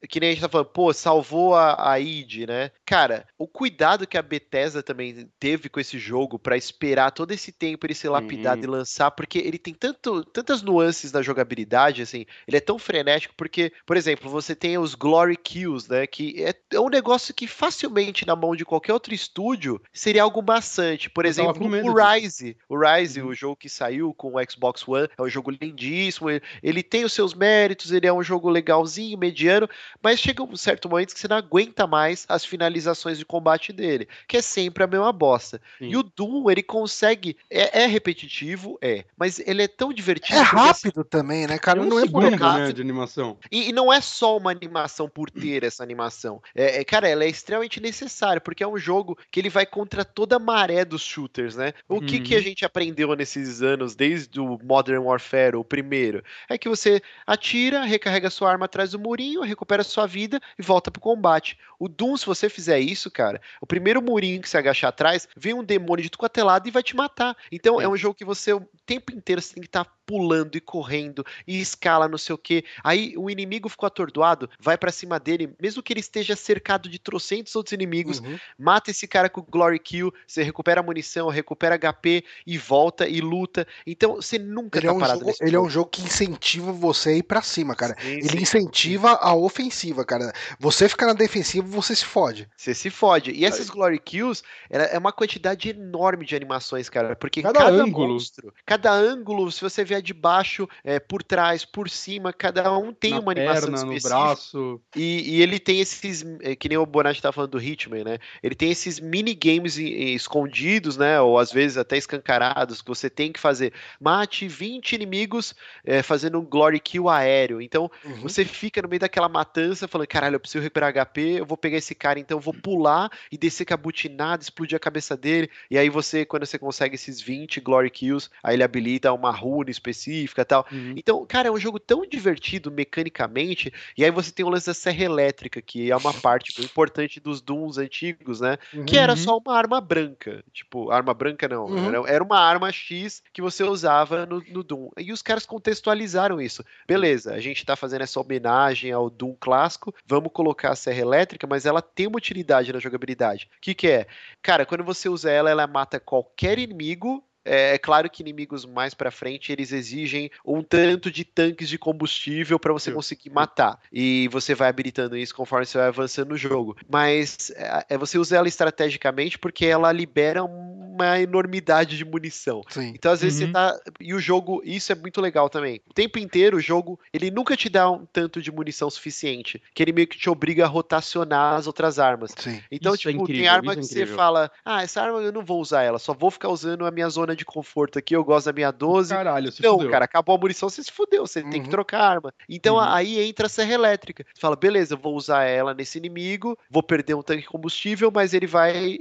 [0.09, 2.71] Que nem a gente tá falando, pô, salvou a, a id, né?
[2.87, 7.51] Cara, o cuidado que a Bethesda também teve com esse jogo pra esperar todo esse
[7.51, 12.25] tempo ele ser lapidado e lançar, porque ele tem tanto, tantas nuances na jogabilidade, assim,
[12.47, 16.07] ele é tão frenético, porque, por exemplo, você tem os Glory Kills, né?
[16.07, 20.43] Que é, é um negócio que facilmente na mão de qualquer outro estúdio seria algo
[20.43, 21.11] maçante.
[21.11, 21.95] Por Eu exemplo, o.
[21.95, 22.57] Rise.
[22.69, 23.29] O Rise, Uhum.
[23.29, 26.31] o jogo que saiu com o Xbox One, é um jogo lindíssimo.
[26.31, 29.69] Ele, ele tem os seus méritos, ele é um jogo legalzinho, mediano,
[30.03, 34.09] mas chega um certo momento que você não aguenta mais as finalizações de combate dele,
[34.27, 35.61] que é sempre a mesma bosta.
[35.79, 35.91] Sim.
[35.91, 37.37] E o Doom, ele consegue.
[37.51, 40.39] É, é repetitivo, é, mas ele é tão divertido.
[40.39, 41.81] É assim, rápido também, né, cara?
[41.81, 42.59] É um não é errado.
[42.61, 43.39] né, de animação.
[43.51, 46.41] e, e não é só uma animação por ter essa animação.
[46.55, 50.05] É, é, cara, ela é extremamente necessária, porque é um jogo que ele vai contra
[50.05, 51.73] toda a maré dos shooters, né?
[51.89, 52.43] O que, que a Uhum.
[52.43, 58.31] gente aprendeu nesses anos, desde o Modern Warfare, o primeiro, é que você atira, recarrega
[58.31, 61.57] sua arma atrás do murinho, recupera sua vida e volta pro combate.
[61.79, 65.55] O Doom, se você fizer isso, cara, o primeiro murinho que você agachar atrás, vem
[65.55, 67.37] um demônio de tudo quanto é lado e vai te matar.
[67.51, 67.91] Então é Sim.
[67.91, 71.61] um jogo que você o tempo inteiro você tem que estar pulando e correndo e
[71.61, 72.65] escala não sei o que.
[72.83, 76.99] Aí o inimigo ficou atordoado, vai pra cima dele, mesmo que ele esteja cercado de
[76.99, 78.39] trocentos outros inimigos, Uhum.
[78.59, 83.67] mata esse cara com Glory Kill, você recupera munição, recupera HP e volta e luta.
[83.87, 85.69] Então você nunca Ele, é tá um parado jogo, ele é um jogo.
[85.69, 87.97] jogo que incentiva você a ir pra cima, cara.
[87.99, 88.43] Sim, Ele sim.
[88.43, 90.33] incentiva a ofensiva, cara.
[90.59, 92.49] Você ficar na defensiva, você se fode.
[92.57, 93.31] Você se fode.
[93.33, 97.17] E essas Glory Kills é uma quantidade enorme de animações, cara.
[97.17, 98.15] Porque Cada cada, ângulo.
[98.15, 102.93] monstro, cada ângulo, se você vier de baixo, é, por trás, por cima, cada um
[102.93, 104.09] tem Na uma animação perna, no específica.
[104.09, 104.81] braço.
[104.97, 108.19] E, e ele tem esses, é, que nem o Bonatti tava falando do Hitman, né?
[108.43, 111.21] Ele tem esses minigames escondidos, né?
[111.21, 113.73] Ou às vezes até escancarados, que você tem que fazer.
[114.01, 115.55] Mate 20 inimigos
[115.85, 117.61] é, fazendo um glory kill aéreo.
[117.61, 118.23] Então, Uhum.
[118.23, 121.77] você fica no meio daquela matança falando, caralho, eu preciso recuperar HP, eu vou pegar
[121.79, 125.51] esse cara, então eu vou pular e descer com a butinada, explodir a cabeça dele.
[125.71, 129.71] E aí você, quando você consegue esses 20 glory kills, aí ele habilita uma rune
[129.83, 130.67] específica e tal.
[130.71, 130.95] Uhum.
[130.97, 134.75] Então, cara, é um jogo tão divertido mecanicamente, e aí você tem o lance da
[134.75, 138.57] serra elétrica, que é uma parte importante dos Dooms antigos, né?
[138.87, 139.17] Que era Uhum.
[139.19, 140.43] só uma arma branca.
[140.53, 141.89] Tipo, arma branca não, Uhum.
[141.89, 144.91] era, era uma arma X que você usava no, no Doom.
[144.99, 146.65] E os caras contextualizaram isso.
[146.87, 151.47] Beleza, a gente tá fazendo essa homenagem ao Doom clássico, vamos colocar a serra elétrica,
[151.47, 153.49] mas ela tem uma utilidade na jogabilidade.
[153.57, 154.07] O que que é?
[154.41, 158.95] Cara, quando você usa ela, ela mata qualquer inimigo é, é claro que inimigos mais
[158.95, 163.79] pra frente eles exigem um tanto de tanques de combustível pra você conseguir matar.
[163.93, 166.77] E você vai habilitando isso conforme você vai avançando no jogo.
[166.89, 172.63] Mas é, é, você usa ela estrategicamente porque ela libera uma enormidade de munição.
[172.69, 172.93] Sim.
[172.95, 173.47] Então, às vezes, Uhum.
[173.47, 173.81] você tá.
[174.01, 175.81] E o jogo, isso é muito legal também.
[175.89, 179.61] O tempo inteiro, o jogo, ele nunca te dá um tanto de munição suficiente.
[179.75, 182.33] Que ele meio que te obriga a rotacionar as outras armas.
[182.37, 182.61] Sim.
[182.71, 185.21] Então, Isso é tipo, tem incrível, arma isso é que você fala, ah, essa arma
[185.21, 188.15] eu não vou usar ela, só vou ficar usando a minha zona de conforto aqui,
[188.15, 189.11] eu gosto da minha 12.
[189.15, 189.91] Caralho, se Não, fudeu.
[189.91, 191.71] cara, acabou a munição, você se fudeu, você tem que Uhum.
[191.71, 192.35] trocar a arma.
[192.49, 192.81] Então Uhum.
[192.83, 194.25] aí entra a serra elétrica.
[194.33, 198.11] Você fala, beleza, eu vou usar ela nesse inimigo, vou perder um tanque de combustível,
[198.15, 198.99] mas ele vai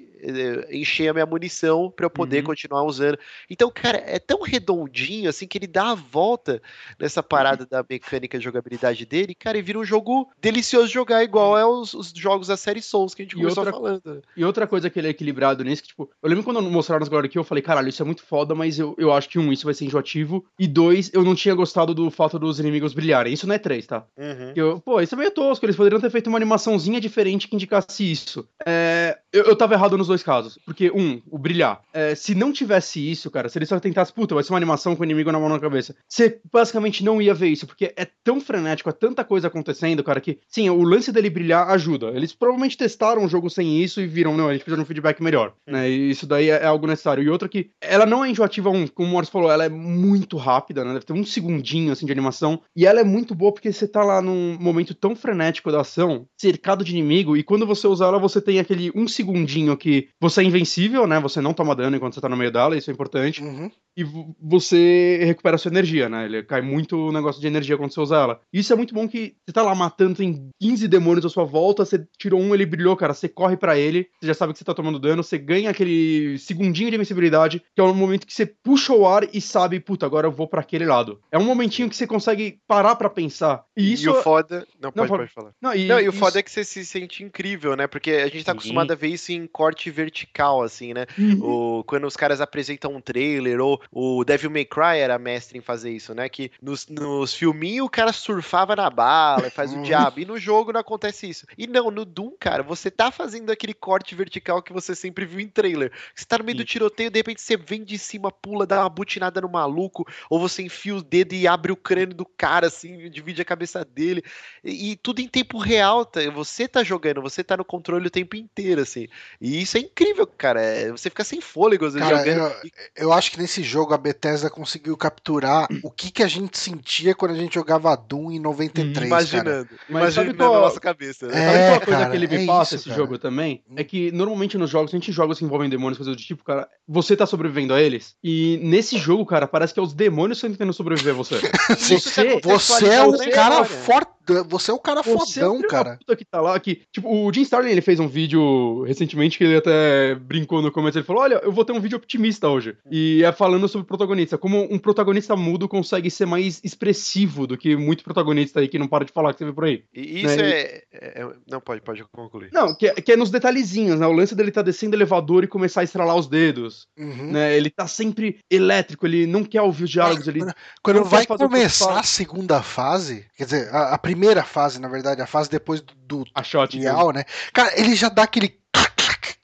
[0.70, 2.44] encher a minha munição pra eu poder Uhum.
[2.46, 3.18] continuar usando.
[3.50, 6.62] Então, cara, é tão redondinho assim que ele dá a volta
[7.00, 11.24] nessa parada da mecânica de jogabilidade dele, cara, e vira um jogo delicioso de jogar,
[11.24, 14.22] igual é os, os jogos da série Souls que a gente E começou outra- falando.
[14.36, 17.10] E outra coisa que ele é equilibrado nisso, que, tipo, eu lembro quando mostraram as
[17.10, 19.52] Glory aqui, eu falei, caralho, isso é muito foda, mas eu, eu acho que, um,
[19.52, 23.34] isso vai ser enjoativo, e dois, eu não tinha gostado do fato dos inimigos brilharem.
[23.34, 24.06] Isso não é três, tá?
[24.18, 24.54] Uhum.
[24.56, 28.10] Eu, pô, isso é meio tosco, eles poderiam ter feito uma animaçãozinha diferente que indicasse
[28.10, 28.48] isso.
[28.66, 30.60] É, eu, eu tava errado nos dois casos.
[30.66, 31.82] Porque, um, o brilhar.
[31.94, 34.96] É, se não tivesse isso, cara, se ele só tentasse, puta, vai ser uma animação
[34.96, 38.08] com o inimigo na mão na cabeça, você basicamente não ia ver isso, porque é
[38.24, 42.08] tão frenético, é tanta coisa acontecendo, cara, que, sim, o lance dele brilhar ajuda.
[42.08, 44.88] Eles provavelmente testaram o jogo sem isso e viram, não, a gente precisa de um
[44.88, 45.90] feedback melhor, né?
[45.90, 47.24] E isso daí é, é algo necessário.
[47.24, 50.38] E outra que, ela não é enjoativa, um, como o Morris falou, ela é muito
[50.38, 50.94] rápida, né?
[50.94, 52.62] Deve ter um segundinho, assim, de animação.
[52.76, 56.26] E ela é muito boa porque você tá lá num momento tão frenético da ação,
[56.38, 60.42] cercado de inimigo, e quando você usa ela, você tem aquele um segundinho que você
[60.42, 61.20] é invencível, né?
[61.20, 63.42] Você não toma dano enquanto você tá no meio dela, isso é importante.
[63.44, 63.70] Uhum.
[63.96, 64.04] E
[64.40, 66.26] você recupera sua energia, né?
[66.26, 68.42] Ele cai muito o negócio de energia quando você usa ela.
[68.52, 71.84] Isso é muito bom que você tá lá matando, tem 15 demônios à sua volta,
[71.86, 73.14] você tirou um, ele brilhou, cara.
[73.14, 76.38] Você corre para ele, você já sabe que você tá tomando dano, você ganha aquele
[76.40, 80.06] segundinho de invencibilidade, que é o momento que você puxa o ar e sabe, puta,
[80.06, 81.20] agora eu vou para aquele lado.
[81.32, 83.64] É um momentinho que você consegue parar para pensar.
[83.78, 84.06] E isso.
[84.06, 84.66] E o foda.
[84.82, 85.52] Não, Não, pode, pode- pode falar.
[85.62, 87.88] Não, e, Não, e o isso- foda é que você se sente incrível, né?
[87.88, 88.58] Porque a gente tá Sim.
[88.58, 91.06] acostumado a ver isso em corte vertical, assim, né?
[91.40, 95.62] O, quando os caras apresentam um trailer, ou o Devil May Cry era mestre em
[95.62, 96.30] fazer isso, né?
[96.30, 99.82] Que nos, nos filminhos o cara surfava na bala, faz o Uhum.
[99.82, 101.46] diabo, e no jogo não acontece isso.
[101.58, 105.40] E não, no Doom, cara, você tá fazendo aquele corte vertical que você sempre viu
[105.40, 105.92] em trailer.
[106.16, 108.90] Você tá no meio do tiroteio, de repente você vem de cima, pula, dá uma
[108.90, 113.10] butinada no maluco, ou você enfia o dedo e abre o crânio do cara, assim,
[113.10, 114.24] divide a cabeça dele.
[114.64, 116.22] E, e tudo em tempo real, tá?
[116.32, 119.01] você tá jogando, você tá no controle o tempo inteiro, assim.
[119.40, 120.62] E isso é incrível, cara.
[120.62, 122.54] é- Você fica sem fôlego às vezes Cara, jogando.
[122.64, 122.72] eu,
[123.06, 127.14] eu acho que nesse jogo a Bethesda conseguiu capturar o que, que a gente sentia
[127.16, 129.06] quando a gente jogava Doom em 93, cara.
[129.08, 131.28] Imaginando, Mas sabe imaginando qual- na nossa cabeça.
[131.28, 131.34] Né?
[131.34, 133.02] É, Sabe aquela coisa cara, que ele me é passa, isso, esse cara.
[133.02, 133.64] jogo também?
[133.76, 136.68] É que normalmente nos jogos, a gente jogos que envolvem demônios, coisas do tipo, cara,
[136.88, 138.16] você tá sobrevivendo a eles.
[138.24, 141.40] E nesse jogo, cara, parece que é os demônios que estão tentando sobreviver a você.
[141.72, 144.12] Tá Você- Você é na cara forte.
[144.48, 145.98] Você é o cara Você é o fodão, da cara.
[145.98, 149.44] puta que tá lá, que, tipo, o Jim Starlin, ele fez um vídeo recentemente que
[149.44, 152.76] ele até brincou no começo, ele falou, olha, eu vou ter um vídeo otimista hoje,
[152.90, 157.58] e é falando sobre o protagonista, como um protagonista mudo consegue ser mais expressivo do
[157.58, 159.84] que muito protagonista aí que não para de falar que você vê por aí.
[159.94, 162.50] E isso Né, é, é- é- Não, pode, pode concluir.
[162.54, 165.44] Não, que é, que é nos detalhezinhos, né, o lance dele tá descendo o elevador
[165.44, 167.32] e começar a estralar os dedos, Uhum.
[167.32, 170.42] né, ele tá sempre elétrico, ele não quer ouvir os diálogos, ele...
[170.84, 175.20] Quando não vai começar a segunda fase, quer dizer, a, a primeira fase, na verdade,
[175.22, 177.24] a fase depois do, do A shot, tutorial, né?
[177.52, 178.60] Cara, ele já dá aquele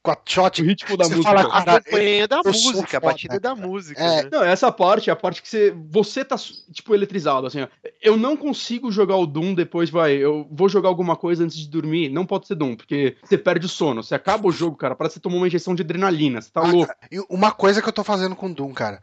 [0.04, 0.62] com a shot.
[0.62, 1.36] o ritmo da Você música.
[1.36, 3.68] fala, A Cara, campanha da música, a foda, batida da cara.
[3.68, 4.00] música.
[4.02, 4.30] É, né?
[4.32, 6.36] Não, essa parte é a parte que você, você tá,
[6.72, 7.68] tipo, eletrizado, assim, ó.
[8.02, 11.68] Eu não consigo jogar o Doom depois, vai, eu vou jogar alguma coisa antes de
[11.68, 14.96] dormir, não pode ser Doom, porque você perde o sono, você acaba o jogo, cara,
[14.96, 16.94] parece que você tomou uma injeção de adrenalina, você tá Ah, louco.
[17.12, 19.02] E uma coisa que eu tô fazendo com Doom, cara.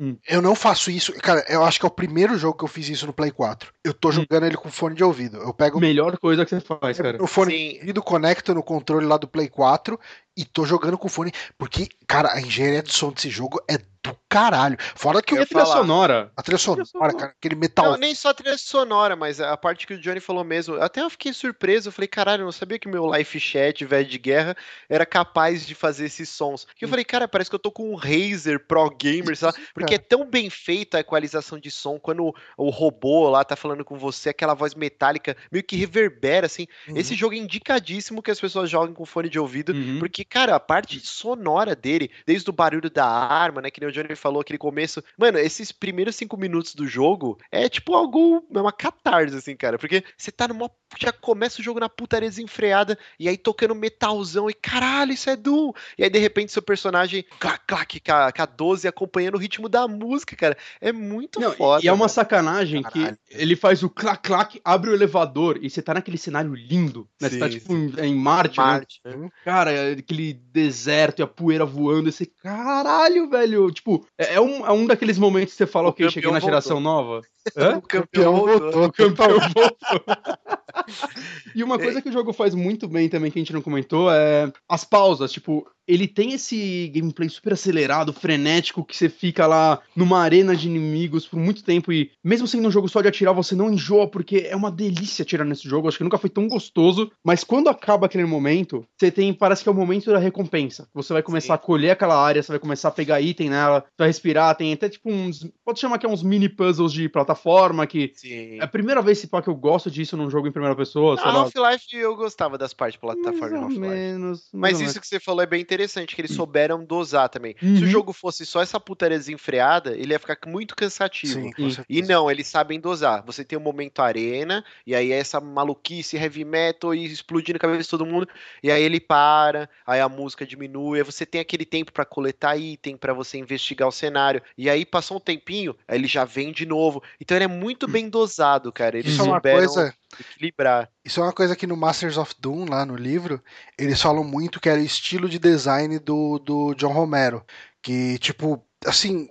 [0.00, 0.16] Hum.
[0.28, 1.12] Eu não faço isso.
[1.14, 3.72] Cara, eu acho que é o primeiro jogo que eu fiz isso no Play 4.
[3.84, 5.38] Eu tô jogando ele com fone de ouvido.
[5.38, 7.22] Eu pego Melhor coisa que você faz, cara.
[7.22, 7.72] o fone Sim.
[7.72, 9.98] de ouvido, conecto no controle lá do Play 4
[10.36, 11.32] e tô jogando com fone.
[11.56, 14.76] Porque, cara, a engenharia de som desse jogo é do caralho.
[14.94, 15.80] Fora que E o, a trilha falar.
[15.80, 16.32] sonora?
[16.36, 17.14] a trilha sonora, sonora.
[17.14, 17.92] cara, aquele metal.
[17.92, 20.76] Não, nem só a trilha sonora, mas a parte que o Johnny falou mesmo.
[20.80, 21.88] Até eu fiquei surpreso.
[21.88, 24.56] Eu falei, caralho, eu não sabia que o meu Life Chat, velho de guerra,
[24.88, 26.66] era capaz de fazer esses sons.
[26.76, 29.54] Que eu falei, cara, parece que eu tô com um Razer Pro Gamer, sei lá,
[29.74, 31.98] porque é tão bem feita a equalização de som.
[31.98, 36.46] Quando o, o robô lá tá falando com você, aquela voz metálica meio que reverbera,
[36.46, 36.66] assim.
[36.88, 36.96] Uhum.
[36.96, 39.72] Esse jogo é indicadíssimo que as pessoas joguem com fone de ouvido.
[39.72, 39.98] Uhum.
[39.98, 43.70] Porque, cara, a parte sonora dele, desde o barulho da arma, né?
[43.70, 45.02] Que nem o Johnny falou, aquele começo.
[45.18, 48.46] Mano, esses primeiros cinco minutos do jogo é tipo algo.
[48.54, 49.78] É uma catarse, assim, cara.
[49.78, 50.70] Porque você tá numa.
[50.98, 55.36] Já começa o jogo na putaria desenfreada, e aí tocando metalzão, e caralho, isso é
[55.36, 55.72] Doom.
[55.98, 59.38] E aí, de repente, seu personagem, clac, clac, com a, com a 12 acompanhando o
[59.38, 60.56] ritmo da música, cara.
[60.80, 61.84] É muito Não, foda.
[61.84, 63.16] e é uma sacanagem Caralho.
[63.28, 67.28] que ele faz o clac-clac, abre o elevador e você tá naquele cenário lindo, né?
[67.28, 68.64] você tá Sim, tipo em, em Marte, né?
[68.64, 69.28] Marte, né?
[69.44, 73.70] Cara, é aquele deserto e a poeira voando, esse caralho, velho.
[73.70, 76.32] Tipo, é, é um, é um daqueles momentos que você fala, O ok, cheguei campeão
[76.32, 77.20] na geração nova.
[77.56, 77.76] Hã?
[77.76, 78.84] O campeão voltou.
[78.84, 79.76] O campeão voltou.
[81.54, 84.10] e uma coisa que o jogo faz muito bem também, que a gente não comentou,
[84.10, 85.30] é as pausas.
[85.30, 90.66] Tipo, ele tem esse gameplay super acelerado, frenético, que você fica lá numa arena de
[90.66, 94.08] inimigos por muito tempo e, mesmo sendo um jogo só de atirar, você não enjoa,
[94.08, 95.86] porque é uma delícia atirar nesse jogo.
[95.86, 97.10] Acho que nunca foi tão gostoso.
[97.24, 100.88] Mas quando acaba aquele momento, você tem, parece que é o momento da recompensa.
[100.94, 101.52] Você vai começar Sim.
[101.54, 104.72] a colher aquela área, você vai começar a pegar item nela, você vai respirar, tem
[104.72, 105.46] até tipo uns.
[105.64, 108.12] Pode chamar que é uns mini puzzles de plataforma que.
[108.14, 108.58] Sim.
[108.60, 111.16] É a primeira vez se pá, que eu gosto disso num jogo em primeira pessoa,
[111.20, 111.30] Ah.
[111.30, 114.48] Half-Life eu gostava das partes plataforma Mais menos.
[114.52, 117.54] mais Mas ou isso que você falou é bem interessante, que eles souberam dosar também.
[117.58, 117.74] Se Uhum.
[117.82, 121.32] o jogo fosse só essa putaria desenfreada, ele ia ficar muito cansativo.
[121.40, 121.82] Sim.
[121.88, 123.22] E não, eles sabem dosar.
[123.26, 127.60] Você tem o momento arena, e aí é essa maluquice, heavy metal e explodindo a
[127.60, 128.28] cabeça de todo mundo,
[128.62, 132.56] e aí ele para, aí a música diminui, aí você tem aquele tempo pra coletar
[132.56, 136.52] item, pra você investigar o cenário, e aí passou um tempinho, aí ele já vem
[136.52, 137.02] de novo.
[137.20, 138.98] Então ele é muito bem dosado, cara.
[138.98, 139.94] Eles Isso é uma souberam coisa.
[140.18, 140.88] equilibrar.
[141.04, 143.42] Isso é uma coisa que no Masters of Doom, lá no livro,
[143.78, 147.44] eles falam muito que era o estilo de design do, do John Romero.
[147.82, 149.28] Que, tipo, assim.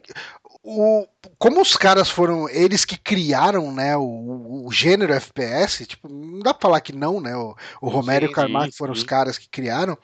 [0.68, 1.06] O,
[1.38, 6.56] como os caras foram eles que criaram né, o, o gênero FPS, tipo, não dá
[6.56, 7.36] pra falar que não, né?
[7.36, 9.06] O, o Romero e o Sim, Carmack sim, foram os sim.
[9.06, 9.96] caras que criaram.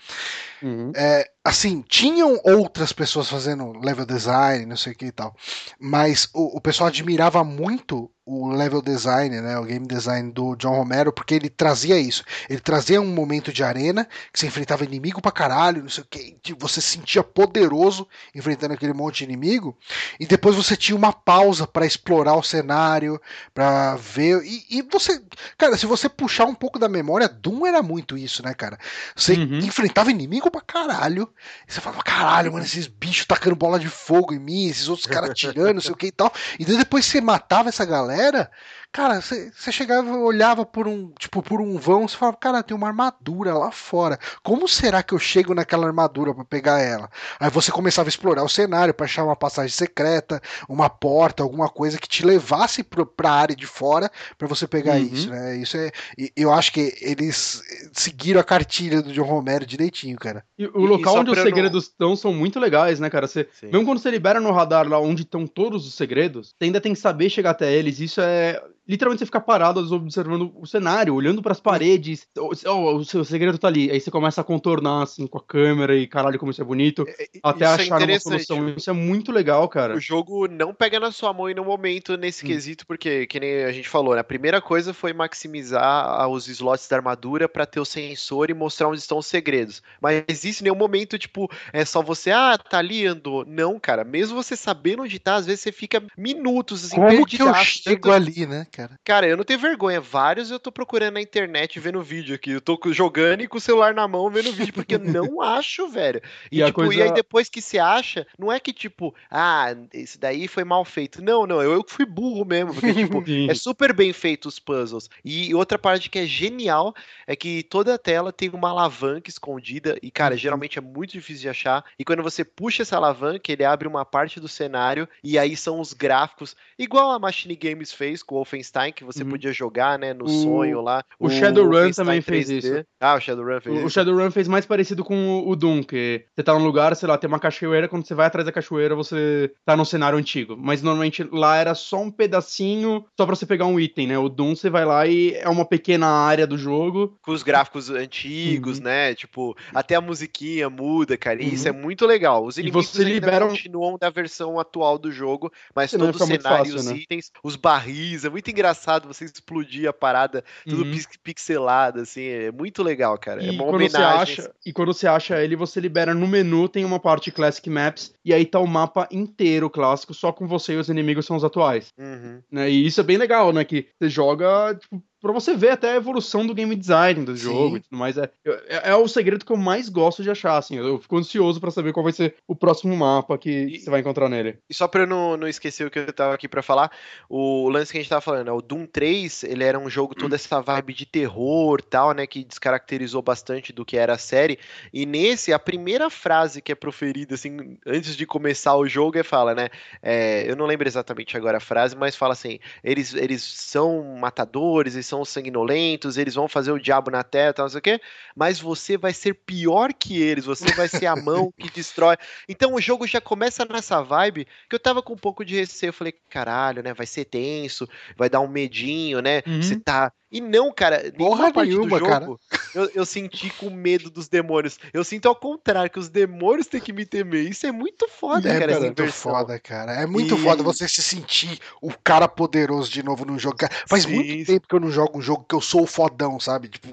[0.61, 0.95] Uhum.
[1.43, 5.35] assim, tinham outras pessoas fazendo level design, não sei o que e tal.
[5.79, 10.75] Mas o, o pessoal admirava muito o level design, né, o game design do John
[10.75, 12.23] Romero, porque ele trazia isso.
[12.47, 16.07] Ele trazia um momento de arena, que você enfrentava inimigo pra caralho, não sei o
[16.07, 19.75] que, você se sentia poderoso enfrentando aquele monte de inimigo,
[20.19, 23.19] e depois você tinha uma pausa pra explorar o cenário,
[23.53, 24.43] pra ver.
[24.45, 25.19] E, e você,
[25.57, 28.77] cara, se você puxar um pouco da memória, Doom era muito isso, né, cara?
[29.15, 29.59] Você Uhum.
[29.59, 31.33] enfrentava inimigo pra caralho,
[31.67, 35.07] e você falava, caralho, mano, esses bichos tacando bola de fogo em mim, esses outros
[35.07, 36.31] caras atirando, não sei o que e tal.
[36.59, 38.51] E daí depois você matava essa galera,
[38.91, 42.87] cara, você, chegava, olhava por um, tipo, por um vão, você falava, cara, tem uma
[42.87, 44.19] armadura lá fora.
[44.43, 47.09] Como será que eu chego naquela armadura pra pegar ela?
[47.39, 51.69] Aí você começava a explorar o cenário pra achar uma passagem secreta, uma porta, alguma
[51.69, 55.09] coisa que te levasse pro, pra área de fora pra você pegar Uhum.
[55.13, 55.55] isso, né?
[55.57, 57.61] Isso é, e eu acho que eles
[57.93, 60.43] seguiram a cartilha do John Romero direitinho, cara.
[60.57, 63.09] E E- o e local só onde os não- segredos estão são muito legais, né,
[63.09, 63.27] cara?
[63.27, 63.67] Você, Sim.
[63.67, 66.93] mesmo quando você libera no radar lá onde estão todos os segredos, você ainda tem
[66.93, 67.99] que saber chegar até eles.
[67.99, 68.61] Isso é.
[68.91, 72.27] Literalmente você fica parado observando o cenário, olhando pras paredes.
[72.37, 73.89] Oh, oh, o seu segredo tá ali.
[73.89, 77.03] Aí você começa a contornar assim com a câmera e caralho, como isso é bonito.
[77.41, 78.45] Até Isso é achar uma interessante.
[78.47, 78.73] solução.
[78.75, 79.95] Isso é muito legal, cara.
[79.95, 82.47] O jogo não pega na sua mão em nenhum momento nesse Hum.
[82.49, 84.19] quesito, porque, que nem a gente falou, né?
[84.19, 88.53] A primeira coisa foi maximizar ah, os slots da armadura pra ter o sensor e
[88.53, 89.81] mostrar onde estão os segredos.
[90.01, 93.45] Mas existe nenhum momento, tipo, é só você, ah, tá ali, andou.
[93.45, 97.35] Não, cara, mesmo você sabendo onde tá, às vezes você fica minutos assim, Como que
[97.41, 98.80] eu perdidaço, chego tanto- ali, né, cara?
[99.03, 99.99] Cara, eu não tenho vergonha.
[100.01, 102.51] Vários eu tô procurando na internet vendo vídeo aqui.
[102.51, 105.87] Eu tô jogando e com o celular na mão vendo vídeo, porque eu não acho,
[105.89, 106.21] velho.
[106.51, 109.75] E, E tipo, e coisa- aí depois que se acha, não é que tipo, ah,
[109.93, 111.21] esse daí foi mal feito.
[111.21, 115.09] Não, não, eu, fui burro mesmo, porque tipo, é super bem feito os puzzles.
[115.23, 116.93] E outra parte que é genial
[117.27, 120.39] é que toda a tela tem uma alavanca escondida e, cara, Uhum.
[120.39, 121.83] geralmente é muito difícil de achar.
[121.99, 125.79] E quando você puxa essa alavanca, ele abre uma parte do cenário e aí são
[125.79, 129.29] os gráficos, igual a Machine Games fez com o Wolfenstein, que você Uhum.
[129.31, 131.03] podia jogar, né, no O- sonho lá.
[131.19, 132.57] o Shadowrun Wolfenstein também fez 3D.
[132.79, 132.85] isso.
[132.99, 133.89] Ah, o Shadowrun fez O, o isso.
[133.91, 137.17] Shadowrun fez mais parecido com o, o Doom, que você tá num lugar, sei lá,
[137.17, 140.55] tem uma cachoeira, quando você vai atrás da cachoeira, você tá num cenário antigo.
[140.57, 144.17] Mas normalmente lá era só um pedacinho, só pra você pegar um item, né?
[144.17, 147.17] O Doom você vai lá e é uma pequena área do jogo.
[147.21, 148.83] com os gráficos antigos, Uhum.
[148.85, 149.13] né?
[149.15, 151.41] Tipo, até a musiquinha muda, cara.
[151.41, 151.81] E isso é Uhum.
[151.81, 152.45] muito legal.
[152.45, 156.17] Os E inimigos você ainda libera continuam da versão atual do jogo, mas todo o
[156.17, 156.95] cenário, fácil, os né?
[156.97, 160.91] itens, os barris, é muito engraçado você explodir a parada, tudo Uhum.
[160.91, 163.41] pix- pixelado, assim, é muito legal, cara.
[163.43, 164.33] é E uma quando, você homenagem.
[164.35, 168.13] acha, e quando você acha ele, você libera no menu, tem uma parte Classic Maps,
[168.23, 171.43] e aí tá o mapa inteiro clássico, só com você e os inimigos são os
[171.43, 171.87] atuais.
[171.97, 172.41] Uhum.
[172.51, 172.69] né?
[172.69, 173.63] E isso é bem legal, né?
[173.63, 177.43] Que você joga, tipo, pra você ver até a evolução do game design do Sim.
[177.43, 178.17] jogo e tudo mais.
[178.17, 180.77] É, é, é o segredo que eu mais gosto de achar, assim.
[180.77, 183.99] Eu fico ansioso pra saber qual vai ser o próximo mapa que E- você vai
[184.01, 184.57] encontrar nele.
[184.69, 186.91] E só pra eu não, não esquecer o que eu tava aqui pra falar,
[187.29, 190.15] o lance que a gente tava falando, né, o Doom 3, ele era um jogo
[190.15, 194.57] toda essa vibe de terror tal, né, que descaracterizou bastante do que era a série,
[194.91, 199.23] e nesse, a primeira frase que é proferida, assim, antes de começar o jogo é
[199.23, 199.69] fala, né,
[200.01, 204.95] é, eu não lembro exatamente agora a frase, mas fala assim, eles, eles são matadores,
[204.95, 208.01] eles são sanguinolentos, eles vão fazer o diabo na terra, tal, não sei o quê,
[208.33, 212.15] mas você vai ser pior que eles, você vai ser a mão que destrói.
[212.47, 215.89] Então o jogo já começa nessa vibe que eu tava com um pouco de receio.
[215.89, 216.93] Eu falei, caralho, né?
[216.93, 219.43] Vai ser tenso, vai dar um medinho, né?
[219.45, 219.61] Uhum.
[219.61, 220.11] Você tá.
[220.31, 222.27] E não, cara, nenhuma Porra parte nenhuma, do cara.
[222.73, 224.77] Eu, eu senti com medo dos demônios.
[224.93, 227.49] Eu sinto ao contrário, que os demônios têm que me temer.
[227.49, 229.31] Isso é muito foda, é cara, essa muito inversão.
[229.31, 229.93] foda, cara.
[229.93, 233.57] É muito E- foda você se sentir o cara poderoso de novo num jogo.
[233.87, 236.39] Faz Sim, muito tempo que eu não jogo um jogo que eu sou o fodão,
[236.39, 236.67] sabe?
[236.69, 236.89] Tipo,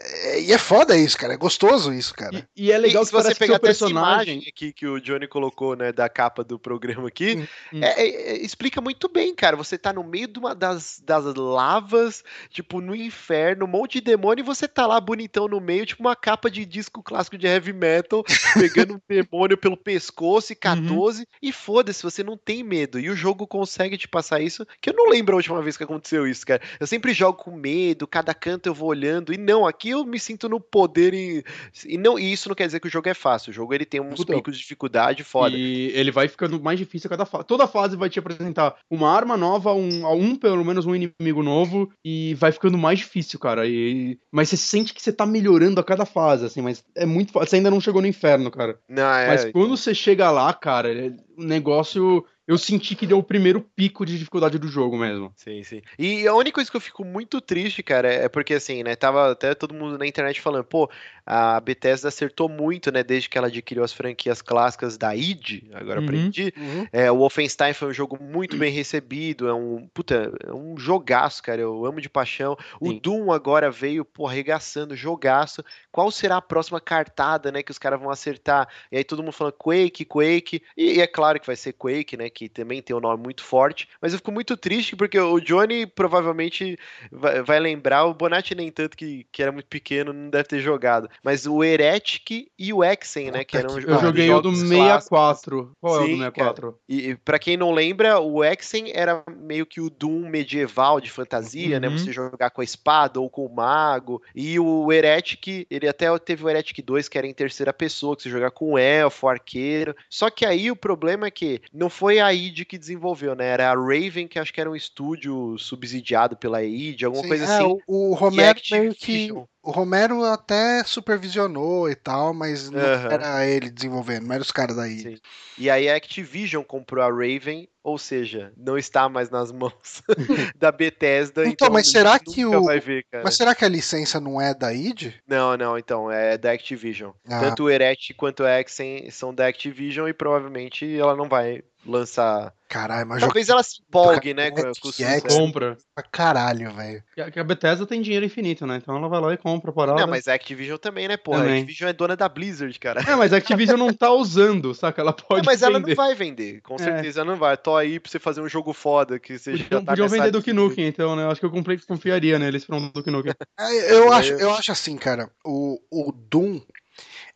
[0.00, 1.34] é, e é foda isso, cara.
[1.34, 2.46] É gostoso isso, cara.
[2.56, 4.34] E, e é legal e que se você pegar essa personagem.
[4.34, 7.46] imagem aqui que o Johnny colocou, né, da capa do programa aqui, Hum,
[7.78, 7.80] hum.
[7.82, 9.56] é- é- é- explica muito bem, cara.
[9.56, 14.02] Você tá no meio de uma das, das lavas, tipo, no inferno, um monte de
[14.02, 17.46] demônio, e você tá lá bonitão no meio, tipo uma capa de disco clássico de
[17.46, 18.24] heavy metal,
[18.88, 22.98] pegando um demônio pelo pescoço e 14, e foda-se, você não tem medo.
[22.98, 25.84] E o jogo consegue te passar isso, que eu não lembro a última vez que
[25.84, 26.62] aconteceu isso, cara.
[26.78, 30.18] Eu sempre jogo com medo, cada canto eu vou olhando, e não, aqui eu me
[30.18, 31.44] sinto no poder e,
[31.86, 33.50] e não, e isso não quer dizer que o jogo é fácil.
[33.50, 34.36] O jogo ele tem uns Então.
[34.36, 35.56] picos de dificuldade foda.
[35.56, 37.44] E ele vai ficando mais difícil a cada fase.
[37.44, 41.90] Toda fase vai te apresentar uma arma nova, um, um pelo menos um inimigo novo,
[42.04, 43.66] e vai ficando mais difícil, cara.
[43.66, 47.32] E, mas você sente que você tá melhorando a cada fase, assim, mas é muito
[47.32, 47.48] fácil.
[47.50, 48.78] Você ainda não chegou no inferno, cara.
[48.88, 52.24] Não, é, Mas quando você chega lá, cara, é- o negócio.
[52.46, 55.32] Eu senti que deu o primeiro pico de dificuldade do jogo mesmo.
[55.34, 55.80] Sim, sim.
[55.98, 59.32] E a única coisa que eu fico muito triste, cara, é porque assim, né, tava
[59.32, 60.90] até todo mundo na internet falando, pô,
[61.24, 66.00] a Bethesda acertou muito, né, desde que ela adquiriu as franquias clássicas da id, agora
[66.00, 66.04] Uhum.
[66.04, 66.52] aprendi.
[66.54, 66.86] Uhum.
[66.92, 71.42] É, o Wolfenstein foi um jogo muito bem recebido, é um, puta, é um jogaço,
[71.42, 72.56] cara, eu amo de paixão.
[72.78, 73.00] O Sim.
[73.02, 75.64] Doom agora veio, pô, arregaçando, jogaço.
[75.90, 78.68] Qual será a próxima cartada, né, que os caras vão acertar?
[78.92, 82.18] E aí todo mundo falando Quake, Quake, e, e é claro que vai ser Quake,
[82.18, 85.40] né, que também tem um nome muito forte, mas eu fico muito triste porque o
[85.40, 86.76] Johnny provavelmente
[87.10, 90.60] vai, vai lembrar, o Bonatti nem tanto que, que era muito pequeno, não deve ter
[90.60, 94.68] jogado, mas o Heretic e o Exen, né, que eram Eu joguei o do jogos
[94.68, 95.72] 64.
[95.80, 96.78] Qual é o do Sim, 64?
[96.88, 101.10] e e pra quem não lembra, o Exen era meio que o Doom medieval de
[101.10, 101.88] fantasia, né?
[101.88, 101.98] Uhum.
[101.98, 104.22] Você jogar com a espada ou com o mago.
[104.34, 108.22] E o Heretic, ele até teve o Heretic 2, que era em terceira pessoa, que
[108.22, 109.94] você jogar com o elfo, arqueiro.
[110.08, 113.46] Só que aí o problema é que não foi a id que desenvolveu, né?
[113.46, 117.44] Era a Raven, que acho que era um estúdio subsidiado pela id, alguma Sim, coisa
[117.44, 117.78] é, assim.
[117.86, 119.28] o, o Romero meio que.
[119.64, 123.08] O Romero até supervisionou e tal, mas não Aham.
[123.10, 125.00] era ele desenvolvendo, não era os caras daí.
[125.00, 125.16] Sim.
[125.56, 130.02] E aí a Activision comprou a Raven, ou seja, não está mais nas mãos
[130.58, 131.46] da Bethesda.
[131.46, 133.06] Então, mas a será que o- ver.
[133.22, 135.14] Mas será que a licença não é da id?
[135.26, 137.12] Não, não, então, é da Activision.
[137.26, 137.40] Ah.
[137.40, 142.52] Tanto o Eret quanto o Exen são da Activision e provavelmente ela não vai lançar.
[142.66, 145.28] Caralho, mas Talvez ela se empolgue, né, com, com.
[145.28, 145.76] Compra.
[145.94, 147.04] pra caralho, velho.
[147.14, 148.76] Que a- a Bethesda tem dinheiro infinito, né?
[148.82, 150.00] Então ela vai lá e compra a parada.
[150.00, 151.38] Não, mas a Activision também, né, porra?
[151.38, 151.60] A Também.
[151.60, 153.02] Activision é dona da Blizzard, cara.
[153.06, 155.02] É, mas a Activision não tá usando, saca?
[155.02, 155.90] Ela É, pode mas ela vender.
[155.90, 156.78] não vai vender, com É.
[156.78, 157.56] certeza ela não vai.
[157.56, 160.16] Tô aí pra você fazer um jogo foda que você já Podiam, tá podiam nessa
[160.16, 160.62] vender Duke lista.
[160.68, 161.24] Nukem, então, né?
[161.24, 163.34] Eu acho que eu comprei, confiaria neles pra um Duke Nukem.
[163.60, 166.60] É, Eu É, acho, eu- eu acho assim, cara, o, o Doom,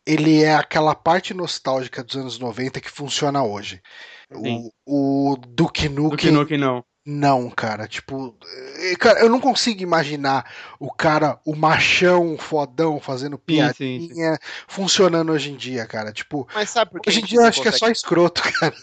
[0.05, 3.79] ele é aquela parte nostálgica dos anos 90 que funciona hoje.
[4.35, 4.69] Sim.
[4.85, 6.83] O, o Duke Duke Nukem, Nukem não.
[7.05, 8.35] não, cara, tipo,
[8.77, 10.45] eh, cara, eu não consigo imaginar
[10.79, 16.47] o cara, o machão fodão fazendo Sim, piadinha sim, funcionando hoje em dia, cara, tipo,
[16.53, 18.75] Mas sabe por que hoje em dia eu acho que é só consegue- escroto, cara.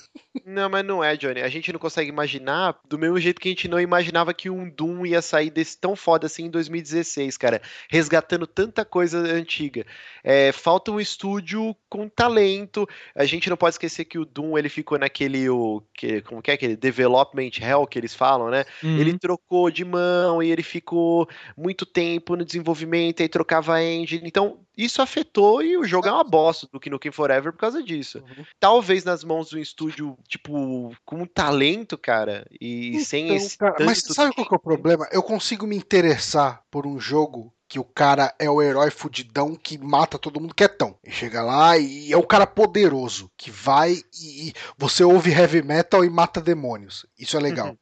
[0.44, 1.40] Não, mas não é, Johnny.
[1.40, 4.68] A gente não consegue imaginar do mesmo jeito que a gente não imaginava que um
[4.68, 7.62] Doom ia sair desse tão foda assim em 2016, cara.
[7.88, 9.86] Resgatando tanta coisa antiga.
[10.22, 12.88] É, falta um estúdio com talento.
[13.14, 15.48] A gente não pode esquecer que o Doom ele ficou naquele.
[15.48, 16.76] O, que, como que é aquele?
[16.76, 18.64] Development Hell que eles falam, né?
[18.82, 18.98] Uhum.
[18.98, 24.26] Ele trocou de mão e ele ficou muito tempo no desenvolvimento, aí trocava a engine.
[24.26, 28.22] Então, isso afetou e o jogo é uma bosta do Nukem Forever por causa disso.
[28.60, 33.56] Talvez nas mãos de um estúdio, tipo, com um talento, cara, e sem Então, esse.
[33.56, 35.08] cara, mas sabe qual que é o problema?
[35.10, 39.76] Eu consigo me interessar por um jogo que o cara é o herói fudidão que
[39.76, 40.96] mata todo mundo quietão.
[41.04, 45.62] E chega lá e é o cara poderoso que vai e, e você ouve heavy
[45.62, 47.06] metal e mata demônios.
[47.18, 47.68] Isso é legal.
[47.68, 47.76] Uhum.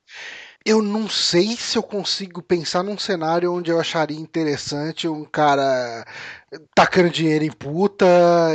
[0.66, 6.06] Eu não sei se eu consigo pensar num cenário onde eu acharia interessante um cara
[6.74, 8.06] tacando dinheiro em puta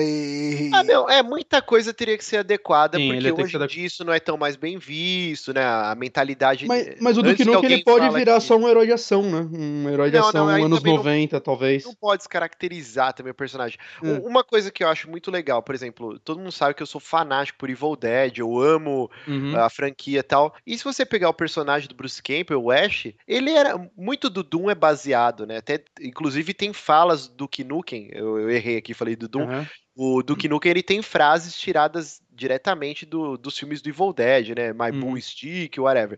[0.02, 0.70] e.
[0.74, 3.86] Ah, meu, é, muita coisa teria que ser adequada, Sim, porque hoje ser adequ- dia
[3.86, 5.64] isso não é tão mais bem visto, né?
[5.64, 6.66] A mentalidade.
[6.68, 9.48] Mas, mas o Duke Nukem ele pode virar que- só um herói de ação, né?
[9.52, 11.86] Um herói de Não, ação não, anos também não- 90, talvez.
[11.86, 13.78] não pode descaracterizar também o personagem.
[14.02, 16.88] U- Uma coisa que eu acho muito legal, por exemplo, todo mundo sabe que eu
[16.88, 19.56] sou fanático por Evil Dead, eu amo Uhum.
[19.58, 20.54] a franquia e tal.
[20.66, 23.80] E se você pegar o personagem do Bruce Campbell, o Ash, ele era.
[23.98, 25.58] Muito do Doom é baseado, né?
[25.58, 27.89] Até, inclusive, tem falas do Duke Nukem.
[28.12, 29.44] Eu, eu errei aqui, falei do Doom.
[29.44, 29.68] Aham.
[29.96, 34.72] O Duke Nukem ele tem frases tiradas diretamente do- dos filmes do Evil Dead, né?
[34.72, 35.00] My Uhum.
[35.02, 36.18] Bull Stick, whatever.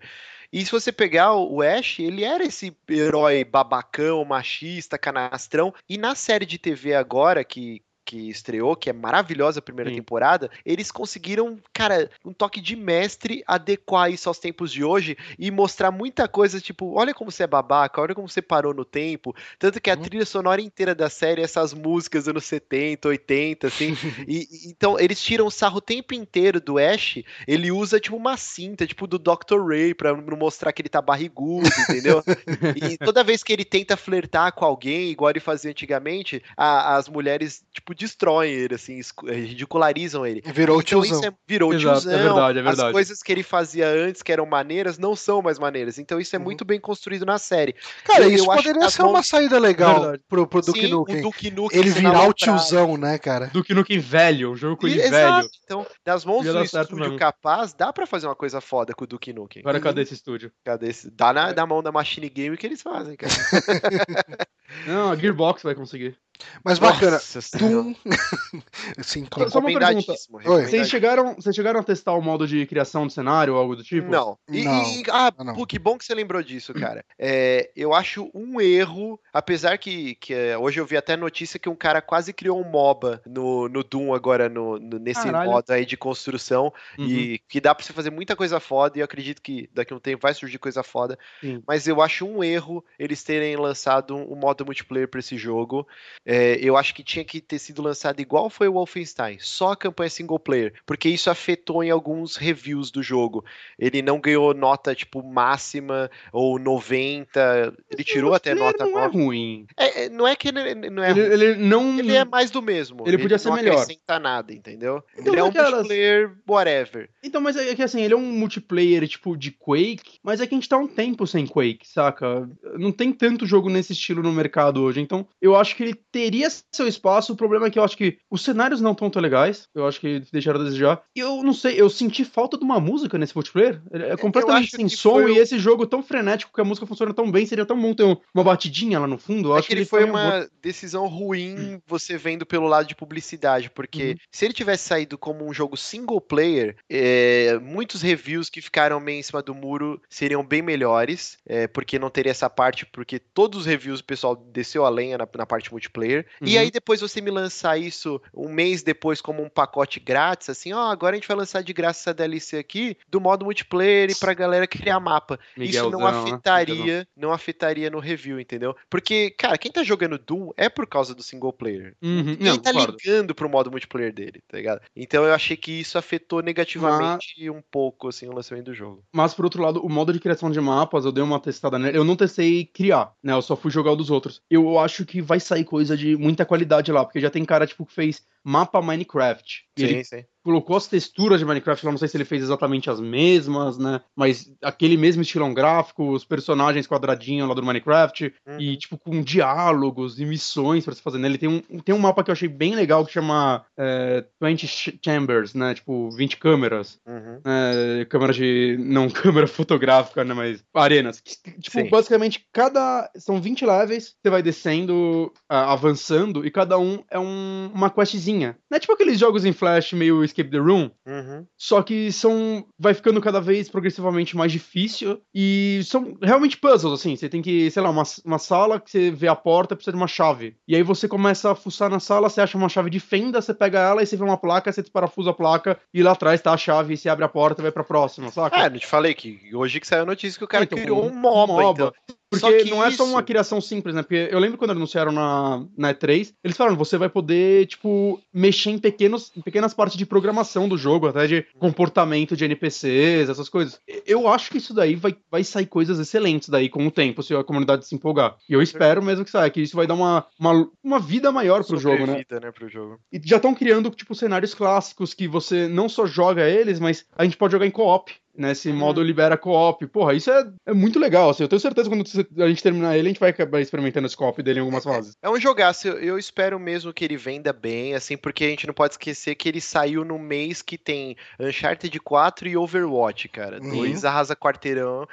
[0.53, 5.73] E se você pegar o Ash, ele era esse herói babacão, machista, canastrão.
[5.89, 9.97] E na série de TV agora, que que estreou, que é maravilhosa a primeira Sim.
[9.97, 15.49] temporada, eles conseguiram, cara, um toque de mestre adequar isso aos tempos de hoje e
[15.51, 19.35] mostrar muita coisa, tipo, olha como você é babaca, olha como você parou no tempo.
[19.59, 20.01] Tanto que a Uhum.
[20.01, 23.91] trilha sonora inteira da série é essas músicas anos 70, 80, assim.
[24.27, 28.85] e, então eles tiram sarro o tempo inteiro do Ash, ele usa tipo uma cinta,
[28.87, 29.59] tipo do Dr.
[29.65, 32.23] Ray, pra não mostrar que ele tá barrigudo, entendeu?
[32.75, 37.07] E toda vez que ele tenta flertar com alguém, igual ele fazia antigamente, a- as
[37.09, 40.41] mulheres, tipo, destroem ele, assim, eh, ridicularizam ele.
[40.53, 41.19] Virou o Então tiozão.
[41.19, 42.13] isso é, virou Exato, tiozão.
[42.13, 42.91] é verdade, é As verdade.
[42.91, 45.97] coisas que ele fazia antes, que eram maneiras, não são mais maneiras.
[45.97, 46.45] Então isso é Uhum.
[46.45, 47.75] muito bem construído na série.
[48.03, 49.09] Cara, eu- isso poderia ser tá bom.
[49.11, 50.23] uma saída legal Verdade.
[50.27, 51.19] pro, pro Duke Sim, Nukem.
[51.19, 53.47] o Duke Nukem Ele virar o tiozão, né, cara?
[53.53, 55.37] Duke Nukem velho, um jogo com ele Exato.
[55.47, 55.49] velho.
[55.63, 57.17] Então, das mãos do estúdio mesmo.
[57.17, 59.61] capaz, dá pra fazer uma coisa foda com o Duke Nukem.
[59.61, 59.83] Agora Uhum.
[59.83, 60.51] cadê esse estúdio?
[60.65, 61.09] Cadê esse?
[61.11, 61.53] Dá na, É.
[61.53, 63.31] na mão da Machine Game que eles fazem, cara.
[64.87, 66.17] Não, a Gearbox vai conseguir.
[66.63, 67.11] Mas bacana.
[67.13, 67.57] Nossa.
[67.57, 67.93] Doom.
[69.01, 70.65] Sim, Só- só uma Oi.
[70.65, 73.83] Vocês chegaram, vocês chegaram a testar o modo de criação de cenário ou algo do
[73.83, 74.09] tipo?
[74.09, 74.37] Não.
[74.49, 74.83] E, Não.
[74.83, 75.53] e- ah, Ah, não.
[75.55, 77.03] pô, que bom que você lembrou disso, cara.
[77.17, 81.69] É, eu acho um erro, apesar que, que é, hoje eu vi até notícia que
[81.69, 85.49] um cara quase criou um MOBA no, no Doom agora, no, no- nesse Caralho.
[85.51, 87.05] modo aí de construção, Uhum.
[87.07, 89.95] e que dá pra você fazer muita coisa foda, e eu acredito que daqui a
[89.95, 91.17] um tempo vai surgir coisa foda.
[91.39, 91.61] Sim.
[91.67, 95.87] Mas eu acho um erro eles terem lançado um, um modo multiplayer pra esse jogo.
[96.25, 96.30] É,
[96.61, 100.09] eu acho que tinha que ter sido lançado igual foi o Wolfenstein, só a campanha
[100.09, 103.43] single player, porque isso afetou em alguns reviews do jogo.
[103.77, 109.03] Ele não ganhou nota tipo máxima ou 90, ele tirou até Ele nota não é
[109.07, 109.17] 9.
[109.17, 109.65] ruim.
[109.77, 111.99] É, é, não é que ele não é Ele, ruim, ele não.
[111.99, 113.03] ele é mais do mesmo.
[113.07, 113.73] Ele podia ser não melhor.
[113.81, 115.03] acrescenta nada, entendeu?
[115.17, 117.09] Então, ele é um aquelas- multiplayer whatever.
[117.23, 120.53] Então, mas é que assim, ele é um multiplayer tipo de Quake, mas é que
[120.53, 122.49] a gente tá um tempo sem Quake, saca?
[122.77, 124.99] Não tem tanto jogo nesse estilo no mercado hoje.
[125.01, 127.33] Então, eu acho que ele teria seu espaço.
[127.33, 129.67] O problema é que eu acho que os cenários não estão tão legais.
[129.73, 131.01] Eu acho que deixaram a desejar.
[131.15, 133.81] E eu não sei, eu senti falta de uma música nesse multiplayer.
[133.91, 135.13] Ele É completamente sem som.
[135.13, 137.79] foi E o- esse jogo tão frenético que a música funciona tão bem, seria tão
[137.81, 139.49] bom ter um- uma batidinha lá no fundo.
[139.49, 140.13] Eu É acho que ele foi morto.
[140.21, 144.15] uma decisão ruim você vendo pelo lado de publicidade, porque Uhum.
[144.31, 149.19] se ele tivesse saído como um jogo single player, é, muitos reviews que ficaram meio
[149.19, 153.61] em cima do muro seriam bem melhores, é, porque não teria essa parte, porque todos
[153.61, 156.10] os reviews o pessoal desceu a lenha na, na parte multiplayer,
[156.41, 156.61] e Uhum.
[156.61, 160.89] aí depois você me lançar isso um mês depois como um pacote grátis, assim, ó,
[160.91, 164.33] agora a gente vai lançar de graça essa DLC aqui, do modo multiplayer e pra
[164.33, 166.07] galera criar mapa isso não Miguelzão, né?
[166.31, 168.75] afetaria, não afetaria no review, entendeu?
[168.89, 171.95] Porque, cara, quem tá jogando Doom é por causa do single player.
[172.01, 172.23] Uhum.
[172.23, 172.97] Ninguém Não, tá concordo.
[173.03, 174.81] ligando pro modo multiplayer dele, tá ligado?
[174.95, 179.03] Então eu achei que isso afetou negativamente um pouco, assim, o lançamento do jogo.
[179.13, 181.97] Mas, por outro lado, o modo de criação de mapas, eu dei uma testada nele.
[181.97, 183.33] Eu não testei criar, né?
[183.33, 184.41] Eu só fui jogar o dos outros.
[184.49, 187.85] Eu acho que vai sair coisa de muita qualidade lá, porque já tem cara, tipo,
[187.85, 189.63] que fez mapa Minecraft.
[189.77, 190.25] E ele sim.
[190.43, 194.01] Colocou as texturas de Minecraft lá, não sei se ele fez exatamente as mesmas, né?
[194.15, 198.59] Mas aquele mesmo estilão gráfico, os personagens quadradinhos lá do Minecraft, Uhum.
[198.59, 201.37] e, tipo, com diálogos e missões pra se fazer nele.
[201.37, 204.97] Tem um, tem um mapa que eu achei bem legal que chama é, 20 Ch-
[205.03, 205.73] Chambers, né?
[205.73, 207.39] Tipo, 20 câmeras Uhum.
[207.45, 208.77] é, câmera de.
[208.79, 209.07] Não
[209.43, 210.33] câmera fotográfica, né?
[210.33, 211.21] Mas arenas.
[211.21, 211.89] Tipo, Sim.
[211.89, 213.09] basicamente, cada.
[213.17, 218.57] São 20 levels, você vai descendo, avançando, e cada um é um- uma questzinha.
[218.69, 221.45] Não é tipo aqueles jogos em flash meio Escape the Room, Uhum.
[221.57, 222.65] só que são.
[222.79, 225.21] Vai ficando cada vez progressivamente mais difícil.
[225.33, 227.15] E são realmente puzzles, assim.
[227.15, 229.97] Você tem que, sei lá, uma, uma sala que você vê a porta precisa de
[230.01, 230.55] uma chave.
[230.67, 233.53] E aí você começa a fuçar na sala, você acha uma chave de fenda, você
[233.53, 236.53] pega ela e você vê uma placa, você desparafusa a placa e lá atrás tá
[236.53, 238.55] a chave e você abre a porta e vai pra próxima, saca?
[238.65, 241.03] Ah, não te falei que hoje que saiu a notícia que o cara Então, criou
[241.05, 241.93] um um MOBA, então.
[242.31, 244.01] Porque Só que não é só isso- uma criação simples, né?
[244.03, 248.69] Porque eu lembro quando anunciaram na, na E3, eles falaram, você vai poder, tipo, mexer
[248.69, 253.49] em, pequenos, em pequenas partes de programação do jogo, até de comportamento de NPCs, essas
[253.49, 253.81] coisas.
[254.07, 257.35] Eu acho que isso daí vai, vai sair coisas excelentes daí com o tempo, se
[257.35, 258.37] a comunidade se empolgar.
[258.47, 261.65] E eu espero mesmo que saia, que isso vai dar uma, uma, uma vida maior
[261.65, 262.05] pro jogo, né?
[262.23, 262.97] Sobrevida, né, pro jogo.
[263.11, 267.25] E já estão criando, tipo, cenários clássicos que você não só joga eles, mas a
[267.25, 268.13] gente pode jogar em co-op.
[268.33, 268.75] Né, esse Uhum.
[268.77, 269.85] modo libera co-op.
[269.87, 271.29] Porra, isso é, é muito legal.
[271.29, 274.07] Assim, eu tenho certeza que quando a gente terminar ele, a gente vai acabar experimentando
[274.07, 275.17] esse co-op dele em algumas fases.
[275.21, 278.65] É um jogaço, eu, eu espero mesmo que ele venda bem, assim, porque a gente
[278.65, 283.59] não pode esquecer que ele saiu no mês que tem Uncharted 4 e Overwatch, cara.
[283.61, 283.69] Uhum.
[283.77, 285.05] Dois arrasa quarteirão.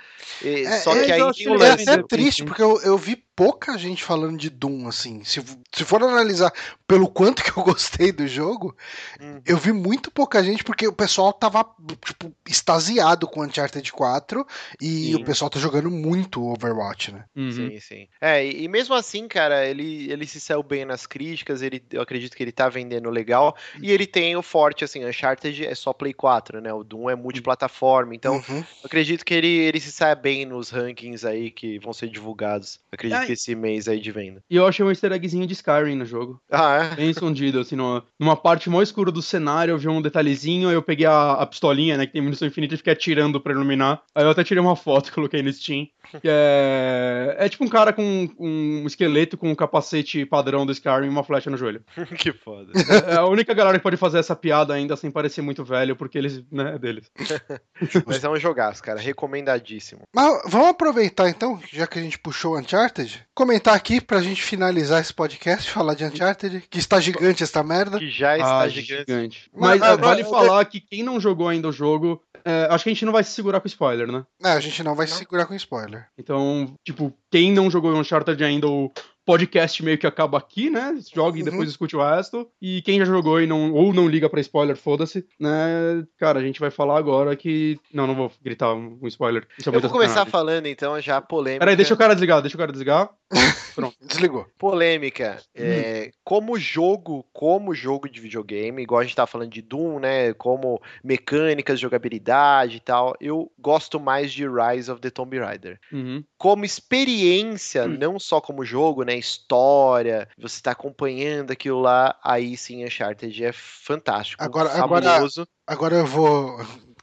[0.43, 1.24] E- É, só é, que aí É
[1.59, 1.90] vai lance.
[1.90, 2.45] até triste, sim.
[2.45, 5.23] porque eu, eu vi pouca gente falando de Doom, assim.
[5.23, 5.40] Se,
[5.73, 6.52] se for analisar
[6.89, 8.77] pelo quanto que eu gostei do jogo,
[9.20, 9.40] Uhum.
[9.47, 11.65] eu vi muito pouca gente, porque o pessoal tava,
[12.05, 14.44] tipo, extasiado com Uncharted 4
[14.82, 15.15] e Sim.
[15.15, 17.24] o pessoal tá jogando muito Overwatch, né?
[17.36, 17.52] Uhum.
[17.52, 18.09] Sim, sim.
[18.20, 22.02] É, e, e mesmo assim, cara, ele, ele se saiu bem nas críticas, ele, eu
[22.02, 25.93] acredito que ele tá vendendo legal, e ele tem o forte, assim, Uncharted é só
[25.93, 26.73] Play 4, né?
[26.73, 28.59] O Doom é multiplataforma, então Uhum.
[28.59, 32.81] eu acredito que ele, ele se saia bem nos rankings aí que vão ser divulgados.
[32.90, 33.35] Eu acredito Ai.
[33.35, 34.43] esse mês aí de venda.
[34.49, 36.41] E eu achei um easter eggzinho de Skyrim no jogo.
[36.51, 36.97] Ah, é?
[36.97, 40.75] Bem escondido, assim, numa, numa parte mais escura do cenário, eu vi um detalhezinho, aí
[40.75, 44.03] eu peguei a, a pistolinha, né, que tem munição infinita e fiquei atirando pra iluminar.
[44.15, 45.89] Aí eu até tirei uma foto e coloquei no Steam.
[46.23, 51.07] Que é, é tipo um cara com um esqueleto com um capacete padrão do Skyrim
[51.07, 51.83] e uma flecha no joelho.
[52.17, 52.73] que foda.
[53.07, 56.17] É a única galera que pode fazer essa piada ainda sem parecer muito velho, porque
[56.17, 57.11] eles, né, é deles.
[58.07, 60.03] Mas é um jogaço, cara, recomendadíssimo.
[60.15, 64.43] Mas vamos aproveitar então, já que a gente puxou o Uncharted, comentar aqui pra gente
[64.43, 67.99] finalizar esse podcast, falar de Uncharted, que está gigante esta merda.
[67.99, 69.51] Que já está Ah, gigante.
[69.55, 72.85] Mas, Mas- é, vale mas- falar que quem não jogou ainda o jogo, é, acho
[72.85, 74.24] que a gente não vai se segurar com spoiler, né?
[74.40, 75.19] Não, a gente não vai se Não.
[75.19, 76.07] segurar com spoiler.
[76.16, 78.91] Então, tipo, quem não jogou Uncharted ainda, o
[79.25, 80.97] podcast meio que acaba aqui, né?
[81.15, 81.51] Joga e Uhum.
[81.51, 82.49] depois escute o resto.
[82.63, 86.03] E quem já jogou e não, ou não liga pra spoiler, foda-se, né?
[86.19, 87.79] Cara, a gente vai falar agora que.
[87.93, 89.47] Não, não vou gritar um spoiler.
[89.65, 91.61] É Eu vou começar falando então já polêmica.
[91.61, 93.11] Peraí, deixa o cara desligar, deixa o cara desligar.
[94.01, 94.47] Desligou.
[94.59, 95.41] polêmica.
[95.55, 100.33] É, como jogo, como jogo de videogame, igual a gente tava falando de Doom, né?
[100.35, 105.79] Como mecânicas, jogabilidade e tal, eu gosto mais de Rise of the Tomb Raider.
[105.93, 106.23] Uhum.
[106.37, 109.17] Como experiência, não só como jogo, né?
[109.17, 114.43] História, você tá acompanhando aquilo lá, aí sim Uncharted é fantástico.
[114.43, 115.47] Agora- agora- fabuloso.
[115.67, 116.59] Agora eu vou.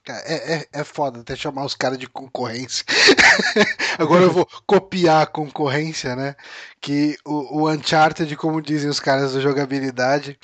[0.07, 2.85] É, é, é foda até chamar os caras de concorrência.
[3.97, 6.35] Agora eu vou copiar a concorrência, né?
[6.79, 10.37] Que o, o Uncharted, como dizem os caras da jogabilidade,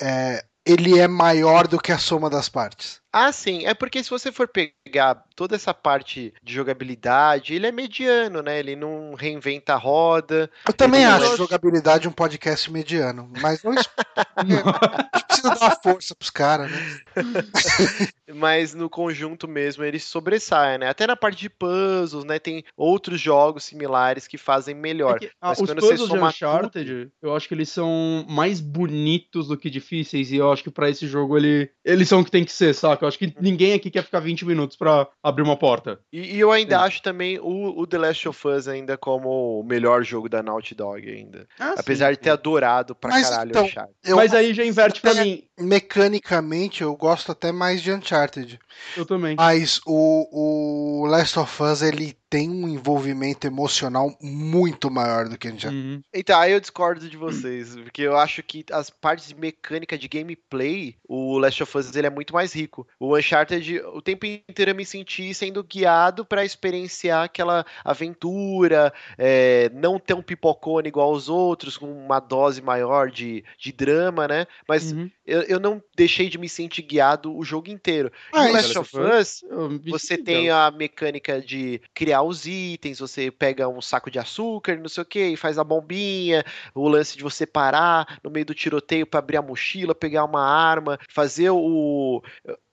[0.00, 3.00] é, ele é maior do que a soma das partes.
[3.18, 3.64] Ah, sim.
[3.64, 8.58] É porque se você for pegar toda essa parte de jogabilidade, ele é mediano, né?
[8.58, 10.50] Ele não reinventa a roda.
[10.68, 13.72] Eu também acho acho- jogabilidade um podcast mediano, mas não
[15.26, 16.78] precisa dar uma força pros caras, né?
[18.34, 20.88] Mas no conjunto mesmo ele sobressai, né?
[20.88, 22.40] Até na parte de puzzles, né?
[22.40, 25.16] Tem outros jogos similares que fazem melhor.
[25.16, 27.68] É que, ah, Mas os quando você puzzles de soma Uncharted, eu acho que eles
[27.68, 32.08] são mais bonitos do que difíceis, e eu acho que pra esse jogo ele, eles
[32.08, 33.05] são o que tem que ser, saca?
[33.06, 36.00] Eu acho que ninguém aqui quer ficar 20 minutos pra abrir uma porta.
[36.12, 36.84] E, e eu ainda Sim.
[36.84, 40.74] acho também o, o The Last of Us ainda como o melhor jogo da Naughty
[40.74, 41.46] Dog ainda.
[41.58, 43.94] Apesar de ter adorado pra Mas caralho então, o Uncharted.
[44.04, 45.24] Eu, Mas aí já inverte pra É.
[45.24, 45.42] mim.
[45.58, 48.58] mecanicamente, eu gosto até mais de Uncharted.
[48.96, 49.36] Eu também.
[49.36, 55.48] Mas o, o Last of Us, ele tem um envolvimento emocional muito maior do que
[55.48, 55.74] Uncharted.
[55.74, 56.02] Uhum.
[56.12, 60.06] Então, aí eu discordo de vocês, porque eu acho que as partes de mecânica de
[60.06, 62.86] gameplay, o Last of Us ele é muito mais rico.
[63.00, 69.70] O Uncharted, o tempo inteiro eu me senti sendo guiado pra experienciar aquela aventura, é,
[69.72, 74.46] não ter um pipocone igual aos outros, com uma dose maior de, de drama, né?
[74.68, 75.10] Mas Uhum.
[75.26, 78.12] eu, eu não deixei de me sentir guiado o jogo inteiro.
[78.34, 82.98] E Ah, o Last of Us, me você tem a mecânica de criar os itens,
[82.98, 86.44] você pega um saco de açúcar, não sei o que, faz a bombinha,
[86.74, 90.42] o lance de você parar no meio do tiroteio para abrir a mochila, pegar uma
[90.42, 92.22] arma, fazer o.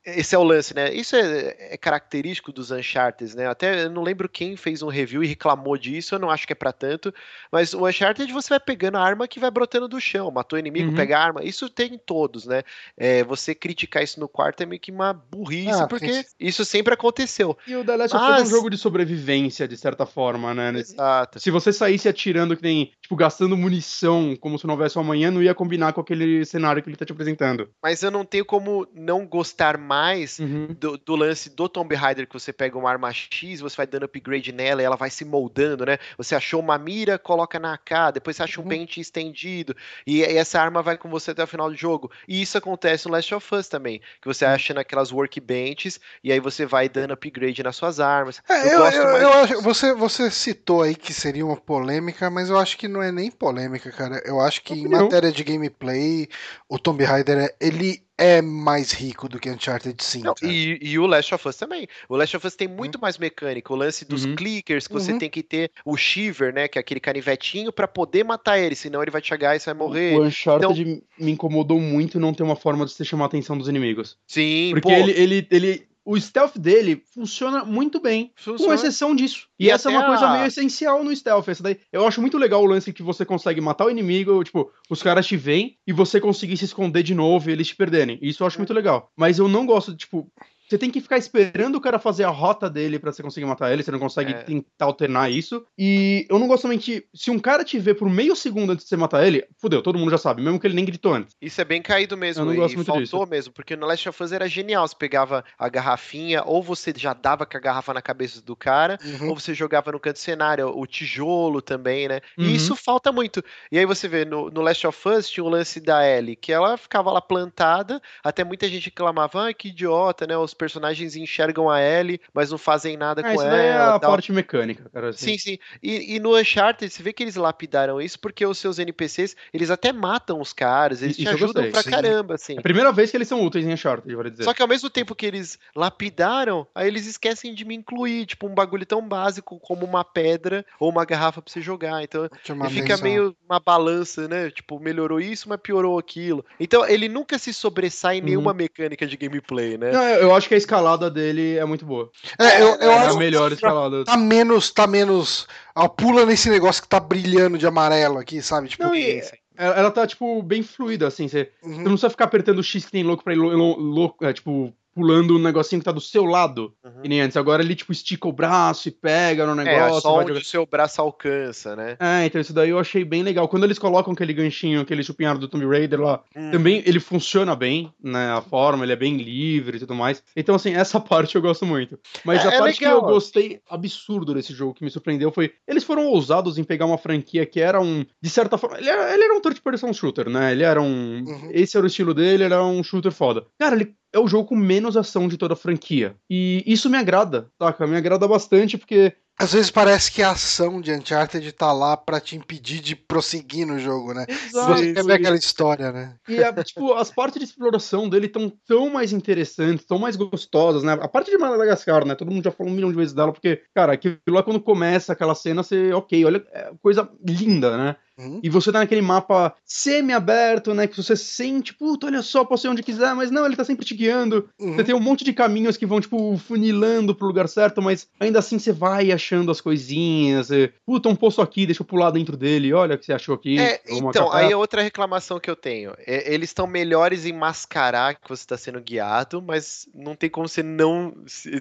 [0.06, 0.94] Esse é o lance, né?
[0.94, 3.48] Isso é, é característico dos Uncharted, né?
[3.48, 6.52] Até eu não lembro quem fez um review e reclamou disso, eu não acho que
[6.52, 7.14] é pra tanto.
[7.50, 10.60] Mas o Uncharted você vai pegando a arma que vai brotando do chão, matou o
[10.60, 10.96] inimigo, Uhum.
[10.96, 11.42] pega a arma.
[11.44, 12.64] Isso tem em todos, né?
[12.98, 16.94] É, você criticar isso no quarto é meio que uma burrice, Ah, porque isso sempre
[16.94, 17.58] aconteceu.
[17.66, 20.72] E o The Last of Us é um jogo de sobrevivência, de certa forma, né?
[20.80, 21.40] Exato.
[21.40, 25.32] Se você saísse atirando que nem, tipo, gastando munição como se não houvesse um amanhã,
[25.32, 27.70] não ia combinar com aquele cenário que ele tá te apresentando.
[27.82, 29.93] Mas eu não tenho como não gostar mais
[30.40, 30.68] Uhum.
[30.80, 34.04] do, do lance do Tomb Raider, que você pega uma arma X, você vai dando
[34.06, 35.98] upgrade nela e ela vai se moldando, né?
[36.18, 38.70] Você achou uma mira, coloca na AK, depois você acha um Uhum.
[38.70, 39.76] pente estendido,
[40.08, 42.12] e, e essa arma vai com você até o final do jogo.
[42.28, 46.40] E isso acontece no Last of Us também, que você acha naquelas workbenches, e aí
[46.40, 48.42] você vai dando upgrade nas suas armas.
[48.50, 52.30] É, eu, gosto eu- mais eu acho, você, você citou aí que seria uma polêmica,
[52.30, 54.22] mas eu acho que não é nem polêmica, cara.
[54.26, 55.04] Eu acho que em Opinião.
[55.04, 56.28] matéria de gameplay,
[56.68, 60.26] o Tomb Raider, é- ele é mais rico do que Uncharted 5.
[60.26, 60.52] Não, cara.
[60.52, 61.88] e, e o Last of Us também.
[62.08, 63.74] O Last of Us tem muito mais mecânica.
[63.74, 64.36] O lance dos Uhum.
[64.36, 65.18] clickers, que você Uhum.
[65.20, 66.68] tem que ter o Shiver, né?
[66.68, 69.74] Que é aquele canivetinho, pra poder matar ele, senão ele vai te chegar e você
[69.74, 70.18] vai morrer.
[70.18, 73.58] O Uncharted Então- me incomodou muito não ter uma forma de você chamar a atenção
[73.58, 74.18] dos inimigos.
[74.28, 74.92] Sim, Porque pô.
[74.94, 78.76] ele, ele, ele o stealth dele funciona muito bem, com Funciona.
[78.76, 79.48] exceção disso.
[79.60, 81.48] E, E essa é uma coisa a- meio essencial no stealth.
[81.48, 84.72] Essa daí, eu acho muito legal o lance que você consegue matar o inimigo, tipo,
[84.90, 88.20] os caras te veem e você conseguir se esconder de novo e eles te perderem.
[88.22, 89.12] Isso eu acho muito legal.
[89.16, 90.30] Mas eu não gosto, tipo,
[90.74, 93.72] você tem que ficar esperando o cara fazer a rota dele pra você conseguir matar
[93.72, 94.42] ele, você não consegue É.
[94.42, 95.64] tentar alternar isso.
[95.78, 98.90] E eu não gosto que, se um cara te vê por meio segundo antes de
[98.90, 101.36] você matar ele, fudeu, todo mundo já sabe, mesmo que ele nem gritou antes.
[101.42, 102.42] Isso é bem caído mesmo.
[102.42, 103.28] Eu não e gosto muito faltou disso.
[103.30, 104.88] mesmo, porque no Last of Us era genial.
[104.88, 108.98] Você pegava a garrafinha, ou você já dava com a garrafa na cabeça do cara,
[109.04, 109.30] Uhum.
[109.30, 112.20] ou você jogava no canto do cenário, o tijolo também, né?
[112.38, 112.46] Uhum.
[112.46, 113.44] E isso falta muito.
[113.72, 116.52] E aí você vê, no, no Last of Us tinha o lance da Ellie, que
[116.52, 120.38] ela ficava lá plantada, até muita gente reclamava, ah, que idiota, né?
[120.38, 123.50] Os personagens enxergam a Ellie, mas não fazem nada Ah, com isso ela.
[123.58, 124.12] daí é a tal.
[124.12, 125.10] parte mecânica, cara.
[125.10, 125.32] assim.
[125.34, 125.58] Sim, sim.
[125.82, 129.70] E, e no Uncharted, você vê que eles lapidaram isso porque os seus NPCs, eles
[129.70, 131.92] até matam os caras, eles Isso te ajudam pra sim.
[131.92, 132.56] caramba, assim.
[132.56, 134.44] É a primeira vez que eles são úteis em Uncharted, vale dizer.
[134.44, 138.48] Só que ao mesmo tempo que eles lapidaram, aí eles esquecem de me incluir, tipo,
[138.48, 142.04] um bagulho tão básico como uma pedra ou uma garrafa pra você jogar.
[142.04, 142.30] Então,
[142.70, 143.04] fica atenção.
[143.04, 144.50] meio uma balança, né?
[144.50, 146.46] Tipo, melhorou isso, mas piorou aquilo.
[146.60, 148.26] Então, ele nunca se sobressai em Uhum.
[148.26, 149.92] nenhuma mecânica de gameplay, né?
[149.92, 152.12] Não, eu eu acho que a escalada dele é muito boa.
[152.38, 154.04] É, eu, eu é acho a melhor escalada.
[154.04, 155.48] tá menos, tá menos.
[155.76, 158.68] Ó, pula nesse negócio que tá brilhando de amarelo aqui, sabe?
[158.70, 159.38] Tipo, Não, e- sim.
[159.56, 161.28] Ela, ela tá, tipo, bem fluida, assim.
[161.28, 161.70] Você uhum.
[161.72, 164.16] você não precisa ficar apertando o X que tem louco pra ir, lo- lo- lo-
[164.22, 166.74] é, tipo, pulando um negocinho que tá do seu lado.
[166.84, 167.02] Uhum.
[167.02, 167.36] Que nem antes.
[167.38, 170.02] Agora ele, tipo, estica o braço e pega no É, negócio.
[170.02, 171.98] só vai onde jogar- o seu braço alcança, né?
[172.00, 173.48] É, então isso daí eu achei bem legal.
[173.48, 176.52] Quando eles colocam aquele ganchinho, aquele chupinhar do Tomb Raider lá, Hum.
[176.52, 178.32] também ele funciona bem, né?
[178.32, 180.24] A forma, ele é bem livre e tudo mais.
[180.36, 181.98] Então, assim, essa parte eu gosto muito.
[182.24, 185.32] Mas É- a é parte legal, que eu gostei absurdo desse jogo, que me surpreendeu,
[185.32, 185.52] foi.
[185.68, 188.06] Eles foram ousados em pegar uma franquia que era um.
[188.22, 188.78] De certa forma.
[188.78, 190.52] Ele era, ele era um third person shooter, né?
[190.52, 191.24] Ele era um.
[191.26, 191.50] Uhum.
[191.52, 193.46] Esse era o estilo dele, ele era um shooter foda.
[193.60, 196.16] Cara, ele é o jogo com menos ação de toda a franquia.
[196.30, 197.88] E isso me agrada, saca?
[197.88, 202.20] Me agrada bastante, porque Às vezes parece que a ação de Uncharted tá lá pra
[202.20, 204.28] te impedir de prosseguir no jogo, né?
[204.30, 206.16] Você quer ver aquela história, né?
[206.28, 210.84] E, a- tipo, as partes de exploração dele estão tão mais interessantes, tão mais gostosas,
[210.84, 210.94] né?
[210.94, 212.14] A parte de Madagascar, né?
[212.14, 215.14] Todo mundo já falou um milhão de vezes dela, porque, cara, aquilo lá quando começa
[215.14, 217.96] aquela cena, você, ok, olha, é coisa linda, né?
[218.18, 218.40] Uhum.
[218.44, 220.88] E você tá naquele mapa semi-aberto, né?
[220.88, 223.86] Que você sente, puta, olha só, posso ir onde quiser, mas não, ele tá sempre
[223.86, 224.50] te guiando.
[224.60, 224.76] Uhum.
[224.76, 228.40] Você tem um monte de caminhos que vão, tipo, funilando pro lugar certo, mas ainda
[228.40, 230.48] assim você vai achando as coisinhas.
[230.48, 233.36] Você, puta, um poço aqui, deixa eu pular dentro dele, olha o que você achou
[233.36, 233.60] aqui.
[233.60, 234.46] É, então, café.
[234.46, 235.94] aí é outra reclamação que eu tenho.
[236.06, 240.48] É, eles estão melhores em mascarar que você está sendo guiado, mas não tem como
[240.48, 241.14] você não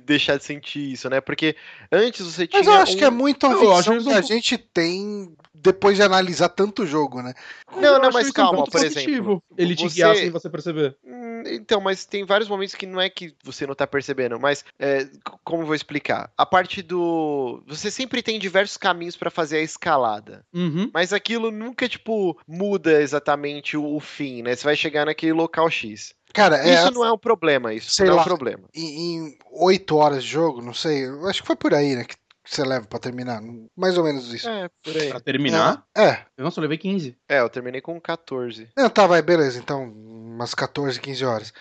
[0.05, 1.21] deixar de sentir isso, né?
[1.21, 1.57] Porque
[1.91, 2.61] antes você tinha.
[2.61, 6.03] Mas eu acho um- que é muito a visão que a gente tem depois de
[6.03, 7.33] analisar tanto jogo, né?
[7.77, 10.97] Não, não, mas um calma, por exemplo, Ele te você- guiar sem você perceber.
[11.05, 14.65] Hum, Então, mas tem vários momentos que não é que você não tá percebendo, mas
[14.79, 15.09] é,
[15.43, 16.31] como eu vou explicar?
[16.39, 17.63] A parte do.
[17.67, 20.45] Você sempre tem diversos caminhos para fazer a escalada.
[20.55, 20.91] Uhum.
[20.95, 24.55] Mas aquilo nunca, tipo, muda exatamente o, o fim, né?
[24.55, 26.15] Você vai chegar naquele local X.
[26.33, 28.23] Cara, é, Isso não é um problema, isso sei não é lá.
[28.23, 28.63] um problema.
[28.75, 32.05] em oito horas de jogo, não sei, acho que foi por aí, né?
[32.05, 32.15] Que
[32.45, 33.41] você leva pra terminar.
[33.77, 34.49] Mais ou menos isso.
[34.49, 35.09] É, por aí.
[35.11, 36.25] Pra terminar, É.
[36.37, 37.17] eu nossa, eu levei 15.
[37.29, 38.69] É, eu terminei com 14.
[38.77, 39.59] Não, tá, vai, beleza.
[39.59, 41.53] Então, umas 14, 15 horas.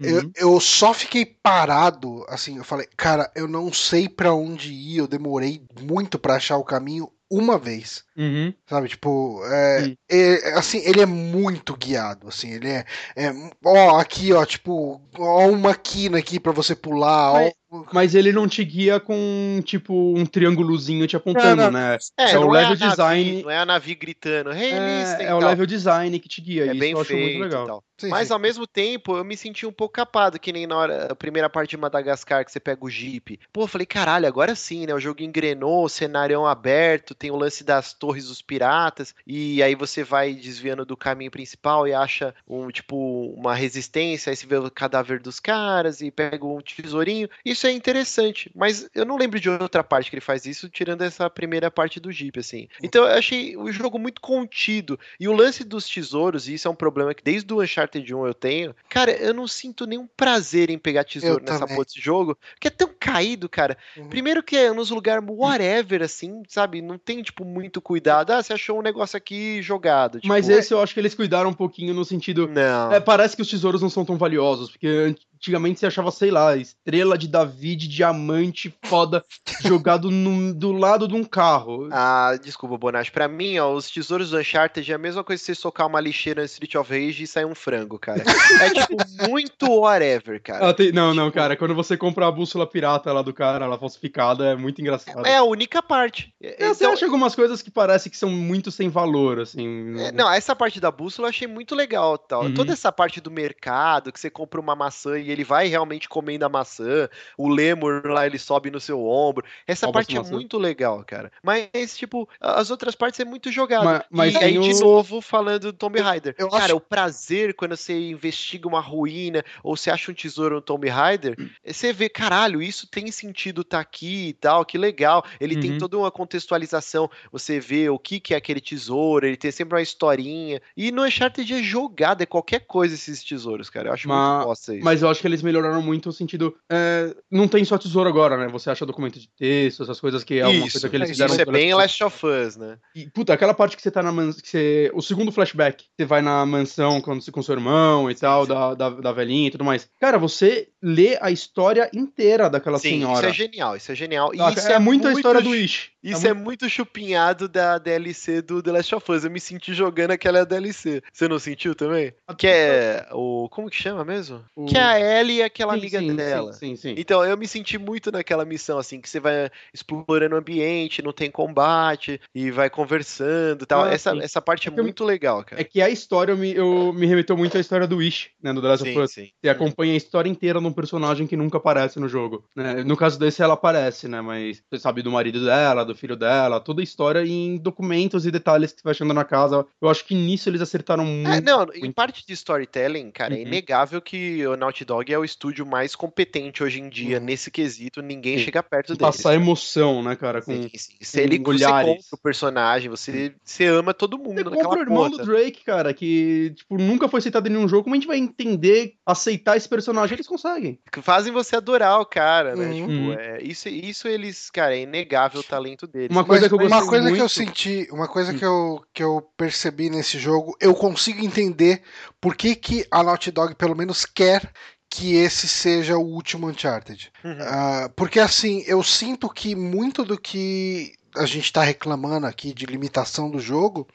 [0.00, 0.30] Eu, Uhum.
[0.36, 5.06] eu só fiquei parado, assim, eu falei, cara, eu não sei pra onde ir, eu
[5.08, 8.04] demorei muito pra achar o caminho uma vez.
[8.16, 8.52] Uhum.
[8.66, 9.96] Sabe, tipo, é, Sim.
[10.10, 12.84] é, assim, ele é muito guiado, assim, ele é,
[13.14, 13.30] é,
[13.64, 17.50] ó, aqui, ó, tipo, ó uma quina aqui pra você pular, ó,
[17.92, 21.78] Mas ele não te guia com, tipo, um triângulozinho te apontando, Não, não.
[21.78, 21.98] né?
[22.18, 25.24] É, É o não level a Navi, design- não é a Navi gritando, hey, É,
[25.24, 26.62] é o level design que te guia.
[26.62, 27.66] É isso bem eu acho feito muito e legal.
[27.66, 27.84] tal.
[27.98, 28.32] Sim, Mas sim.
[28.34, 31.48] ao mesmo tempo, eu me senti um pouco capado, que nem na hora, a primeira
[31.48, 33.38] parte de Madagascar, que você pega o Jeep.
[33.52, 34.94] Pô, eu falei, caralho, agora sim, né?
[34.94, 39.74] O jogo engrenou, o cenário aberto, tem o lance das torres dos piratas, e aí
[39.74, 42.96] você vai desviando do caminho principal e acha um, tipo,
[43.36, 47.28] uma resistência, aí você vê o cadáver dos caras e pega um tesourinho.
[47.44, 51.02] Isso é interessante, mas eu não lembro de outra parte que ele faz isso, tirando
[51.02, 52.68] essa primeira parte do Jeep, assim.
[52.82, 54.98] Então eu achei o jogo muito contido.
[55.18, 58.26] E o lance dos tesouros, e isso é um problema que desde o Uncharted 1
[58.26, 61.74] eu tenho, cara, eu não sinto nenhum prazer em pegar tesouro Eu nessa também.
[61.74, 63.76] porra desse jogo, porque é tão caído, cara.
[63.96, 64.08] Uhum.
[64.08, 66.82] Primeiro que é nos lugares whatever, assim, sabe?
[66.82, 67.95] Não tem, tipo, muito cuidado.
[68.04, 70.20] Ah, você achou um negócio aqui jogado.
[70.20, 72.48] Tipo, Mas esse eu acho que eles cuidaram um pouquinho no sentido.
[72.48, 72.92] Não.
[72.92, 76.56] É, parece que os tesouros não são tão valiosos, porque antigamente você achava, sei lá,
[76.56, 79.24] estrela de David, diamante, foda,
[79.64, 81.88] jogado no, do lado de um carro.
[81.92, 83.10] Ah, desculpa, Bonatti.
[83.12, 86.00] Pra mim, ó, os tesouros do Uncharted é a mesma coisa que você socar uma
[86.00, 88.22] lixeira no Street of Rage e sair um frango, cara.
[88.60, 88.96] É tipo
[89.28, 90.68] muito whatever, cara.
[90.70, 91.56] Ah, tem- não, não, Tipo- cara.
[91.56, 95.26] Quando você compra a bússola pirata lá do cara, falsificada, é muito engraçado.
[95.26, 96.32] É a única parte.
[96.42, 99.98] É, você Então, acha algumas coisas que parece que são muito sem valor, assim.
[100.00, 102.44] É, não, essa parte da bússola eu achei muito legal, tal.
[102.44, 102.54] Uhum.
[102.54, 106.44] Toda essa parte do mercado, que você compra uma maçã e ele vai realmente comendo
[106.44, 109.44] a maçã, o lemur lá ele sobe no seu ombro.
[109.66, 110.32] Essa Rouba parte é maçã.
[110.32, 111.30] muito legal, cara.
[111.42, 113.84] Mas tipo, as outras partes é muito jogado.
[113.84, 116.34] Mas- mas e aí tem de novo falando do Tomb Raider.
[116.38, 120.56] eu cara, acho- o prazer quando você investiga uma ruína ou você acha um tesouro
[120.56, 125.24] no Tomb Raider, você vê, caralho, isso tem sentido tá aqui e tal, que legal.
[125.40, 125.78] Ele tem Uhum.
[125.78, 129.82] toda uma contextualização, você vê o que que é aquele tesouro, ele tem sempre uma
[129.82, 130.60] historinha.
[130.76, 133.88] E no Uncharted é jogado, é qualquer coisa esses tesouros, cara.
[133.88, 134.84] Eu acho Mas- muito bosta isso.
[134.84, 136.54] Mas eu acho que eles melhoraram muito o sentido.
[136.70, 138.48] é, não tem só tesouro agora, né?
[138.48, 141.12] Você acha documento de texto, essas coisas que é uma isso, coisa que eles é,
[141.12, 141.32] fizeram.
[141.32, 142.56] isso é bem Last of Us.
[142.56, 142.78] Né?
[142.94, 144.40] E, puta, aquela parte que você tá na mansão.
[144.44, 144.90] Você...
[144.94, 148.48] O segundo flashback, você vai na mansão com, com seu irmão e tal, sim.
[148.48, 149.88] Da, da, da velhinha e tudo mais.
[150.00, 153.28] Cara, você lê a história inteira daquela Sim, isso senhora.
[153.28, 154.34] é genial, isso é genial.
[154.34, 155.90] E isso é, muito a história do Ish.
[156.10, 159.24] Isso é muito chupinhado da DLC do The Last of Us.
[159.24, 161.02] Eu me senti jogando aquela DLC.
[161.12, 162.12] Você não sentiu também?
[162.38, 163.48] Que é o.
[163.50, 164.44] Como que chama mesmo?
[164.54, 166.52] O- Que é a Ellie e aquela Sim, amiga sim, dela.
[166.52, 166.76] Sim, sim.
[166.76, 166.94] sim.
[166.98, 171.12] Então, eu me senti muito naquela missão, assim, que você vai explorando o ambiente, não
[171.12, 173.84] tem combate, e vai conversando e tal.
[173.84, 174.20] Ah, essa, sim.
[174.20, 175.60] essa parte é, É que eu- muito legal, cara.
[175.60, 178.52] É que a história me, eu, me remeteu muito à história do Wish, né?
[178.52, 179.12] Do The Last of Us.
[179.12, 179.30] sim.
[179.42, 182.44] Você acompanha a história inteira de um personagem que nunca aparece no jogo.
[182.54, 182.84] né?
[182.84, 184.20] No caso desse, ela aparece, né?
[184.20, 188.30] Mas você sabe do marido dela, do filho dela, toda a história em documentos e
[188.30, 189.66] detalhes que você vai achando na casa.
[189.80, 191.30] Eu acho que nisso eles acertaram muito.
[191.30, 193.42] É, não, em parte de storytelling, cara, é Uhum.
[193.46, 197.24] inegável que o Naughty Dog é o estúdio mais competente hoje em dia Uhum.
[197.24, 198.44] nesse quesito, ninguém Sim.
[198.44, 199.16] chega perto De deles.
[199.16, 200.42] passar emoção, né, cara?
[200.42, 200.52] Com...
[200.52, 200.92] Sim, sim.
[201.00, 202.12] Se ele com olhares.
[202.12, 205.24] o personagem, você, você ama todo mundo Você naquela compra o irmão porra.
[205.24, 207.84] do Drake, cara, que, tipo, nunca foi citado em nenhum jogo.
[207.84, 210.14] Como a gente vai entender, aceitar esse personagem?
[210.14, 210.78] Eles conseguem.
[210.92, 212.66] que fazem você adorar o cara, né?
[212.66, 212.86] Uhum.
[212.88, 216.10] Tipo, é, isso, isso eles, cara, é inegável o talento deles.
[216.10, 218.38] Uma Mas coisa que eu uma coisa que eu muito- senti, uma coisa Hum.
[218.38, 221.82] que eu, que eu percebi nesse jogo, eu consigo entender
[222.20, 224.50] por que, que a Naughty Dog pelo menos quer
[224.88, 227.10] que esse seja o último Uncharted.
[227.24, 227.36] Uhum.
[227.40, 232.66] Ah, porque assim, eu sinto que muito do que a gente está reclamando aqui de
[232.66, 233.86] limitação do jogo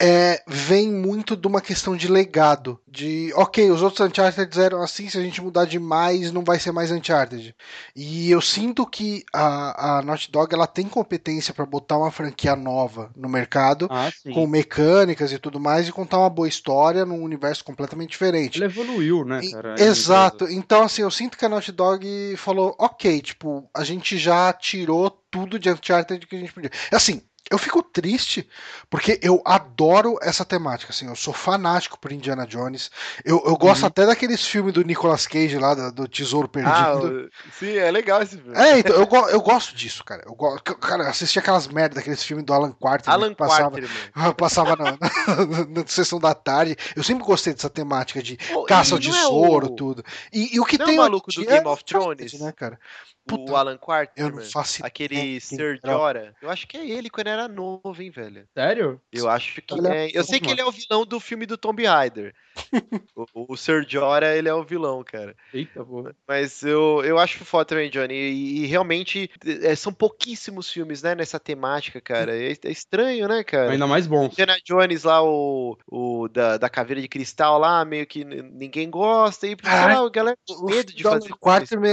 [0.00, 2.78] é, vem muito de uma questão de legado.
[2.86, 6.72] De, ok, os outros Uncharted eram assim, se a gente mudar demais, não vai ser
[6.72, 7.54] mais Uncharted.
[7.94, 12.54] E eu sinto que a, a Naughty Dog ela tem competência para botar uma franquia
[12.56, 17.22] nova no mercado, Ah, com mecânicas e tudo mais, e contar uma boa história num
[17.22, 18.58] universo completamente diferente.
[18.58, 19.74] Ele evoluiu, né, E- cara?
[19.80, 20.44] Exato.
[20.48, 25.10] Então, assim, eu sinto que a Naughty Dog falou, ok, tipo, a gente já tirou
[25.34, 26.70] tudo de Uncharted que a gente podia.
[26.92, 28.48] Assim, eu fico triste
[28.88, 32.90] porque eu adoro essa temática, assim, eu sou fanático por Indiana Jones.
[33.24, 33.88] Eu, eu gosto Uhum.
[33.88, 36.74] até daqueles filmes do Nicolas Cage lá, da- do Tesouro Perdido.
[36.74, 38.56] Ah, o- sim, é legal esse filme.
[38.56, 40.22] É, então, eu, eu gosto disso, cara.
[40.26, 40.58] Eu go...
[40.60, 44.34] Cara, eu assisti aquelas merdas daqueles filmes do Alan Quarterman Alan que passava, Quarterman.
[44.36, 46.76] passava na, na, na sessão da tarde.
[46.96, 50.04] Eu sempre gostei dessa temática de Pô, caça ao é tesouro, o- tudo.
[50.32, 52.32] E, e o que Não é tem o maluco do Game é of Thrones?
[52.40, 52.78] né, cara?
[53.26, 54.44] O Puta, Alan Quarterman.
[54.44, 55.92] não faço ideia Aquele Sir era.
[55.94, 56.32] Jorah.
[56.42, 58.46] Eu acho que é ele quando era novo, hein, velho.
[58.56, 59.00] Sério?
[59.12, 60.10] Eu acho que Ele é.
[60.12, 62.34] Eu sei que ele é o vilão do filme do Tomb Raider.
[63.16, 65.34] o, o Sir Jorah, ele é o vilão, cara.
[65.52, 66.10] Eita, pô.
[66.26, 68.14] Mas eu, eu acho foda também, Johnny.
[68.14, 72.36] E, e realmente é, são pouquíssimos filmes, né, nessa temática, cara.
[72.36, 73.72] É, é estranho, né, cara?
[73.72, 74.26] Ainda mais bom.
[74.26, 79.46] Indiana Jones lá, o, o da, da caveira de cristal lá, meio que ninguém gosta.
[79.46, 81.32] E lá, a galera tem O medo de fazer.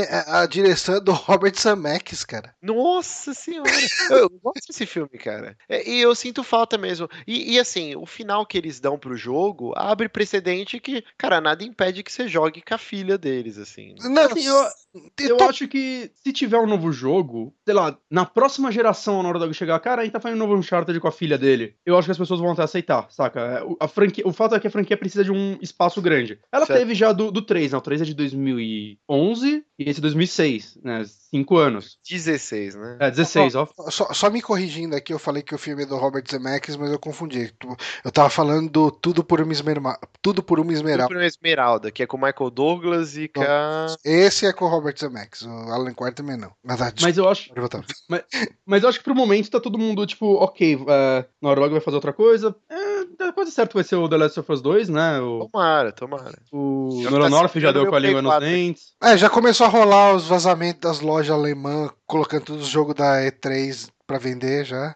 [0.10, 2.56] A a direção é do Robert Zemeckis, cara.
[2.62, 3.70] Nossa senhora!
[4.12, 5.31] Eu, eu gosto desse filme, cara.
[5.70, 7.10] É, e eu sinto falta mesmo.
[7.28, 11.64] E, e, assim, o final que eles dão pro jogo abre precedente que, cara, nada
[11.64, 13.96] impede que você jogue com a filha deles, assim.
[14.02, 14.68] Não, Assim, eu-
[15.20, 19.30] Eu tô- acho que se tiver um novo jogo, sei lá, na próxima geração, na
[19.30, 21.76] hora do chegar, cara, a gente tá fazendo um novo Uncharted com a filha dele.
[21.86, 23.40] Eu acho que as pessoas vão até aceitar, saca?
[23.40, 26.40] É, O, a franquia, o fato é que a franquia precisa de um espaço grande.
[26.52, 26.80] Ela Certo.
[26.80, 27.78] teve já do, do 3, né?
[27.78, 31.04] O 3 é de 2011 e esse é 2006, né?
[31.06, 31.98] Cinco anos.
[32.08, 32.98] 16, né?
[33.00, 33.68] É, 16, ó.
[33.90, 36.92] Só, só me corrigindo aqui, eu falei que o filme é do Robert Zemeckis, mas
[36.92, 37.54] eu confundi.
[38.04, 40.00] Eu tava falando do Tudo por uma Esmeralda.
[40.22, 41.08] Tudo por uma Tudo Esmeralda.
[41.08, 43.42] por uma Esmeralda, que é com o Michael Douglas e com.
[44.04, 46.52] Esse é com o Robert Zemeckis, o Alan Quarterman não.
[46.64, 47.84] Mas, ah, Mas eu acho, voltar.
[48.66, 51.82] mas eu acho que pro momento tá todo mundo, tipo, ok, é, Naughty Dog vai
[51.82, 52.56] fazer outra coisa.
[52.70, 55.20] É, tá quase certo que vai ser o The Last of Us 2, né?
[55.20, 56.38] O, Tomara, tomara.
[56.52, 58.48] o Já Nora tá North já deu com a língua nos 4.
[58.50, 58.94] dentes.
[59.02, 63.22] É, já começou a rolar os vazamentos das lojas alemãs, colocando todos os jogos da
[63.22, 64.94] E3 pra vender já.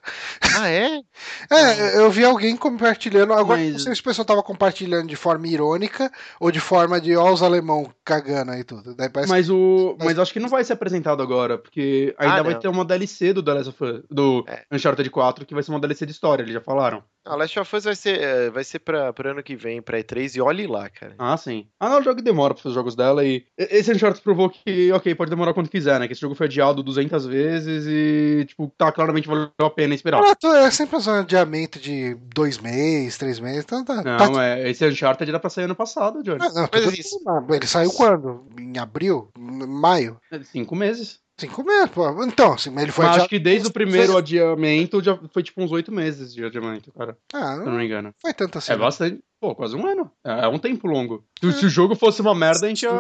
[0.59, 0.99] Ah, é?
[1.49, 3.31] É, eu vi alguém compartilhando.
[3.33, 6.99] Agora, Mas- não sei se o pessoal tava compartilhando de forma irônica ou de forma
[6.99, 8.95] de ó os alemão cagando aí tudo.
[9.27, 9.95] Mas o.
[9.99, 12.83] mas- Mas acho que não vai ser apresentado agora, porque ainda Ah, vai ter uma
[12.83, 14.63] DLC do The Last of Us, do É.
[14.71, 17.03] Uncharted 4, que vai ser uma DLC de história, eles já falaram.
[17.25, 19.99] A Last of Us vai ser, eh, vai ser pra, pra ano que vem, pra
[19.99, 21.15] E3, e olhe lá, cara.
[21.17, 21.67] Ah, sim.
[21.79, 23.43] Ah, não, o jogo demora pra fazer os jogos dela e.
[23.57, 26.05] Esse Uncharted provou que, ok, pode demorar quanto quiser, né?
[26.05, 30.21] Que esse jogo foi adiado 200 vezes e, tipo, tá claramente valeu a pena esperar.
[30.23, 33.63] Ah, tô- é sempre um adiamento de dois meses, três meses.
[33.63, 34.03] Então tá.
[34.03, 36.39] tá- Não, é, esse Uncharted era pra sair ano passado, Johnny.
[36.41, 37.19] Ah, não, Mas isso-
[37.49, 38.45] Ele saiu quando?
[38.59, 39.29] Em abril?
[39.37, 40.17] Em maio?
[40.31, 41.19] É, Cinco meses.
[41.37, 42.23] Cinco meses, pô.
[42.23, 45.61] Então, assim, ele foi Mas acho que desde o primeiro Foi- adiamento já foi tipo
[45.61, 47.17] uns oito meses de adiamento, cara.
[47.33, 48.13] Ah, Se eu não não me engano.
[48.21, 48.71] foi tanto assim.
[48.71, 49.21] É bastante.
[49.45, 50.11] Pô, quase um ano.
[50.23, 51.23] É, é um tempo longo.
[51.39, 52.91] Se, se o jogo fosse uma merda, a gente ia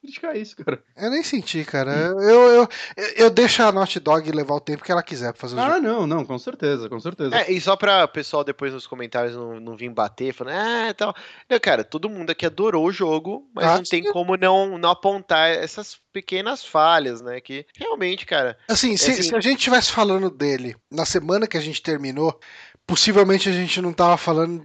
[0.00, 0.82] criticar isso, cara.
[0.96, 1.92] Eu nem senti, cara.
[1.92, 2.68] Eu, eu, eu,
[3.16, 5.72] eu deixo a Naughty Dog levar o tempo que ela quiser pra fazer o jogo.
[5.72, 7.36] Ah, não, não, com certeza, com certeza.
[7.36, 10.94] É, e só pra o pessoal depois nos comentários não, não vir bater, falando, ah,
[10.94, 11.14] tal.
[11.50, 14.10] Não, cara, todo mundo aqui adorou o jogo, mas Ah, não tem sim.
[14.12, 17.40] como não, não apontar essas pequenas falhas, né?
[17.42, 18.56] Que realmente, cara.
[18.68, 22.38] Assim, se, assim- se a gente estivesse falando dele na semana que a gente terminou,
[22.86, 24.64] possivelmente a gente não tava falando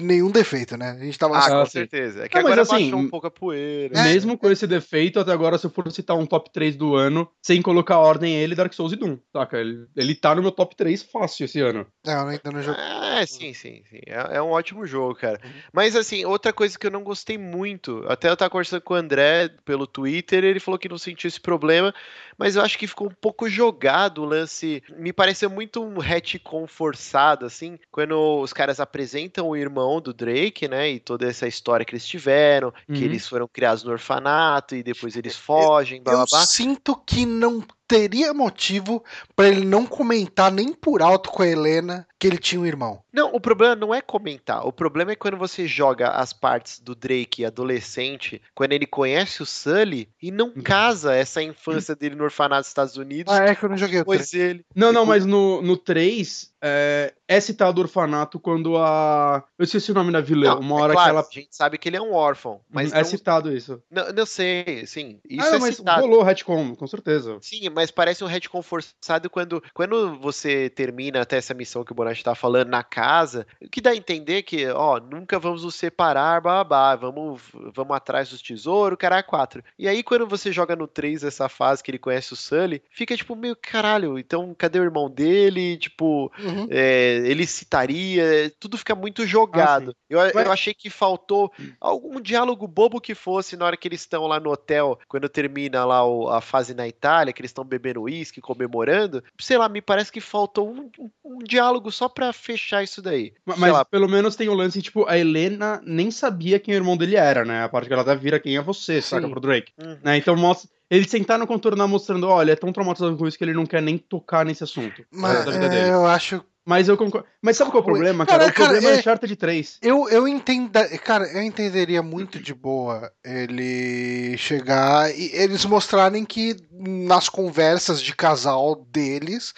[0.00, 0.90] nenhum defeito, né?
[1.00, 2.24] A gente tava Ah, só- com certeza.
[2.24, 3.98] É que Não, mas agora assim, baixou um pouco a poeira.
[3.98, 4.02] É.
[4.04, 7.28] Mesmo com esse defeito, até agora, se eu for citar um top 3 do ano,
[7.42, 9.58] sem colocar ordem, é ele, Dark Souls e Doom, saca?
[9.58, 11.86] Ele, ele tá no meu top 3 fácil esse ano.
[12.04, 12.82] Não, ainda não joguei.
[12.82, 14.00] É, sim, sim, sim.
[14.06, 15.40] É, é um ótimo jogo, cara.
[15.72, 18.96] Mas assim, outra coisa que eu não gostei muito, até eu tava conversando com o
[18.96, 21.94] André pelo Twitter, ele falou que não sentiu esse problema,
[22.38, 24.82] mas eu acho que ficou um pouco jogado o lance.
[24.96, 30.66] Me pareceu muito um retcon forçado, assim, quando os caras apresentam o irmão do Drake,
[30.68, 30.90] né?
[30.90, 33.02] E toda essa história que eles tiveram, que Uhum.
[33.02, 36.46] eles foram criados no orfanato e depois eles fogem, blá blá Eu blá.
[36.46, 39.02] sinto que não teria motivo
[39.34, 43.02] pra ele não comentar nem por alto com a Helena que ele tinha um irmão.
[43.12, 44.64] Não, o problema não é comentar.
[44.64, 49.46] O problema é quando você joga as partes do Drake adolescente, quando ele conhece o
[49.46, 53.32] Sully e não casa essa infância dele no orfanato dos Estados Unidos.
[53.32, 54.18] Ah, é que eu não joguei o três.
[54.30, 54.64] Pois ele.
[54.74, 59.42] Não, não, mas no, no 3 é, é citado o orfanato quando a.
[59.58, 60.54] Eu esqueci o nome da vilã.
[60.54, 61.20] Não, uma é hora claro, que ela.
[61.20, 63.82] A gente sabe que ele é um órfão, mas é não, citado isso.
[63.90, 65.20] não, não sei, sim.
[65.28, 66.02] Isso ah, é mas citado.
[66.02, 67.38] rolou o retcon, com certeza.
[67.40, 71.94] Sim, mas parece um retcon forçado quando, quando você termina até essa missão que o
[71.94, 75.74] Bonatti tá falando na casa, o que dá a entender que, ó, nunca vamos nos
[75.74, 77.40] separar, babá, vamos,
[77.74, 79.62] vamos atrás dos tesouros, caralho, quatro.
[79.78, 83.16] E aí quando você joga no 3 essa fase que ele conhece o Sully, fica
[83.16, 85.76] tipo meio caralho, então cadê o irmão dele?
[85.76, 86.66] Tipo, Uhum.
[86.70, 89.94] é, ele citaria, tudo fica muito jogado.
[90.08, 94.00] eu, Mas- eu achei que faltou algum diálogo bobo que fosse na hora que eles
[94.00, 97.64] estão lá no hotel, quando termina lá o- a fase na Itália, que eles estão
[97.64, 99.22] bebendo uísque, comemorando.
[99.38, 103.32] Sei lá, me parece que faltou um, um- um diálogo só pra fechar isso daí.
[103.44, 106.96] Mas lá, pelo menos tem o lance, tipo, a Helena nem sabia quem o irmão
[106.96, 107.62] dele era, né?
[107.64, 109.30] A parte que ela deve vira quem é você, saca, Sim.
[109.30, 109.72] pro Drake.
[109.82, 109.98] Uhum.
[110.02, 110.16] Né?
[110.16, 110.68] Então mostra.
[110.90, 113.80] Eles tentaram contornar mostrando, olha, ele é tão traumatizado com isso que ele não quer
[113.80, 115.04] nem tocar nesse assunto.
[115.10, 115.90] Mas é, dele.
[115.90, 116.44] eu acho.
[116.66, 117.26] Mas eu concordo.
[117.40, 118.38] Mas sabe qual é o problema, cara?
[118.40, 119.78] Cara, o problema cara, é é- Uncharted 3.
[119.82, 126.56] Eu, eu entenda, cara, eu entenderia muito de boa ele chegar e eles mostrarem que
[126.72, 129.54] nas conversas de casal deles,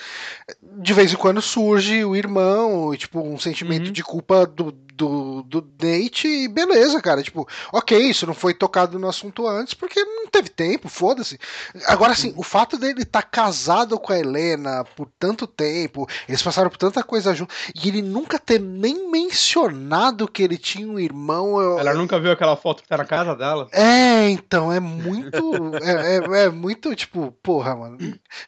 [0.79, 3.93] de vez em quando surge o irmão, e, tipo, um sentimento Uhum.
[3.93, 7.23] de culpa do, do, do Nate, e beleza, cara.
[7.23, 11.39] Tipo, ok, isso não foi tocado no assunto antes, porque não teve tempo, foda-se.
[11.87, 16.71] Agora, assim, o fato dele estar casado com a Helena por tanto tempo, eles passaram
[16.71, 21.61] por tanta coisa junto, e ele nunca ter nem mencionado que ele tinha um irmão.
[21.61, 23.69] eu- Ela nunca viu aquela foto que tá na casa dela.
[23.73, 25.43] É, então, é muito.
[25.83, 27.99] é, é- é muito, tipo, porra, mano.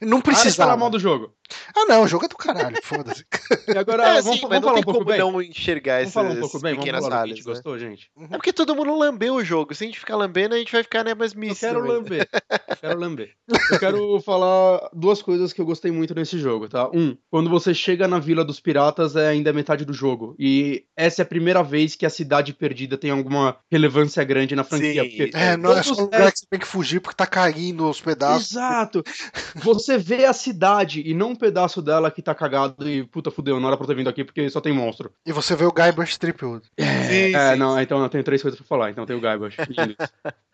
[0.00, 0.76] Não Ah, falar precisava.
[0.76, 1.32] mal do jogo.
[1.76, 3.24] Ah, não, o jogo é do caralho, foda-se.
[3.68, 5.18] E agora, É, vamos, sim, vamos mas não falar tem um pouco como bem.
[5.18, 7.52] não enxergar falar um pouco bem, vamos pequenas falar do que a gente né?
[7.52, 8.10] gostou, gente.
[8.30, 9.74] É porque todo mundo lambeu o jogo.
[9.74, 11.60] Se a gente ficar lambendo, a gente vai ficar né, Eu mesmice.
[11.60, 11.92] quero também.
[11.92, 12.28] lamber.
[12.68, 13.30] Eu quero lamber.
[13.70, 16.88] Eu quero falar duas coisas que eu gostei muito nesse jogo, tá?
[16.90, 20.34] Um, quando você chega na Vila dos Piratas é ainda metade do jogo.
[20.38, 24.64] E essa é a primeira vez que a Cidade Perdida tem alguma relevância grande na
[24.64, 25.02] franquia.
[25.02, 25.08] Sim.
[25.08, 27.88] porque É, não é só um lugar que você tem que fugir porque tá caindo
[27.88, 28.52] os pedaços.
[28.52, 29.02] Exato.
[29.56, 33.58] Você vê a cidade e não um pedaço dela que tá cagado e puta fudeu,
[33.60, 35.10] não era pra ter vindo aqui porque só tem monstro.
[35.26, 36.66] E você vê o Guybrush Ripwood.
[36.76, 39.20] É, Sim, é, sim, não, então eu tenho três coisas pra falar, então tem o
[39.20, 39.56] Guybrush.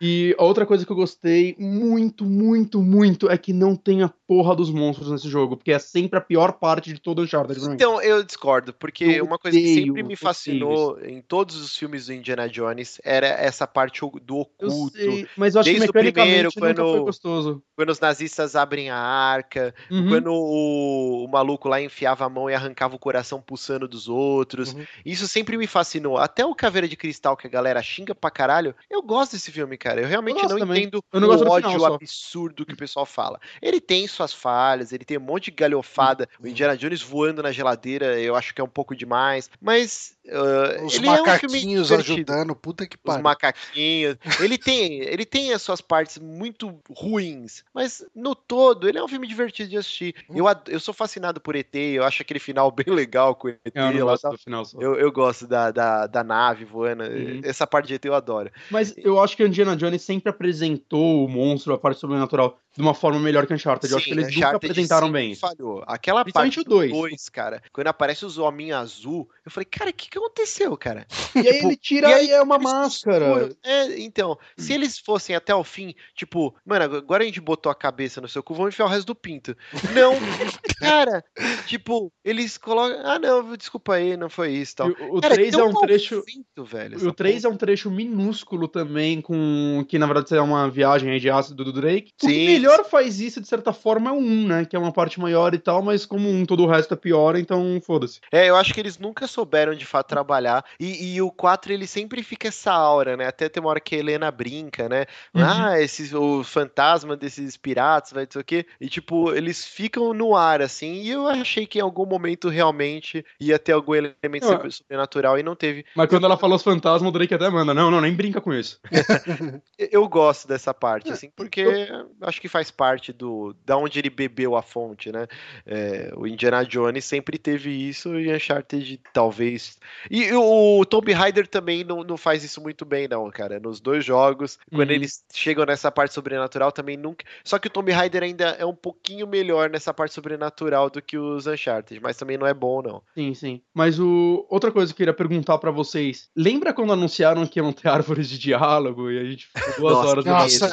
[0.01, 4.09] e a outra coisa que eu gostei muito, muito, muito é que não tem a
[4.27, 7.59] porra dos monstros nesse jogo, porque é sempre a pior parte de todo o Uncharted.
[7.65, 12.07] Então, eu discordo, porque Eu uma coisa que sempre me fascinou em todos os filmes
[12.07, 14.97] do Indiana Jones era essa parte do Eu oculto.
[14.97, 17.63] sei, mas eu acho Desde que o primeiro, mecanicamente nunca foi quando- gostoso.
[17.75, 20.07] Quando os nazistas abrem a arca, Uhum.
[20.09, 24.73] quando o, o maluco lá enfiava a mão e arrancava o coração pulsando dos outros.
[24.73, 24.83] Uhum.
[25.05, 26.17] Isso sempre me fascinou.
[26.17, 29.77] Até o Caveira de Cristal, que a galera xinga pra caralho, eu gosto desse filme,
[29.77, 30.01] cara.
[30.01, 30.83] Eu realmente gosto não também.
[30.83, 33.39] entendo Eu não o ódio absurdo que o pessoal fala.
[33.61, 36.27] Ele tem suas falhas, ele tem um monte de galhofada.
[36.39, 36.47] O.
[36.47, 39.49] Indiana Jones voando na geladeira, eu acho que é um pouco demais.
[39.61, 43.23] Mas uh, Os ele é um macaquinhos ajudando, puta que os pariu.
[43.23, 44.17] macaquinhos.
[44.39, 49.07] Ele tem, ele tem as suas partes muito ruins, mas no todo ele é um
[49.07, 50.15] filme divertido de assistir.
[50.29, 50.37] Hum.
[50.37, 53.59] Eu, eu sou fascinado por ET, eu acho aquele final bem legal com o ET.
[53.75, 54.79] Eu gosto do final só.
[54.79, 57.03] eu, eu gosto da, da, da nave voando.
[57.03, 57.41] Uhum.
[57.43, 58.51] Essa parte de ET eu adoro.
[58.69, 62.93] Mas eu acho que Indiana Jones sempre apresentou o monstro, a parte sobrenatural, de uma
[62.93, 63.91] forma melhor que Uncharted.
[63.91, 65.35] eu acho que eles nunca apresentaram bem.
[65.35, 65.83] Falhou.
[65.85, 66.89] Aquela parte o dois.
[66.91, 70.75] do 2, cara, quando aparece os hominhos azul, eu falei, cara, o que, que aconteceu,
[70.77, 71.05] cara?
[71.33, 73.49] E aí Tipo, ele tira e aí e é uma máscara.
[73.63, 77.75] É, então, se eles fossem até o fim, tipo, mano, agora a gente botou a
[77.75, 79.55] cabeça no seu cu, vamos enfiar o resto do pinto.
[79.93, 80.13] Não,
[80.79, 81.23] cara,
[81.65, 82.99] tipo, eles colocam.
[83.03, 84.89] Ah, não, desculpa aí, não foi isso tal.
[84.89, 86.23] E O, o Cara, 3 é um trecho.
[86.57, 87.07] velho.
[87.07, 91.29] O 3 é um trecho minúsculo também, com que na verdade é uma viagem de
[91.29, 92.11] ácido do Drake.
[92.11, 92.45] O que Sim.
[92.47, 94.65] melhor faz isso, de certa forma, é o 1, né?
[94.65, 97.35] Que é uma parte maior e tal, mas como um todo o resto é pior,
[97.37, 98.19] então foda-se.
[98.31, 100.63] É, eu acho que eles nunca souberam de fato trabalhar.
[100.79, 103.27] E, e o 4 ele sempre fica essa aura, né?
[103.27, 105.05] Até tem uma hora que a Helena brinca, né?
[105.33, 105.43] Uhum.
[105.43, 108.65] Ah, esses, o fantasma desses piratas, vai dizer o quê?
[108.79, 110.93] E tipo, eles ficam no ar, assim.
[111.01, 115.37] E eu achei que em algum momento realmente ia ter algum elemento Eu- sobre- sobrenatural
[115.39, 115.85] e não teve.
[115.95, 117.73] Mas quando ela falou os fantasmas, o Drake até manda.
[117.73, 118.79] Não, não, nem brinca com isso.
[119.77, 123.97] Eu gosto dessa parte, É, assim, porque eu acho que faz parte do da onde
[123.97, 125.27] ele bebeu a fonte, né?
[125.65, 129.79] É, o Indiana Jones sempre teve isso e Uncharted talvez.
[130.09, 133.59] E o Tomb Raider também não, não faz isso muito bem, não, cara.
[133.59, 134.95] Nos dois jogos, quando Uhum.
[134.95, 137.25] eles chegam nessa parte sobrenatural, também nunca.
[137.43, 141.17] Só que o Tomb Raider ainda é um pouquinho melhor nessa parte sobrenatural do que
[141.17, 143.01] os Uncharted, mas também não é bom, não.
[143.13, 143.61] Sim, sim.
[143.73, 146.29] Mas o outra coisa que eu queria perguntar pra vocês.
[146.35, 150.07] Lembra quando anunciaram que iam ter árvores de diálogo e a gente ficou duas Nossa,
[150.09, 150.67] horas Nossa,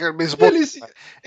[0.00, 0.78] é, mesmo, Eles,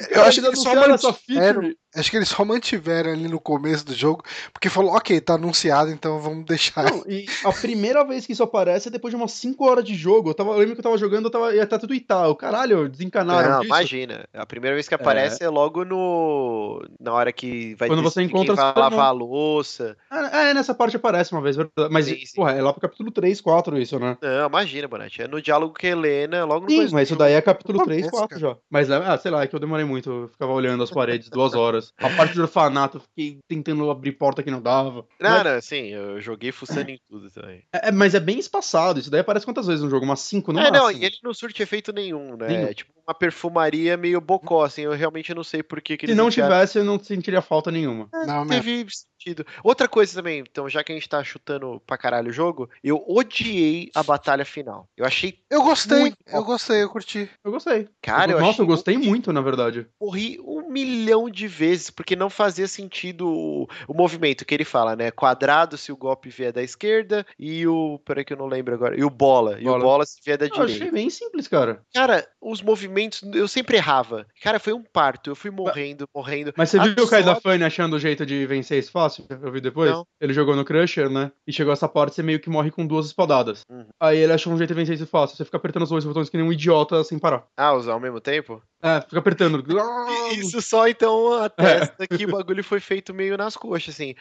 [0.10, 1.78] eu acho que eles só essa mantiveram, feature.
[1.96, 4.24] acho que eles só mantiveram ali no começo do jogo,
[4.54, 6.84] porque falou, ok, tá anunciado, então vamos deixar.
[6.90, 9.95] Não, e a primeira vez que isso aparece é depois de umas 5 horas de
[9.95, 10.30] jogo.
[10.30, 12.36] Eu, tava, eu lembro que eu tava jogando, eu tava, ia até tudo Ital.
[12.36, 13.73] Caralho, desencanaram Não, disso.
[13.73, 14.26] imagina.
[14.34, 16.86] A primeira vez que aparece é, logo no.
[16.99, 19.98] Na hora que vai Quando você encontra quem vai lavar a louça.
[20.10, 21.91] Ah, é, nessa parte aparece uma vez, verdade.
[21.91, 22.36] Mas, Sim, sim.
[22.36, 24.18] porra, é lá pro capítulo 3, 4 isso, né?
[24.22, 25.23] Não, imagina, Bonatti.
[25.23, 28.02] É no diálogo com a Helena, logo no Sim, mas isso daí é capítulo Acontece,
[28.02, 28.41] 3, 4 cara.
[28.41, 28.57] já.
[28.69, 30.10] Mas, é, ah, sei lá, é que eu demorei muito.
[30.10, 31.94] Eu ficava olhando as paredes duas horas.
[31.98, 35.06] A parte do orfanato, eu fiquei tentando abrir porta que não dava.
[35.19, 37.64] Não, Mas, não, sim, eu joguei fuçando em tudo também.
[37.72, 39.00] é, mas é bem espaçado.
[39.00, 40.06] Isso daí aparece quantas vezes no jogo?
[40.06, 41.04] Umas 5 no é, não, máximo.
[41.04, 42.48] e ele não surte efeito nenhum, né?
[42.48, 42.68] Nenhum.
[42.68, 44.84] É tipo uma perfumaria meio bocó, assim.
[44.84, 46.53] Eu realmente não sei por que, que Se não enfiaram.
[46.53, 48.07] tivesse, eu não sentiria falta nenhuma.
[48.14, 48.64] Não, mesmo.
[48.64, 49.45] Teve sentido.
[49.64, 53.03] Outra coisa também, então, já que a gente tá chutando pra caralho o jogo, eu
[53.07, 54.88] odiei a batalha final.
[54.95, 55.40] Eu achei.
[55.49, 57.30] Eu gostei, Muito eu gostei, eu curti.
[57.44, 57.90] Eu gostei.
[58.02, 59.88] Cara, eu Nossa, achei eu gostei muito, na verdade.
[59.99, 64.95] morri um milhão de vezes, porque não fazia sentido o, o movimento que ele fala,
[64.95, 65.10] né?
[65.11, 67.99] Quadrado se o golpe vier da esquerda e o.
[68.06, 68.98] Peraí que eu não lembro agora.
[68.98, 69.57] E o bola.
[69.60, 69.84] E o Bola.
[69.84, 70.94] bola se vier da Eu achei direita.
[70.94, 71.81] bem simples, cara.
[71.94, 72.99] Cara, os movimentos
[73.34, 74.26] eu sempre errava.
[74.42, 75.30] Cara, foi um parto.
[75.30, 76.54] Eu fui morrendo, morrendo.
[76.58, 79.26] Mas você viu o Kai da sorte- Fane achando o jeito de vencer isso fácil?
[79.30, 79.92] Eu vi depois?
[79.92, 80.06] Não.
[80.20, 81.32] Ele jogou no Crusher, né?
[81.48, 83.62] E chegou essa parte, você meio que morre com duas espadadas.
[83.70, 83.86] Uhum.
[84.00, 85.36] Aí ele achou um jeito de vencer isso fácil.
[85.38, 87.44] Você fica apertando os dois botões que nem um idiota sem parar.
[87.56, 88.62] Ah, usar ao mesmo tempo?
[88.82, 89.62] É, fica apertando.
[90.32, 94.16] Isso só então atesta que o bagulho foi feito meio nas coxas, assim.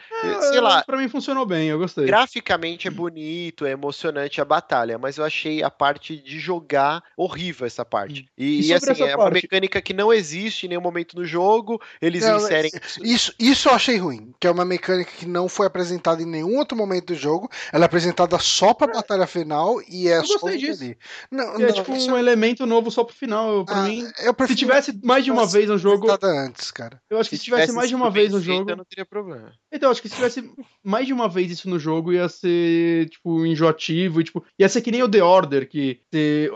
[0.49, 2.05] Sei lá, Pra mim funcionou bem, eu gostei.
[2.05, 7.65] Graficamente é bonito, é emocionante a batalha, mas eu achei a parte de jogar horrível
[7.65, 8.25] essa parte.
[8.37, 9.33] E, E e, sobre assim, essa é uma parte?
[9.43, 11.81] mecânica que não existe em nenhum momento no jogo.
[12.01, 12.71] Eles Não, inserem.
[13.03, 16.57] Isso, isso eu achei ruim, que é uma mecânica que não foi apresentada em nenhum
[16.57, 17.49] outro momento do jogo.
[17.71, 20.83] Ela é apresentada só pra batalha final e é Eu só gostei disso.
[20.83, 20.97] ali.
[21.31, 23.65] Não, E é não, tipo isso- um elemento novo só pro final.
[23.65, 27.01] Pra ah, mim, eu prefiro se tivesse mais de uma vez no jogo, antes, cara.
[27.09, 28.69] Eu acho que se, tivesse mais de uma vez no jogo.
[28.69, 29.51] Eu não teria problema.
[29.71, 30.51] Então, acho que se tivesse
[30.83, 34.21] mais de uma vez isso no jogo, ia ser, tipo, enjoativo.
[34.21, 36.01] E, tipo, ia ser que nem o The Order, que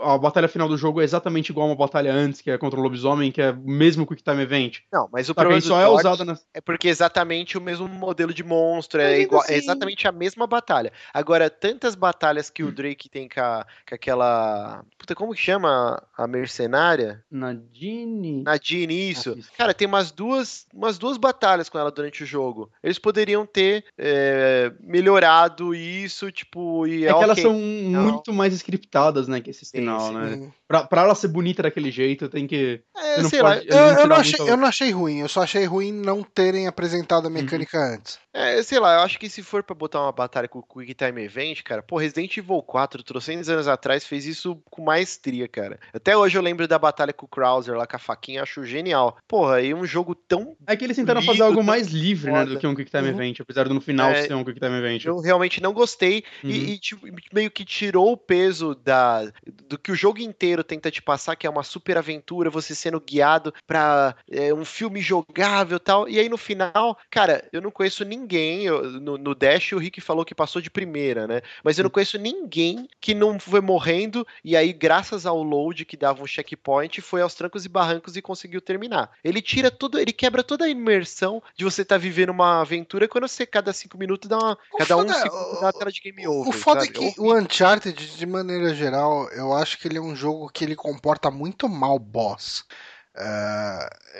[0.02, 2.78] a batalha final do jogo é exatamente igual a uma batalha antes, que é contra
[2.78, 4.78] o lobisomem, que é o mesmo Quick Time Event.
[4.92, 5.80] Não, mas o que problema só
[6.20, 6.38] é na.
[6.52, 10.12] é porque é exatamente o mesmo modelo de monstro, é, igual, é assim- exatamente a
[10.12, 10.92] mesma batalha.
[11.12, 14.84] Agora, tantas batalhas que o Drake tem com, a- com aquela.
[14.98, 17.22] Puta, como que chama a mercenária?
[17.30, 18.42] Nadine.
[18.42, 19.32] Nadine, isso.
[19.36, 19.50] Ah, isso.
[19.56, 22.70] Cara, tem umas duas, umas duas batalhas com ela durante o jogo.
[22.82, 27.42] Eles poderiam ter é, melhorado isso, tipo, e É que elas ok.
[27.42, 30.14] são muito mais scriptadas, né, que esse final, sim.
[30.14, 30.34] né?
[30.36, 30.52] Hum.
[30.66, 32.80] Pra, pra ela ser bonita daquele jeito, tem que.
[32.96, 35.28] É, sei lá, pode- Eu, eu tirar não achei, muito- eu não achei ruim, eu
[35.28, 38.18] só achei ruim não terem apresentado a mecânica antes.
[38.32, 40.92] É, sei lá, eu acho que se for pra botar uma batalha com o Quick
[40.94, 45.78] Time Event, cara, pô, Resident Evil 4, trocentos anos atrás, fez isso com maestria, cara.
[45.92, 49.16] Até hoje eu lembro da batalha com o Krauser lá com a faquinha, acho genial.
[49.28, 50.56] Porra, e um jogo tão.
[50.66, 52.54] É que eles tentaram Lindo, fazer algo mais livre, né, foda.
[52.54, 53.14] do que um Quick Time Uhum.
[53.14, 55.04] Event, apesar de no final É, ser um Quick Time Event.
[55.04, 56.50] Eu realmente não gostei Uhum.
[56.50, 59.30] e, e, tipo, meio que tirou o peso da,
[59.68, 63.00] do que o jogo inteiro tenta te passar, que é uma super aventura, você sendo
[63.00, 66.08] guiado pra é, um filme jogável e tal.
[66.08, 68.64] E aí no final, cara, eu não conheço ninguém.
[68.64, 71.40] eu- no, no Dash o Rick falou que passou de primeira, né?
[71.64, 75.96] Mas eu não conheço ninguém que não foi morrendo e aí, graças ao load que
[75.96, 79.10] dava um checkpoint, foi aos trancos e barrancos e conseguiu terminar.
[79.24, 83.26] Ele tira tudo, ele quebra toda a imersão de você estar vivendo uma aventura quando
[83.26, 84.58] você, cada cinco minutos, dá uma.
[84.72, 86.48] O cada um foda é- segundo dá a tela de game over.
[86.48, 86.90] O foda sabe?
[86.90, 90.64] é que o Uncharted, de maneira geral, eu acho que ele é um jogo que
[90.64, 92.64] ele comporta muito mal boss.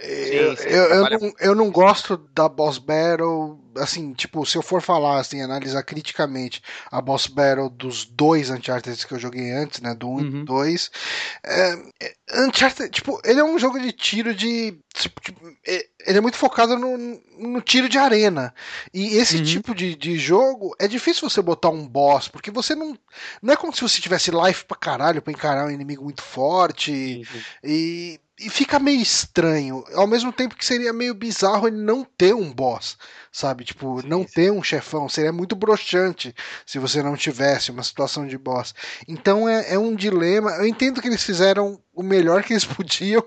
[0.03, 4.57] Eu, sim, eu, eu trabalha não, eu não gosto da boss battle, assim, tipo, se
[4.57, 9.51] eu for falar, assim, analisar criticamente a boss battle dos dois Uncharted que eu joguei
[9.53, 10.31] antes, né, do 1 e Uhum.
[10.41, 10.91] do 2,
[11.45, 11.73] é,
[12.03, 12.15] é,
[12.47, 16.37] Uncharted, tipo, ele é um jogo de tiro de, tipo, tipo, é- ele é muito
[16.37, 16.97] focado no,
[17.39, 18.55] no tiro de arena,
[18.93, 19.45] e esse Uhum.
[19.45, 22.97] tipo de, de jogo, é difícil você botar um boss, porque você não,
[23.43, 26.93] não é como se você tivesse life pra caralho pra encarar um inimigo muito forte,
[26.93, 27.43] sim.
[27.63, 29.85] e, e fica meio estranho.
[29.95, 32.97] Ao mesmo tempo que seria meio bizarro ele não ter um boss,
[33.33, 33.65] sabe?
[33.65, 34.27] Tipo, Sim, não sim.
[34.27, 35.09] ter um chefão.
[35.09, 36.35] Seria muito broxante
[36.67, 38.75] se você não tivesse uma situação de boss.
[39.07, 40.53] Então é, é um dilema.
[40.53, 43.23] Eu entendo que eles fizeram o melhor que eles podiam.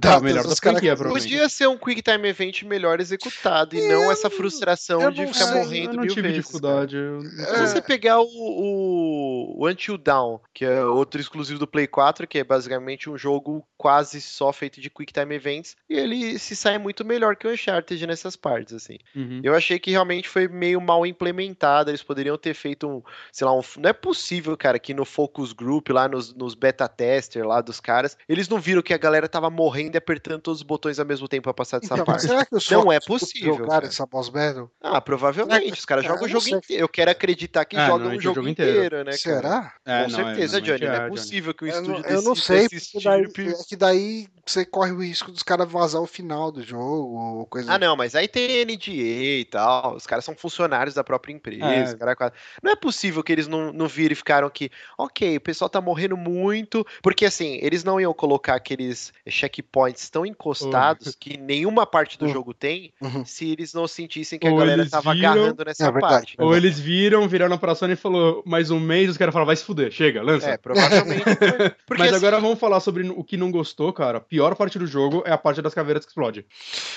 [0.00, 0.98] Tá, o melhor das características.
[0.98, 1.22] provavelmente.
[1.22, 5.54] Podia ser um Quick Time Event melhor executado e não essa frustração de ficar sei,
[5.54, 6.44] morrendo eu não mil tive vezes.
[6.44, 6.96] dificuldade.
[6.96, 7.20] eu-.
[7.20, 12.26] Se você pegar o, o, o Until Dawn, que é outro exclusivo do Play 4,
[12.26, 16.56] que é basicamente um jogo quase só feito de Quick Time Events, e ele se
[16.56, 18.98] sai muito melhor que o Uncharted nessas partes, assim.
[19.14, 19.40] Uhum.
[19.42, 21.90] Eu achei que realmente foi meio mal implementado.
[21.90, 23.02] Eles poderiam ter feito um,
[23.32, 26.88] sei lá, um, não é possível, cara, que no focus group lá nos, nos beta
[26.88, 27.93] tester lá dos caras,
[28.28, 31.28] eles não viram que a galera tava morrendo e apertando todos os botões ao mesmo
[31.28, 32.22] tempo pra passar dessa Então, parte.
[32.22, 33.86] será que os Não é focos possível, jogaram cara.
[33.86, 34.70] essa boss battle?
[34.82, 35.72] Ah, provavelmente.
[35.78, 36.82] Os caras Ah, jogam o eu não jogo inteiro.
[36.84, 38.96] Eu quero acreditar que É, jogam o jogo, o jogo inteiro, inteiro.
[38.98, 39.18] né, cara?
[39.18, 39.74] Será?
[39.84, 40.86] É, Com não, é, certeza, normalmente Johnny.
[40.86, 41.10] Não é Johnny.
[41.10, 42.68] possível que um Eu estúdio não, desse, eu não sei,
[43.04, 46.62] daí, tipo- é que daí você corre o risco dos caras vazar o final do
[46.62, 49.94] jogo, ou coisa Ah, não, mas aí tem NDA e tal.
[49.96, 51.94] Os caras são funcionários da própria empresa.
[51.94, 51.96] É.
[52.14, 55.68] cara Não é possível que eles não, não viram e ficaram que, ok, o pessoal
[55.68, 56.86] tá morrendo muito.
[57.02, 62.32] Porque assim, eles não iam colocar aqueles checkpoints tão encostados que nenhuma parte do Uhum.
[62.32, 63.24] jogo tem Uhum.
[63.24, 66.34] se eles não sentissem que a Ou galera eles tava viram- agarrando nessa É parte.
[66.38, 69.56] Ou eles viram, viraram pra Sony e falou mais um mês, os caras falaram, vai
[69.56, 70.50] se fuder, chega, lança.
[70.50, 71.22] É, provavelmente.
[71.86, 74.18] Porque, Mas assim, agora vamos falar sobre o que não gostou, cara.
[74.18, 76.46] A pior parte do jogo é a parte das caveiras que explode.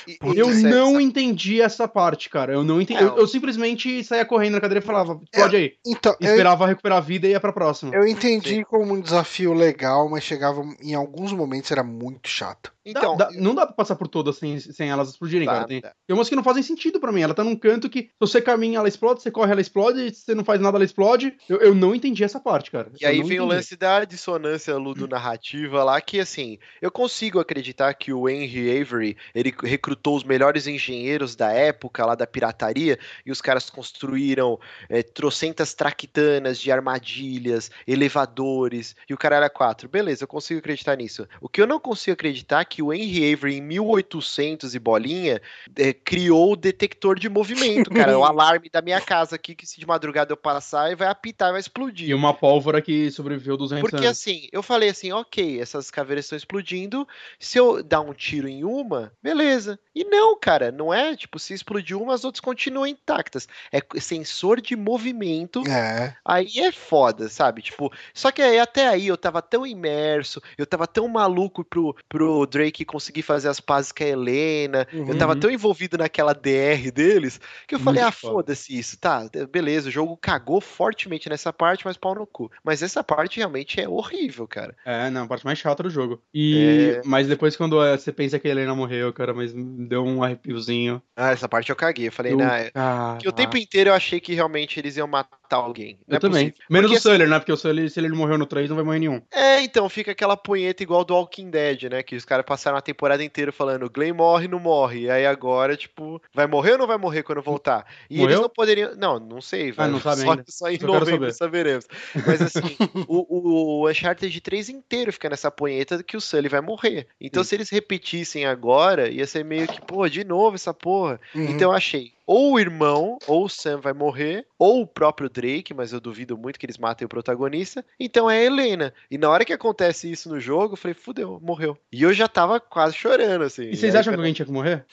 [0.08, 2.54] e- Eu essa- não entendi essa parte, cara.
[2.54, 3.00] Eu não entendi.
[3.02, 5.74] É, Eu, eu simplesmente saía correndo na cadeira e falava, explode aí.
[5.86, 7.94] Então, eu, Esperava recuperar a vida e ia pra próxima.
[7.96, 8.64] eu entendi Sim.
[8.64, 12.72] como um desafio legal, mas chegava em alguns momentos era muito chato.
[12.86, 15.68] Dá- Então, dá- não dá pra passar por todas sem, sem elas explodirem, Tá, cara.
[15.68, 15.92] Tem, tá.
[16.08, 17.22] tem umas que não fazem sentido pra mim.
[17.22, 20.22] Ela tá num canto que, se você caminha, ela explode, você corre, ela explode, se
[20.22, 21.36] você não faz nada, ela explode.
[21.50, 22.90] Eu, eu não entendi essa parte, cara.
[23.00, 23.56] E Eu aí vem o entendi.
[23.56, 29.54] lance da dissonância ludo-narrativa lá, que assim, eu consigo acreditar que o Henry Avery, ele
[29.64, 35.74] recrutou os melhores engenheiros da época lá da pirataria, e os caras construíram é, trocentas
[35.74, 39.90] traquitanas de armadilhas, elevadores, e o cara era quatro.
[39.90, 41.28] Beleza, eu consigo acreditar nisso.
[41.42, 45.42] O que eu não consigo acreditar é que o Henry Avery, em 1800 e bolinha,
[45.78, 49.80] é, criou o detector de movimento, cara, o alarme da minha casa aqui, que se
[49.80, 52.10] de madrugada eu passar, vai apitar, vai explodir.
[52.10, 54.18] E uma pólvora que sobreviveu 200 Porque anos.
[54.18, 57.08] assim, eu falei assim, ok, essas caveiras estão explodindo,
[57.40, 59.80] Se eu dar um tiro em uma, beleza.
[59.96, 63.48] E não, cara, não é tipo, se explodir uma, as outras continuam intactas.
[63.72, 65.64] É sensor de movimento.
[65.68, 66.16] É.
[66.24, 67.62] Aí é foda, sabe?
[67.62, 71.96] Tipo, só que aí, até aí eu tava tão imerso, eu tava tão maluco pro,
[72.10, 75.10] pro Drake conseguir fazer as pazes com a Helena, Uhum.
[75.10, 78.34] eu tava tão envolvido naquela DR deles, que eu falei, Muito ah, foda.
[78.34, 82.52] foda-se isso, tá, beleza, o jogo cagou fortemente nessa parte, mas pau no cu.
[82.64, 84.76] Mas essa parte realmente é horrível, cara.
[84.86, 86.22] É, não, a parte mais chata do jogo.
[86.34, 87.02] E, É.
[87.06, 91.02] Mas depois, quando é, você pensa que a Helena morreu, cara, mas deu um arrepiozinho.
[91.16, 93.94] Ah, essa parte eu caguei, eu falei, Eu- nah, Ah, que o tempo inteiro eu
[93.94, 95.98] achei que realmente eles iam matar alguém.
[96.08, 96.50] Não Eu é também.
[96.52, 96.66] possível.
[96.70, 97.40] Menos Porque, o Sully, né?
[97.40, 99.22] Porque o Sully, se ele morreu no 3, não vai morrer nenhum.
[99.32, 102.02] É, então, fica aquela punheta igual do Walking Dead, né?
[102.02, 105.02] Que os caras passaram a temporada inteira falando Glenn morre, não morre.
[105.02, 107.86] E aí agora, tipo, vai morrer ou não vai morrer quando voltar?
[108.10, 108.42] E eles Morreu?
[108.44, 108.96] não poderiam.
[108.96, 109.74] Não, não sei.
[109.74, 110.44] Vai, não sabe só, ainda.
[110.48, 111.34] só em novembro saber.
[111.34, 111.86] saberemos.
[112.26, 112.78] Mas assim,
[113.10, 117.08] o, o Uncharted 3 inteiro fica nessa punheta que o Sully vai morrer.
[117.20, 117.50] Então, Sim.
[117.50, 121.20] se eles repetissem agora, ia ser meio que, pô, de novo essa porra.
[121.36, 121.44] Uhum.
[121.44, 125.74] Então eu achei, ou o irmão, ou o Sam vai morrer, ou o próprio Drake,
[125.74, 127.86] mas eu duvido muito que eles matem o protagonista.
[127.98, 128.94] Então é a Helena.
[129.10, 131.78] E na hora que acontece isso no jogo, eu falei, fudeu, morreu.
[131.90, 133.70] E eu já tava quase chorando, assim.
[133.70, 134.86] E vocês acham que alguém tinha que morrer?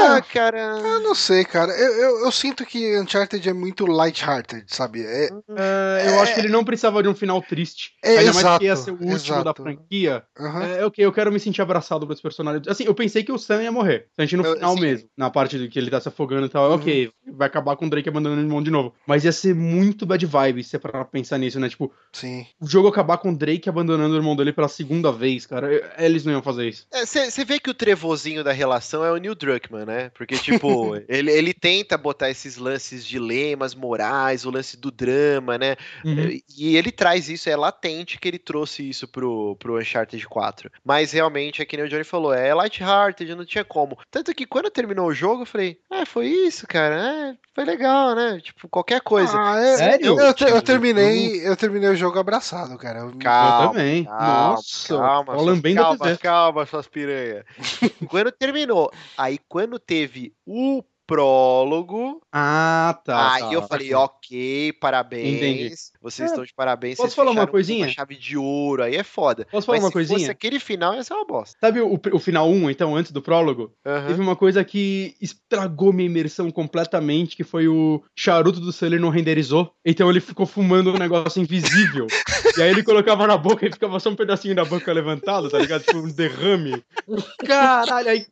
[0.00, 0.58] Ah, cara.
[0.78, 1.72] Eu não sei, cara.
[1.72, 5.02] Eu, eu, eu sinto que Uncharted é muito light-hearted, sabe?
[5.04, 7.92] É, É, eu acho que ele não precisava de um final triste.
[8.02, 9.62] É, Ainda mais que ia exato, ser o último da exato.
[9.62, 10.22] franquia.
[10.38, 10.62] aham.
[10.64, 12.66] É, ok, eu quero me sentir abraçado pelos personagens.
[12.68, 14.06] Assim, eu pensei que o Sam ia morrer.
[14.16, 14.80] A gente no Eu- final sim.
[14.80, 16.68] mesmo, na parte do que ele tá se afogando e tal.
[16.68, 16.74] Uhum.
[16.76, 18.94] Ok, vai acabar com o Drake abandonando o irmão de novo.
[19.06, 21.68] Mas ia ser muito bad vibe se é pra pensar nisso, né?
[21.68, 22.46] Tipo, Sim.
[22.60, 25.68] o jogo acabar com o Drake abandonando o irmão dele pela segunda vez, cara.
[25.98, 26.86] Eles não iam fazer isso.
[27.04, 30.10] Você vê que o trevozinho da relação é o Neil Druckmann, né?
[30.14, 35.76] Porque, tipo, ele, ele tenta botar esses lances dilemas morais, o lance do drama, né?
[36.04, 36.38] Uhum.
[36.56, 40.70] E ele traz isso, é latente que ele trouxe isso pro, pro Uncharted 4.
[40.84, 43.98] Mas realmente, é que nem o Johnny falou, é light-hearted, não tinha como.
[44.10, 48.14] Tanto que quando terminou o jogo, eu falei, ah, foi isso, cara, é, foi legal,
[48.14, 48.40] né?
[48.42, 49.32] Tipo, qualquer coisa.
[49.38, 50.18] Ah, é- Sério?
[50.18, 53.00] Eu, te- eu Tipo, terminei, eu terminei o jogo abraçado, cara.
[53.00, 54.04] Eu- Calma, eu também.
[54.04, 56.16] calma, Nossa, calma, tô suas- calma, TV.
[56.18, 57.44] calma, suas piranha.
[58.08, 63.34] quando terminou, aí quando teve o prólogo, Ah, tá.
[63.34, 63.52] aí tá.
[63.52, 65.36] eu falei, ok, parabéns.
[65.36, 65.74] Entendi.
[66.00, 66.96] Vocês É, estão de parabéns.
[66.96, 67.88] posso vocês falar uma coisinha?
[67.88, 69.46] chave de ouro, aí é foda.
[69.50, 70.30] Posso falar Mas uma se fosse coisinha?
[70.30, 71.56] aquele final, ia ser uma bosta.
[71.60, 73.72] Sabe o, o final 1, então, antes do prólogo?
[74.06, 79.10] Teve uma coisa que estragou minha imersão completamente, que foi o charuto do Sully não
[79.10, 79.72] renderizou.
[79.84, 82.06] Então ele ficou fumando um negócio invisível.
[82.58, 85.58] e aí ele colocava na boca e ficava só um pedacinho da boca levantado, tá
[85.58, 85.82] ligado?
[85.84, 86.82] Tipo um derrame.
[87.46, 88.26] Caralho, aí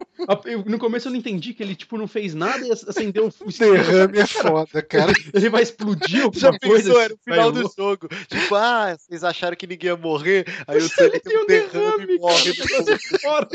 [0.67, 3.75] no começo eu não entendi que ele, tipo, não fez nada acendeu o isqueiro.
[3.85, 5.13] Derrame é foda, cara.
[5.35, 6.85] Ele vai explodir alguma Já coisa.
[6.85, 8.09] pensou, era o esse final do jogo.
[8.29, 10.45] Tipo, ah, vocês acharam que ninguém ia morrer?
[10.67, 12.53] Aí o Sully tem um derrame e morre.
[13.23, 13.49] cara.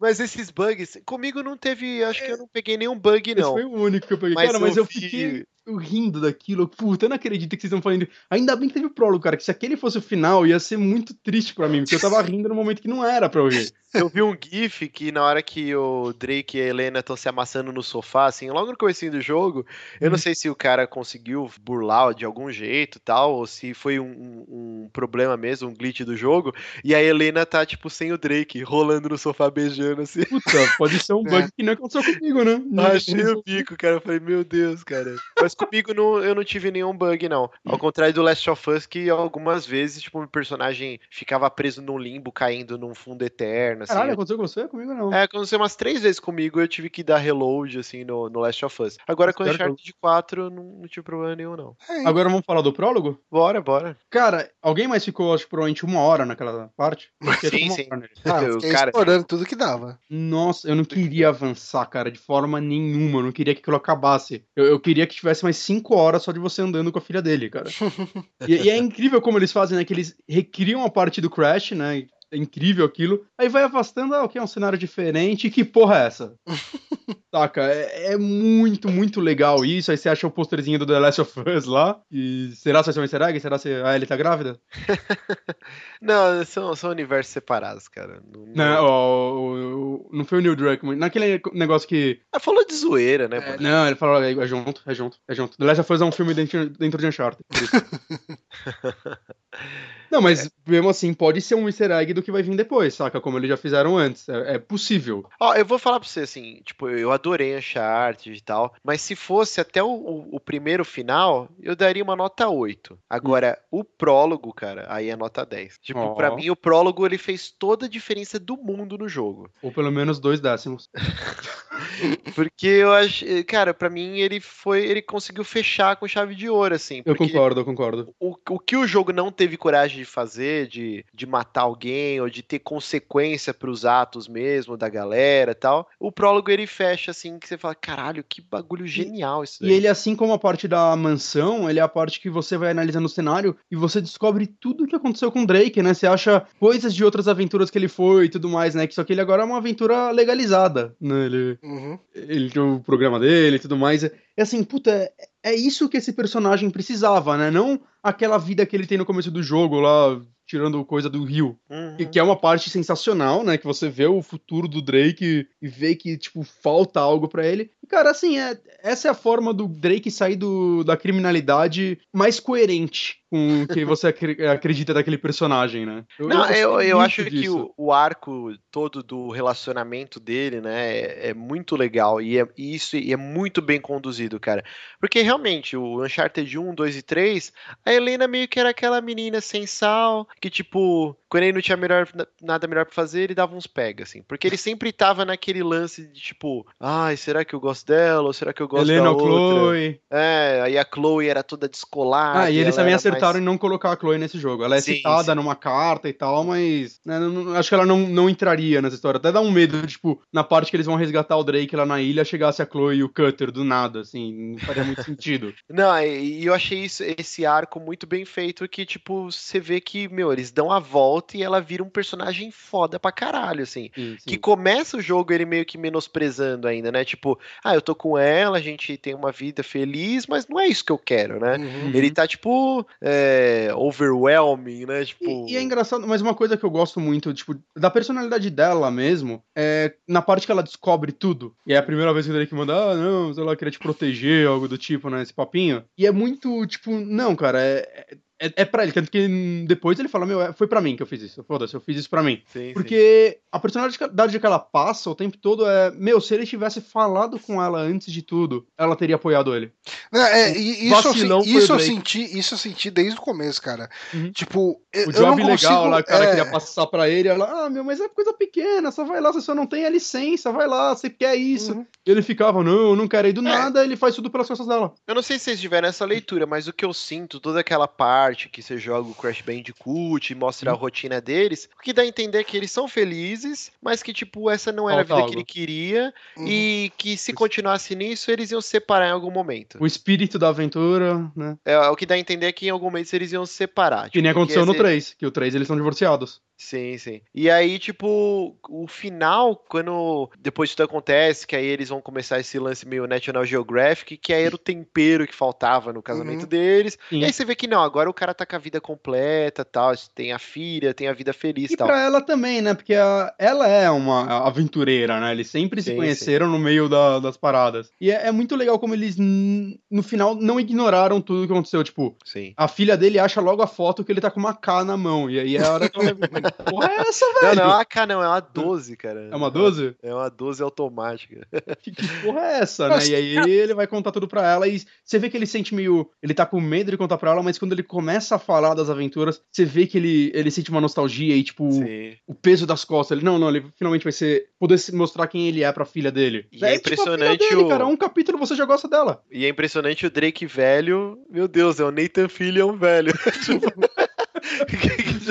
[0.00, 3.52] Mas esses bugs, comigo não teve, acho que eu não peguei nenhum bug, Esse não.
[3.52, 4.34] foi o único que eu peguei.
[4.34, 5.46] Mas cara, mas eu eu vi-
[5.76, 6.66] rindo daquilo.
[6.68, 8.08] Puta, eu não acredito que vocês estão falando.
[8.30, 9.36] Ainda bem que teve o prólogo, cara.
[9.36, 11.80] Que se aquele fosse o final, ia ser muito triste pra mim.
[11.80, 13.70] Porque eu tava rindo no momento que não era pra eu rir.
[13.94, 17.26] Eu vi um GIF que na hora que o Drake e a Helena estão se
[17.26, 19.64] amassando no sofá, assim, logo no comecinho do jogo,
[19.98, 20.18] eu não Uhum.
[20.18, 24.90] sei se o cara conseguiu burlar de algum jeito tal, ou se foi um, um-
[24.92, 26.54] problema mesmo, um glitch do jogo,
[26.84, 30.22] e a Helena tá, tipo, sem o Drake, rolando no sofá beijando, assim.
[30.24, 32.62] Puta, pode ser um bug que não aconteceu comigo, né?
[32.66, 33.94] Não- Achei o bico, cara.
[33.96, 35.16] Eu falei, meu Deus, cara.
[35.40, 37.50] Mas comigo não, eu não tive nenhum bug, não.
[37.66, 41.98] Ao contrário do Last of Us, que algumas vezes, tipo, o personagem ficava preso num
[41.98, 43.92] limbo, caindo num fundo eterno, assim.
[43.92, 44.68] Caralho, aconteceu com você?
[44.68, 45.12] Comigo não.
[45.12, 48.64] É, aconteceu umas três vezes comigo, eu tive que dar reload, assim, no, no Last
[48.64, 48.96] of Us.
[49.06, 51.76] Agora com o Uncharted 4, não, não tive problema nenhum, não.
[51.88, 53.20] É, Agora vamos falar do prólogo?
[53.30, 53.96] Bora, bora.
[54.08, 57.10] Cara, alguém mais ficou, acho que provavelmente uma hora naquela parte?
[57.20, 57.88] Porque Sim, sim.
[57.90, 58.08] nele.
[58.24, 59.98] ah, eu fiquei cara- explorando tudo que dava.
[60.08, 63.20] Nossa, eu não queria avançar, cara, de forma nenhuma.
[63.20, 64.44] Eu não queria que aquilo acabasse.
[64.54, 67.22] Eu, eu queria que tivesse mais cinco horas só de você andando com a filha
[67.22, 67.70] dele, cara.
[68.46, 69.84] e, e é incrível como eles fazem, né?
[69.84, 72.06] Que eles recriam a parte do Crash, né?
[72.30, 73.24] É incrível aquilo.
[73.38, 75.48] Aí vai afastando, ah, ok, é um cenário diferente.
[75.50, 76.34] Que porra é essa?
[77.34, 77.62] Saca?
[77.62, 79.90] É, é muito, muito legal isso.
[79.90, 82.00] Aí você acha o posterzinho do The Last of Us lá.
[82.10, 83.40] E será que vai ser um easter egg?
[83.40, 84.58] Será que a Ellie tá grávida?
[86.00, 88.22] Não, são, são universos separados, cara.
[88.34, 90.96] Não, não- ó, o- o- não foi o Neil Druckmann.
[90.96, 94.80] Naquele negócio que Ah, falou de zoeira, né, É, não, ele falou, é, é junto,
[94.86, 95.56] é junto, é junto.
[95.58, 97.42] The Last of Us é um filme dentro, dentro de Uncharted.
[100.10, 103.20] Não, mas mesmo assim, pode ser um easter egg do que vai vir depois, saca?
[103.20, 104.28] Como eles já fizeram antes.
[104.28, 105.24] É, é possível.
[105.40, 109.14] Ó, eu vou falar pra você assim, tipo, eu adorei Uncharted e tal, mas se
[109.14, 112.98] fosse até o, o, o primeiro final, eu daria uma nota 8.
[113.08, 115.78] Agora, o prólogo, cara, aí é nota 10.
[115.80, 116.14] Tipo, Ó.
[116.14, 119.50] pra mim, o prólogo ele fez toda a diferença do mundo no jogo.
[119.62, 120.88] Ou pelo menos dois décimos.
[122.34, 126.74] Porque eu acho, cara, pra mim ele foi, ele conseguiu fechar com chave de ouro,
[126.74, 127.02] assim.
[127.04, 128.14] Eu concordo, eu concordo.
[128.20, 132.28] o, o que o jogo não teve coragem de fazer, de, de matar alguém, ou
[132.30, 137.38] de ter consequência pros atos mesmo da galera e tal, o prólogo ele fecha assim,
[137.38, 139.76] que você fala, caralho, que bagulho genial isso E daí.
[139.76, 143.06] ele, assim como a parte da mansão, ele é a parte que você vai analisando
[143.06, 145.94] o cenário e você descobre tudo o que aconteceu com o Drake, né?
[145.94, 148.86] Você acha coisas de outras aventuras que ele foi e tudo mais, né?
[148.86, 151.26] Que só que ele agora é uma aventura legalizada, né?
[151.26, 151.98] Ele, Uhum.
[152.14, 154.04] ele tem o programa dele e tudo mais.
[154.04, 154.12] É
[154.42, 155.12] assim, puta, é,
[155.42, 157.50] é isso que esse personagem precisava, né?
[157.50, 161.58] Não aquela vida que ele tem no começo do jogo lá, tirando coisa do Rio.
[161.68, 161.96] Uhum.
[161.98, 163.58] E que é uma parte sensacional, né?
[163.58, 167.70] Que você vê o futuro do Drake e vê que, tipo, falta algo pra ele.
[167.82, 172.40] E, cara, assim, é, essa é a forma do Drake sair do, da criminalidade mais
[172.40, 176.04] coerente com o que você acre- acredita daquele personagem, né?
[176.18, 177.72] Não, gostei eu, eu muito acho que disso.
[177.76, 182.74] o, o arco todo do relacionamento dele, né, é, é muito legal e, é, e
[182.74, 184.64] isso e é muito bem conduzido, cara.
[185.00, 187.52] Porque realmente, o Uncharted 1, 2 e 3,
[187.84, 191.76] a Helena meio que era aquela menina sem sal, que tipo, quando ele não tinha
[191.76, 192.08] melhor,
[192.42, 194.22] nada melhor pra fazer, ele dava uns pega, assim.
[194.22, 198.32] Porque ele sempre tava naquele lance de tipo, ai, será que eu gosto dela ou
[198.32, 199.58] será que eu gosto Helena da ou outra?
[199.58, 200.00] Chloe.
[200.10, 202.44] É, aí a Chloe era toda descolada.
[202.44, 204.64] Ah, e eles ela também era mais- em não colocar a Chloe nesse jogo.
[204.64, 205.34] Ela é Sim, citada sim.
[205.34, 209.18] numa carta e tal, mas né, não- acho que ela não, não entraria nessa história.
[209.18, 212.00] Até dá um medo, tipo, na parte que eles vão resgatar o Drake lá na
[212.00, 215.52] ilha, chegasse a Chloe e o Cutter do nada, assim, não faria muito sentido.
[215.68, 220.08] Não, e eu achei isso, esse arco muito bem feito, que, tipo, você vê que,
[220.08, 223.90] meu, eles dão a volta e ela vira um personagem foda pra caralho, assim.
[223.94, 224.24] Sim, sim.
[224.26, 227.04] Que começa o jogo ele meio que menosprezando ainda, né?
[227.04, 230.66] Tipo, ah, eu tô com ela, a gente tem uma vida feliz, mas não é
[230.66, 231.56] isso que eu quero, né?
[231.58, 231.90] Uhum.
[231.94, 235.04] Ele tá, tipo, é, overwhelming, né?
[235.04, 235.24] Tipo.
[235.24, 238.90] E, e é engraçado, mas uma coisa que eu gosto muito, tipo, da personalidade dela
[238.90, 241.54] mesmo, é na parte que ela descobre tudo.
[241.66, 243.78] E é a primeira vez que o Drake manda, ah, não, sei lá, queria te
[243.78, 245.22] proteger, algo do tipo, né?
[245.22, 245.82] Esse papinho.
[245.96, 248.18] E é muito, tipo, não, cara, é.
[248.40, 251.02] É, é pra ele, tanto que depois ele fala, meu, é- foi pra mim que
[251.02, 251.42] eu fiz isso.
[251.44, 252.42] Foda-se, eu fiz isso pra mim.
[252.52, 252.72] Sim, sim.
[252.72, 257.38] Porque a personalidade que ela passa o tempo todo é, meu, se ele tivesse falado
[257.38, 259.72] com ela antes de tudo, ela teria apoiado ele.
[260.12, 260.18] É,
[260.50, 263.88] é, e isso, eu isso eu senti, isso eu senti desde o começo, cara.
[264.14, 264.30] Uhum.
[264.30, 267.08] Tipo, eu, O eu não job legal consigo, lá, o cara é, queria passar pra
[267.08, 269.84] ele, ela, ah, meu, mas é coisa pequena, só vai lá, você só não tem
[269.84, 271.72] a licença, vai lá, você quer isso.
[271.72, 271.86] Uhum.
[272.06, 273.44] E ele ficava, não, eu não quero ir do É.
[273.44, 274.94] nada, ele faz tudo pelas costas dela.
[275.06, 277.88] Eu não sei se vocês tiveram essa leitura, mas o que eu sinto, toda aquela
[277.88, 282.02] parte que você joga o Crash Bandicoot e mostra a rotina deles, o que dá
[282.02, 285.14] a entender é que eles são felizes, mas que, tipo, essa não era a Falta
[285.14, 285.30] vida algo.
[285.32, 286.46] que ele queria, Uhum.
[286.46, 289.78] e que se continuasse nisso, eles iam se separar em algum momento.
[289.80, 291.56] O espírito da aventura, né?
[291.64, 294.10] É, o que dá a entender é que em algum momento eles iam se separar.
[294.10, 296.40] Que nem tipo, aconteceu no ser- 3, que o 3 eles são divorciados.
[296.60, 297.20] Sim, sim.
[297.32, 302.58] E aí, tipo, o final, quando depois tudo acontece, que aí eles vão começar esse
[302.58, 306.48] lance meio National Geographic, que aí era o tempero que faltava no casamento Uhum.
[306.48, 306.98] deles.
[307.08, 307.20] Sim.
[307.20, 309.92] E aí você vê que não, agora o cara tá com a vida completa, tal,
[310.12, 311.86] tem a filha, tem a vida feliz, E tal.
[311.86, 312.74] pra ela também, né?
[312.74, 315.30] Porque a- ela é uma aventureira, né?
[315.30, 317.92] Eles sempre se Sim, conheceram no meio da- das paradas.
[318.00, 321.84] E é, é muito legal como eles, no final, não ignoraram tudo que aconteceu.
[321.84, 322.52] Tipo, Sim.
[322.56, 325.30] a filha dele acha logo a foto que ele tá com uma K na mão.
[325.30, 325.98] E aí é a hora que
[326.48, 327.56] ela vai ver, "Que porra é essa, Não, velho?
[327.56, 329.28] não é uma K, não, é uma 12, cara.
[329.30, 329.96] É uma 12?
[330.02, 331.46] É uma 12 automática.
[331.82, 332.94] Que, que porra é essa, né?
[332.96, 335.74] Nossa, E aí ele vai contar tudo pra ela e você vê que ele sente
[335.74, 336.10] meio.
[336.22, 338.90] Ele tá com medo de contar pra ela, mas quando ele começa a falar das
[338.90, 342.14] aventuras, você vê que ele, ele sente uma nostalgia e, tipo, Sim.
[342.26, 343.16] o peso das costas.
[343.16, 344.46] Ele, não, não, ele finalmente vai ser.
[344.58, 346.46] poder se mostrar quem ele é pra filha dele.
[346.52, 347.86] E é tipo a filha impressionante dele, o- cara.
[347.86, 349.22] Um capítulo você já gosta dela.
[349.30, 351.18] E é impressionante o Drake velho.
[351.30, 353.12] Meu Deus, é o Nathan Fillion velho.
[353.44, 353.70] tipo,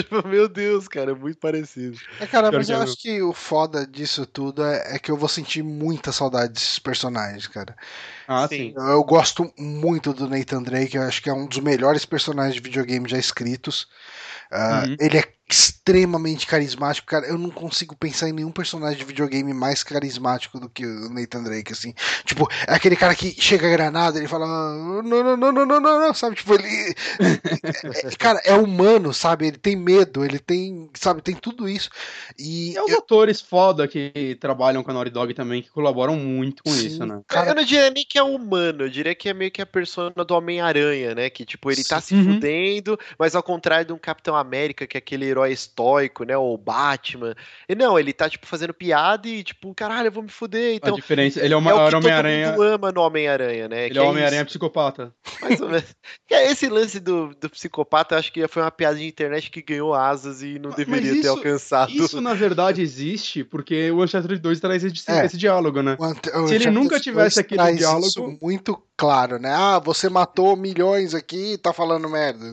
[0.25, 1.97] meu Deus, cara, é muito parecido.
[2.19, 5.17] É, cara, Pior mas eu- acho que o foda disso tudo é, é que eu
[5.17, 7.75] vou sentir muita saudade desses personagens, cara.
[8.27, 8.57] Ah, Sim.
[8.57, 8.73] sim.
[8.75, 12.61] Eu, gosto muito do Nathan Drake, eu acho que é um dos melhores personagens de
[12.61, 13.87] videogame já escritos.
[14.51, 14.95] Ah, Uhum.
[14.99, 17.25] Ele é extremamente carismático, cara.
[17.25, 21.43] Eu não consigo pensar em nenhum personagem de videogame mais carismático do que o Nathan
[21.43, 21.93] Drake, assim.
[22.25, 25.79] Tipo, é aquele cara que chega a granada, ele fala, não, não, não, não, não,
[25.79, 26.35] não, não, sabe?
[26.35, 26.93] Tipo, ele.
[28.03, 29.47] é, cara, é humano, sabe?
[29.47, 31.21] Ele tem medo, ele tem, sabe?
[31.21, 31.89] Tem tudo isso.
[32.37, 32.73] E.
[32.73, 32.97] E os eu...
[32.97, 37.05] atores foda que trabalham com a Naughty Dog também, que colaboram muito com Sim, isso,
[37.05, 37.21] né?
[37.27, 37.51] Cara...
[37.51, 40.11] Eu não diria nem que é humano, eu diria que é meio que a persona
[40.11, 41.29] do Homem-Aranha, né?
[41.29, 42.33] Que, tipo, ele tá se uhum.
[42.35, 46.37] fudendo, mas ao contrário de um Capitão América, que é aquele herói estoico, né?
[46.37, 47.35] Ou Batman.
[47.67, 50.75] E não, ele tá, tipo, fazendo piada e, tipo, caralho, eu vou me fuder.
[50.75, 52.51] Então, a diferença, ele é, uma, é o Homem-Aranha.
[52.51, 53.85] Todo mundo ama no Homem-Aranha, né?
[53.85, 55.13] Ele é, é Homem-Aranha psicopata.
[55.41, 55.95] Mais ou menos.
[56.29, 59.61] É, esse lance do, do psicopata, eu acho que foi uma piada de internet que
[59.61, 61.91] ganhou asas e não deveria isso, ter alcançado.
[61.91, 65.25] Isso, na verdade, existe porque o Uncharted 2 traz esse, é.
[65.25, 65.97] esse diálogo, né?
[66.47, 68.06] Se ele nunca tivesse aquele diálogo.
[68.07, 69.53] Isso muito claro, né?
[69.53, 72.45] Ah, você matou milhões aqui e tá falando merda.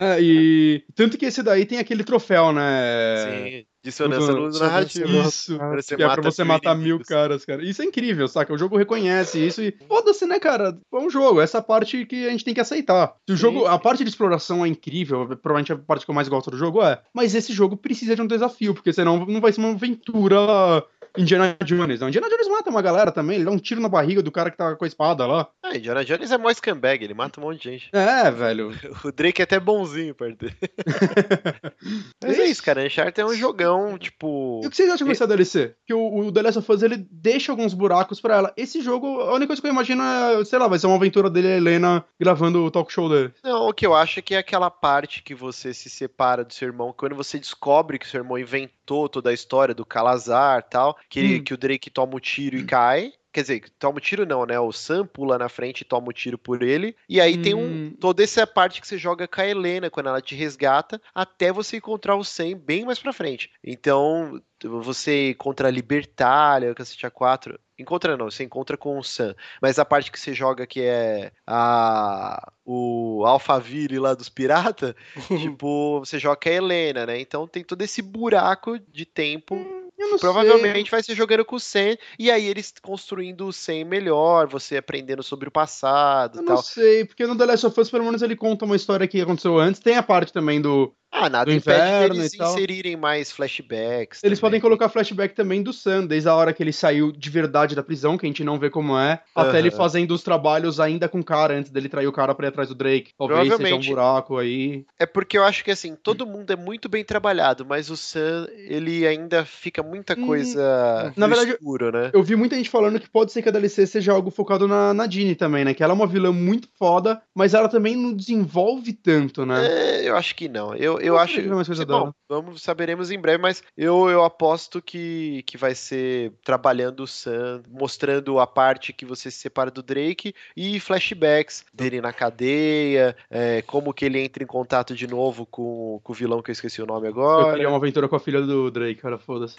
[0.00, 3.60] É, e tanto que esse daí tem aquele troféu, né?
[3.60, 3.66] Sim.
[3.84, 5.20] Dissonância no narrativo.
[5.28, 5.58] Isso.
[5.86, 7.62] que é pra você matar mil caras, cara.
[7.62, 8.54] Isso é incrível, saca?
[8.54, 10.78] O jogo reconhece isso e foda-se, né, cara?
[10.90, 11.38] É um jogo.
[11.38, 13.14] Essa parte que a gente tem que aceitar.
[13.28, 16.28] Se o jogo, a parte de exploração é incrível, provavelmente a parte que eu mais
[16.28, 17.02] gosto do jogo é.
[17.12, 20.82] Mas esse jogo precisa de um desafio, porque senão não vai ser uma aventura
[21.16, 22.00] Indiana Jones.
[22.00, 24.50] Não, Indiana Jones mata uma galera também, ele dá um tiro na barriga do cara
[24.50, 25.48] que tá com a espada lá.
[25.62, 27.90] Ah, Indiana Jones é mó scumbag, ele mata um monte de gente.
[27.92, 28.72] É, velho.
[29.04, 30.56] O Drake é até bonzinho perto dele.
[32.22, 32.84] Mas é isso, cara.
[32.84, 34.60] Uncharted é um jogão, tipo.
[34.62, 35.74] E o que vocês acham dessa DLC?
[35.86, 38.52] Que o, o The Last of Us ele deixa alguns buracos pra ela.
[38.56, 41.28] Esse jogo, a única coisa que eu imagino é, sei lá, vai ser uma aventura
[41.28, 43.32] dele e a Helena gravando o talk show dele.
[43.42, 46.52] Não, o que eu acho é que é aquela parte que você se separa do
[46.52, 50.70] seu irmão, quando você descobre que seu irmão inventou toda a história do Calazar e
[50.70, 51.44] tal, que, hum.
[51.44, 53.12] que o Drake toma o tiro e cai.
[53.32, 54.58] Quer dizer, toma o tiro não, né?
[54.58, 56.96] O Sam pula na frente e toma o tiro por ele.
[57.08, 57.42] E aí hum.
[57.42, 57.66] tem um.
[57.66, 57.96] Hum.
[58.00, 61.76] Toda essa parte que você joga com a Helena quando ela te resgata, até você
[61.76, 63.50] encontrar o Sam bem mais pra frente.
[63.62, 67.56] Então, você encontra a Libertália, o Cacete A4.
[67.78, 69.34] Encontra não, você encontra com o Sam.
[69.60, 74.94] Mas a parte que você joga que é a o Alphaville lá dos piratas,
[75.40, 77.20] tipo, você joga com a Helena, né?
[77.20, 79.83] Então tem todo esse buraco de tempo.
[80.18, 80.96] Provavelmente sei.
[80.96, 85.22] vai ser jogando com o Sen, e aí eles construindo o Sen melhor, você aprendendo
[85.22, 86.56] sobre o passado Eu tal.
[86.56, 89.20] não sei, porque no The Last of Us, pelo menos, ele conta uma história que
[89.20, 89.80] aconteceu antes.
[89.80, 94.22] Tem a parte também do, ah, nada do inferno eles inserirem mais flashbacks.
[94.24, 94.50] Eles também.
[94.50, 97.82] podem colocar flashback também do Sam, desde a hora que ele saiu de verdade da
[97.82, 99.42] prisão, que a gente não vê como é, uhum.
[99.42, 102.46] até ele fazendo os trabalhos ainda com o cara, antes dele trair o cara pra
[102.46, 103.12] ir atrás do Drake.
[103.16, 104.84] Talvez seja um buraco aí.
[104.98, 108.48] É porque eu acho que assim, todo mundo é muito bem trabalhado, mas o Sam,
[108.56, 112.10] ele ainda fica muita hum, coisa hum, na verdade, escuro, né?
[112.12, 114.92] Eu vi muita gente falando que pode ser que a DLC seja algo focado na,
[114.92, 115.74] na Dini também, né?
[115.74, 119.64] Que ela é uma vilã muito foda, mas ela também não desenvolve tanto, né?
[119.66, 120.74] É, eu acho que não.
[120.74, 121.40] Eu, eu acho.
[121.40, 125.74] Que mais coisa bom, vamos saberemos em breve, mas eu, eu aposto que, que vai
[125.74, 131.64] ser trabalhando o Sam, mostrando a parte que você se separa do Drake e flashbacks
[131.72, 136.14] dele na cadeia, é, como que ele entra em contato de novo com, com o
[136.14, 137.48] vilão que eu esqueci o nome agora.
[137.48, 139.56] Eu queria uma aventura com a filha do Drake, cara, foda-se.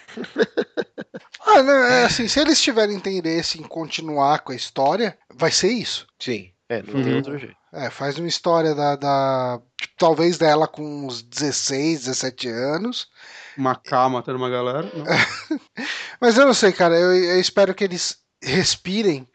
[1.40, 5.68] ah, não, é assim, se eles tiverem interesse em continuar com a história, vai ser
[5.68, 6.06] isso.
[6.18, 6.50] Sim.
[6.68, 7.04] É, não uhum.
[7.04, 7.56] tem outro jeito.
[7.72, 13.08] É, faz uma história da, da tipo, talvez dela com uns 16, 17 anos.
[13.56, 14.90] Uma K matando uma galera.
[16.20, 16.98] Mas eu não sei, cara.
[16.98, 19.28] Eu, eu espero que eles respirem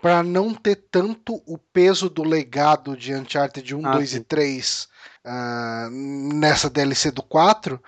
[0.00, 4.16] para não ter tanto o peso do legado de Uncharted 1, ah, 2 sim.
[4.18, 4.88] e 3 uh,
[5.24, 7.80] ah, nessa DLC do 4.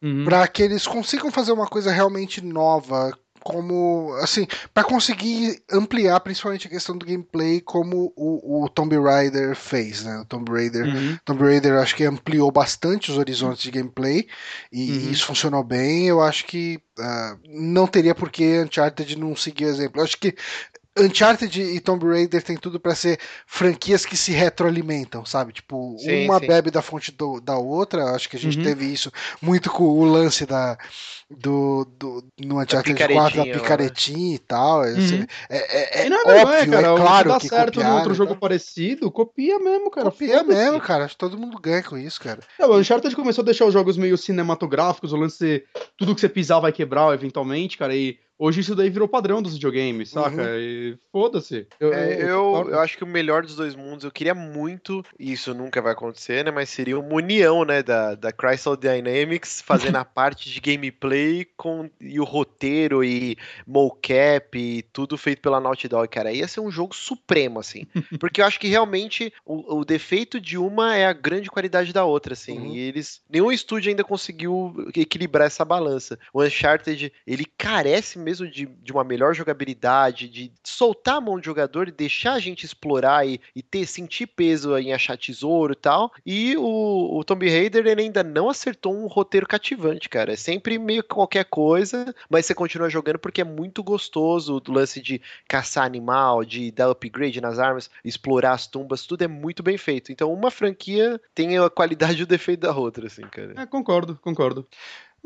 [0.00, 0.24] Uhum.
[0.24, 3.10] Para que eles consigam fazer uma coisa realmente nova,
[3.46, 4.44] como assim
[4.74, 10.18] para conseguir ampliar principalmente a questão do gameplay como o, o Tomb Raider fez né
[10.18, 11.16] o Tomb Raider uhum.
[11.24, 14.26] Tomb Raider acho que ampliou bastante os horizontes de gameplay
[14.72, 15.10] e, uhum.
[15.12, 19.68] isso funcionou bem eu acho que uh, não teria por que Uncharted não seguir o
[19.68, 20.34] exemplo eu acho que
[20.98, 25.52] Uncharted e Tomb Raider tem tudo para ser franquias que se retroalimentam, sabe?
[25.52, 26.46] Tipo, sim, uma sim.
[26.46, 28.14] bebe da fonte do, da outra.
[28.14, 28.64] Acho que a gente uhum.
[28.64, 30.78] teve isso muito com o lance da,
[31.30, 34.34] do, do no Uncharted 4 da picaretinha né?
[34.34, 34.80] e tal.
[34.80, 35.26] Uhum.
[35.50, 37.96] É, é, é, não é óbvio, é, cara, é claro dá que certo copiar, no
[37.96, 38.40] outro jogo tá?
[38.40, 40.10] parecido, copia mesmo, cara.
[40.10, 41.04] Copia mesmo, cara.
[41.04, 42.40] Acho que todo mundo ganha com isso, cara.
[42.58, 45.64] É, o Uncharted começou a deixar os jogos meio cinematográficos, o lance
[45.96, 49.54] tudo que você pisar vai quebrar eventualmente, cara, e Hoje isso daí virou padrão dos
[49.54, 50.42] videogames, saca?
[50.42, 50.58] Uhum.
[50.58, 51.66] E foda-se.
[51.80, 55.54] É, eu, eu acho que o melhor dos dois mundos, eu queria muito, e isso
[55.54, 56.50] nunca vai acontecer, né?
[56.50, 61.88] Mas seria uma união, né, da, da Crystal Dynamics fazendo a parte de gameplay com,
[61.98, 66.32] e o roteiro e mocap e tudo feito pela Naughty Dog, cara.
[66.32, 67.86] Ia ser um jogo supremo, assim.
[68.20, 72.04] Porque eu acho que realmente o, o defeito de uma é a grande qualidade da
[72.04, 72.58] outra, assim.
[72.58, 72.74] Uhum.
[72.74, 73.22] E eles.
[73.30, 76.18] Nenhum estúdio ainda conseguiu equilibrar essa balança.
[76.32, 81.44] O Uncharted, ele carece mesmo de, de uma melhor jogabilidade, de soltar a mão do
[81.44, 85.76] jogador e deixar a gente explorar e, e ter, sentir peso em achar tesouro e
[85.76, 86.12] tal.
[86.26, 90.32] E o, o Tomb Raider, ele ainda não acertou um roteiro cativante, cara.
[90.32, 94.72] É sempre meio que qualquer coisa, mas você continua jogando porque é muito gostoso o
[94.72, 99.62] lance de caçar animal, de dar upgrade nas armas, explorar as tumbas, tudo é muito
[99.62, 100.10] bem feito.
[100.10, 103.54] Então, uma franquia tem a qualidade e o defeito da outra, assim, cara.
[103.56, 104.66] É, concordo, concordo.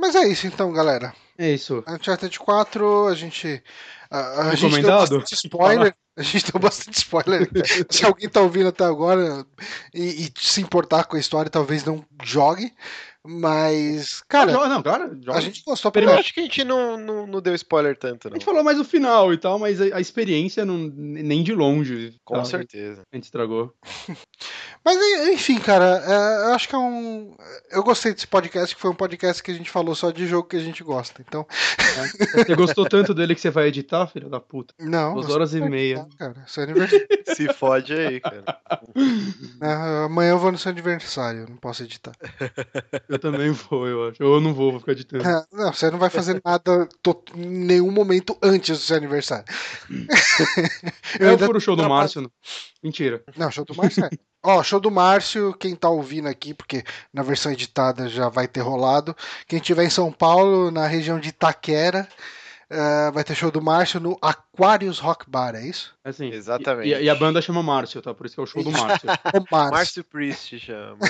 [0.01, 1.12] Mas é isso então, galera.
[1.36, 1.85] É isso.
[1.86, 3.62] Uncharted 4, a gente.
[4.10, 5.18] A, a gente deu Recomendado?
[5.18, 5.94] bastante spoiler.
[6.16, 7.51] A gente deu bastante spoiler.
[7.90, 9.47] Se alguém tá ouvindo até agora
[9.94, 12.74] e, e se importar com a história, talvez não jogue.
[13.27, 15.37] Mas, cara, Joga- não, cara, joga.
[15.39, 18.29] a gente gostou Eu pra acho que a gente não, não, não deu spoiler tanto,
[18.29, 18.37] A não.
[18.37, 22.15] gente falou mais o final e tal, mas a, a experiência não, nem de longe.
[22.25, 22.45] Com tá?
[22.45, 23.03] certeza.
[23.13, 23.75] A gente estragou.
[24.83, 24.97] Mas
[25.29, 27.37] enfim, cara, é, eu acho que é um.
[27.71, 30.49] Eu gostei desse podcast, que foi um podcast que a gente falou só de jogo
[30.49, 31.21] que a gente gosta.
[31.21, 31.47] Então,
[32.33, 34.73] Você gostou tanto dele que você vai editar, filha da puta?
[34.79, 35.13] não.
[35.17, 36.07] Duas horas e meia.
[36.19, 37.07] Cara, seu aniversário.
[37.37, 38.45] Se fode aí, cara.
[39.61, 42.13] Ah, Amanhã eu vou no seu aniversário, não posso editar.
[43.11, 44.23] Eu também vou, eu acho.
[44.23, 45.27] Ou eu não vou, vou ficar editando.
[45.27, 46.89] Ah, Não, você não vai fazer nada
[47.35, 49.45] em nenhum momento antes do seu aniversário.
[51.19, 52.23] Eu, ainda for o show do Márcio.
[52.23, 52.31] não.
[52.81, 53.20] Mentira.
[53.37, 54.11] Não, show do Márcio é.
[54.45, 58.61] Ó, show do Márcio, quem tá ouvindo aqui, porque na versão editada já vai ter
[58.61, 59.15] rolado.
[59.49, 62.09] Quem tiver em São Paulo, na região de Itaquera,
[62.71, 65.93] eh, vai ter show do Márcio no Aquarius Rock Bar, é isso?
[66.05, 66.31] É assim.
[66.33, 66.89] Exatamente.
[66.89, 68.15] E, e a banda chama Márcio, tá?
[68.15, 69.09] Por isso que é o show do Márcio.
[69.09, 69.11] O
[69.51, 69.71] Márcio.
[69.73, 70.99] Márcio Priest chama.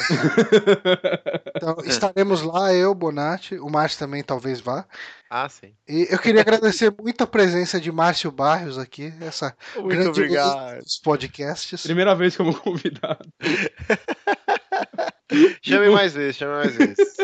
[1.55, 4.87] Então, estaremos lá, eu, Bonatti, o Márcio também talvez vá.
[5.29, 5.75] Ah, sim.
[5.87, 10.83] E eu queria agradecer muito a presença de Márcio Barrios aqui, essa Muito grande obrigado.
[10.83, 11.83] dos podcasts.
[11.83, 13.29] Primeira vez como convidado.
[15.63, 17.17] Chame mais vezes, chame mais vezes.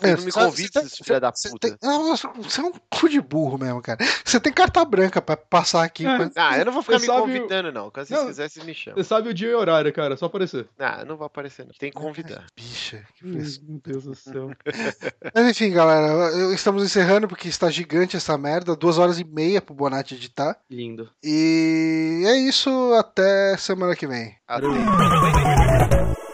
[0.00, 1.58] Você É, não me convida, filha da puta.
[1.58, 3.98] tem- não, você- você é um cu de burro mesmo, cara.
[4.24, 6.06] Você tem carta branca pra passar aqui.
[6.06, 6.18] É.
[6.18, 7.90] mas- Ah, eu não vou ficar Você me sabe o- convidando, não.
[7.90, 8.26] Quando vocês Não.
[8.28, 8.96] quiserem, vocês me chamam.
[8.96, 10.16] Você sabe o dia e o horário, cara.
[10.16, 10.68] Só aparecer.
[10.78, 11.72] Ah, eu não vou aparecer, não.
[11.78, 12.44] Tem que convidar.
[12.56, 13.64] Bicha, que Hum, fresco.
[13.68, 14.50] Meu Deus do céu.
[15.34, 18.76] Mas enfim, galera, estamos encerrando porque está gigante essa merda.
[18.76, 20.56] Duas horas e meia pro Bonatti editar.
[20.70, 21.10] Lindo.
[21.24, 24.36] E é isso, até semana que vem.
[24.46, 24.66] Até.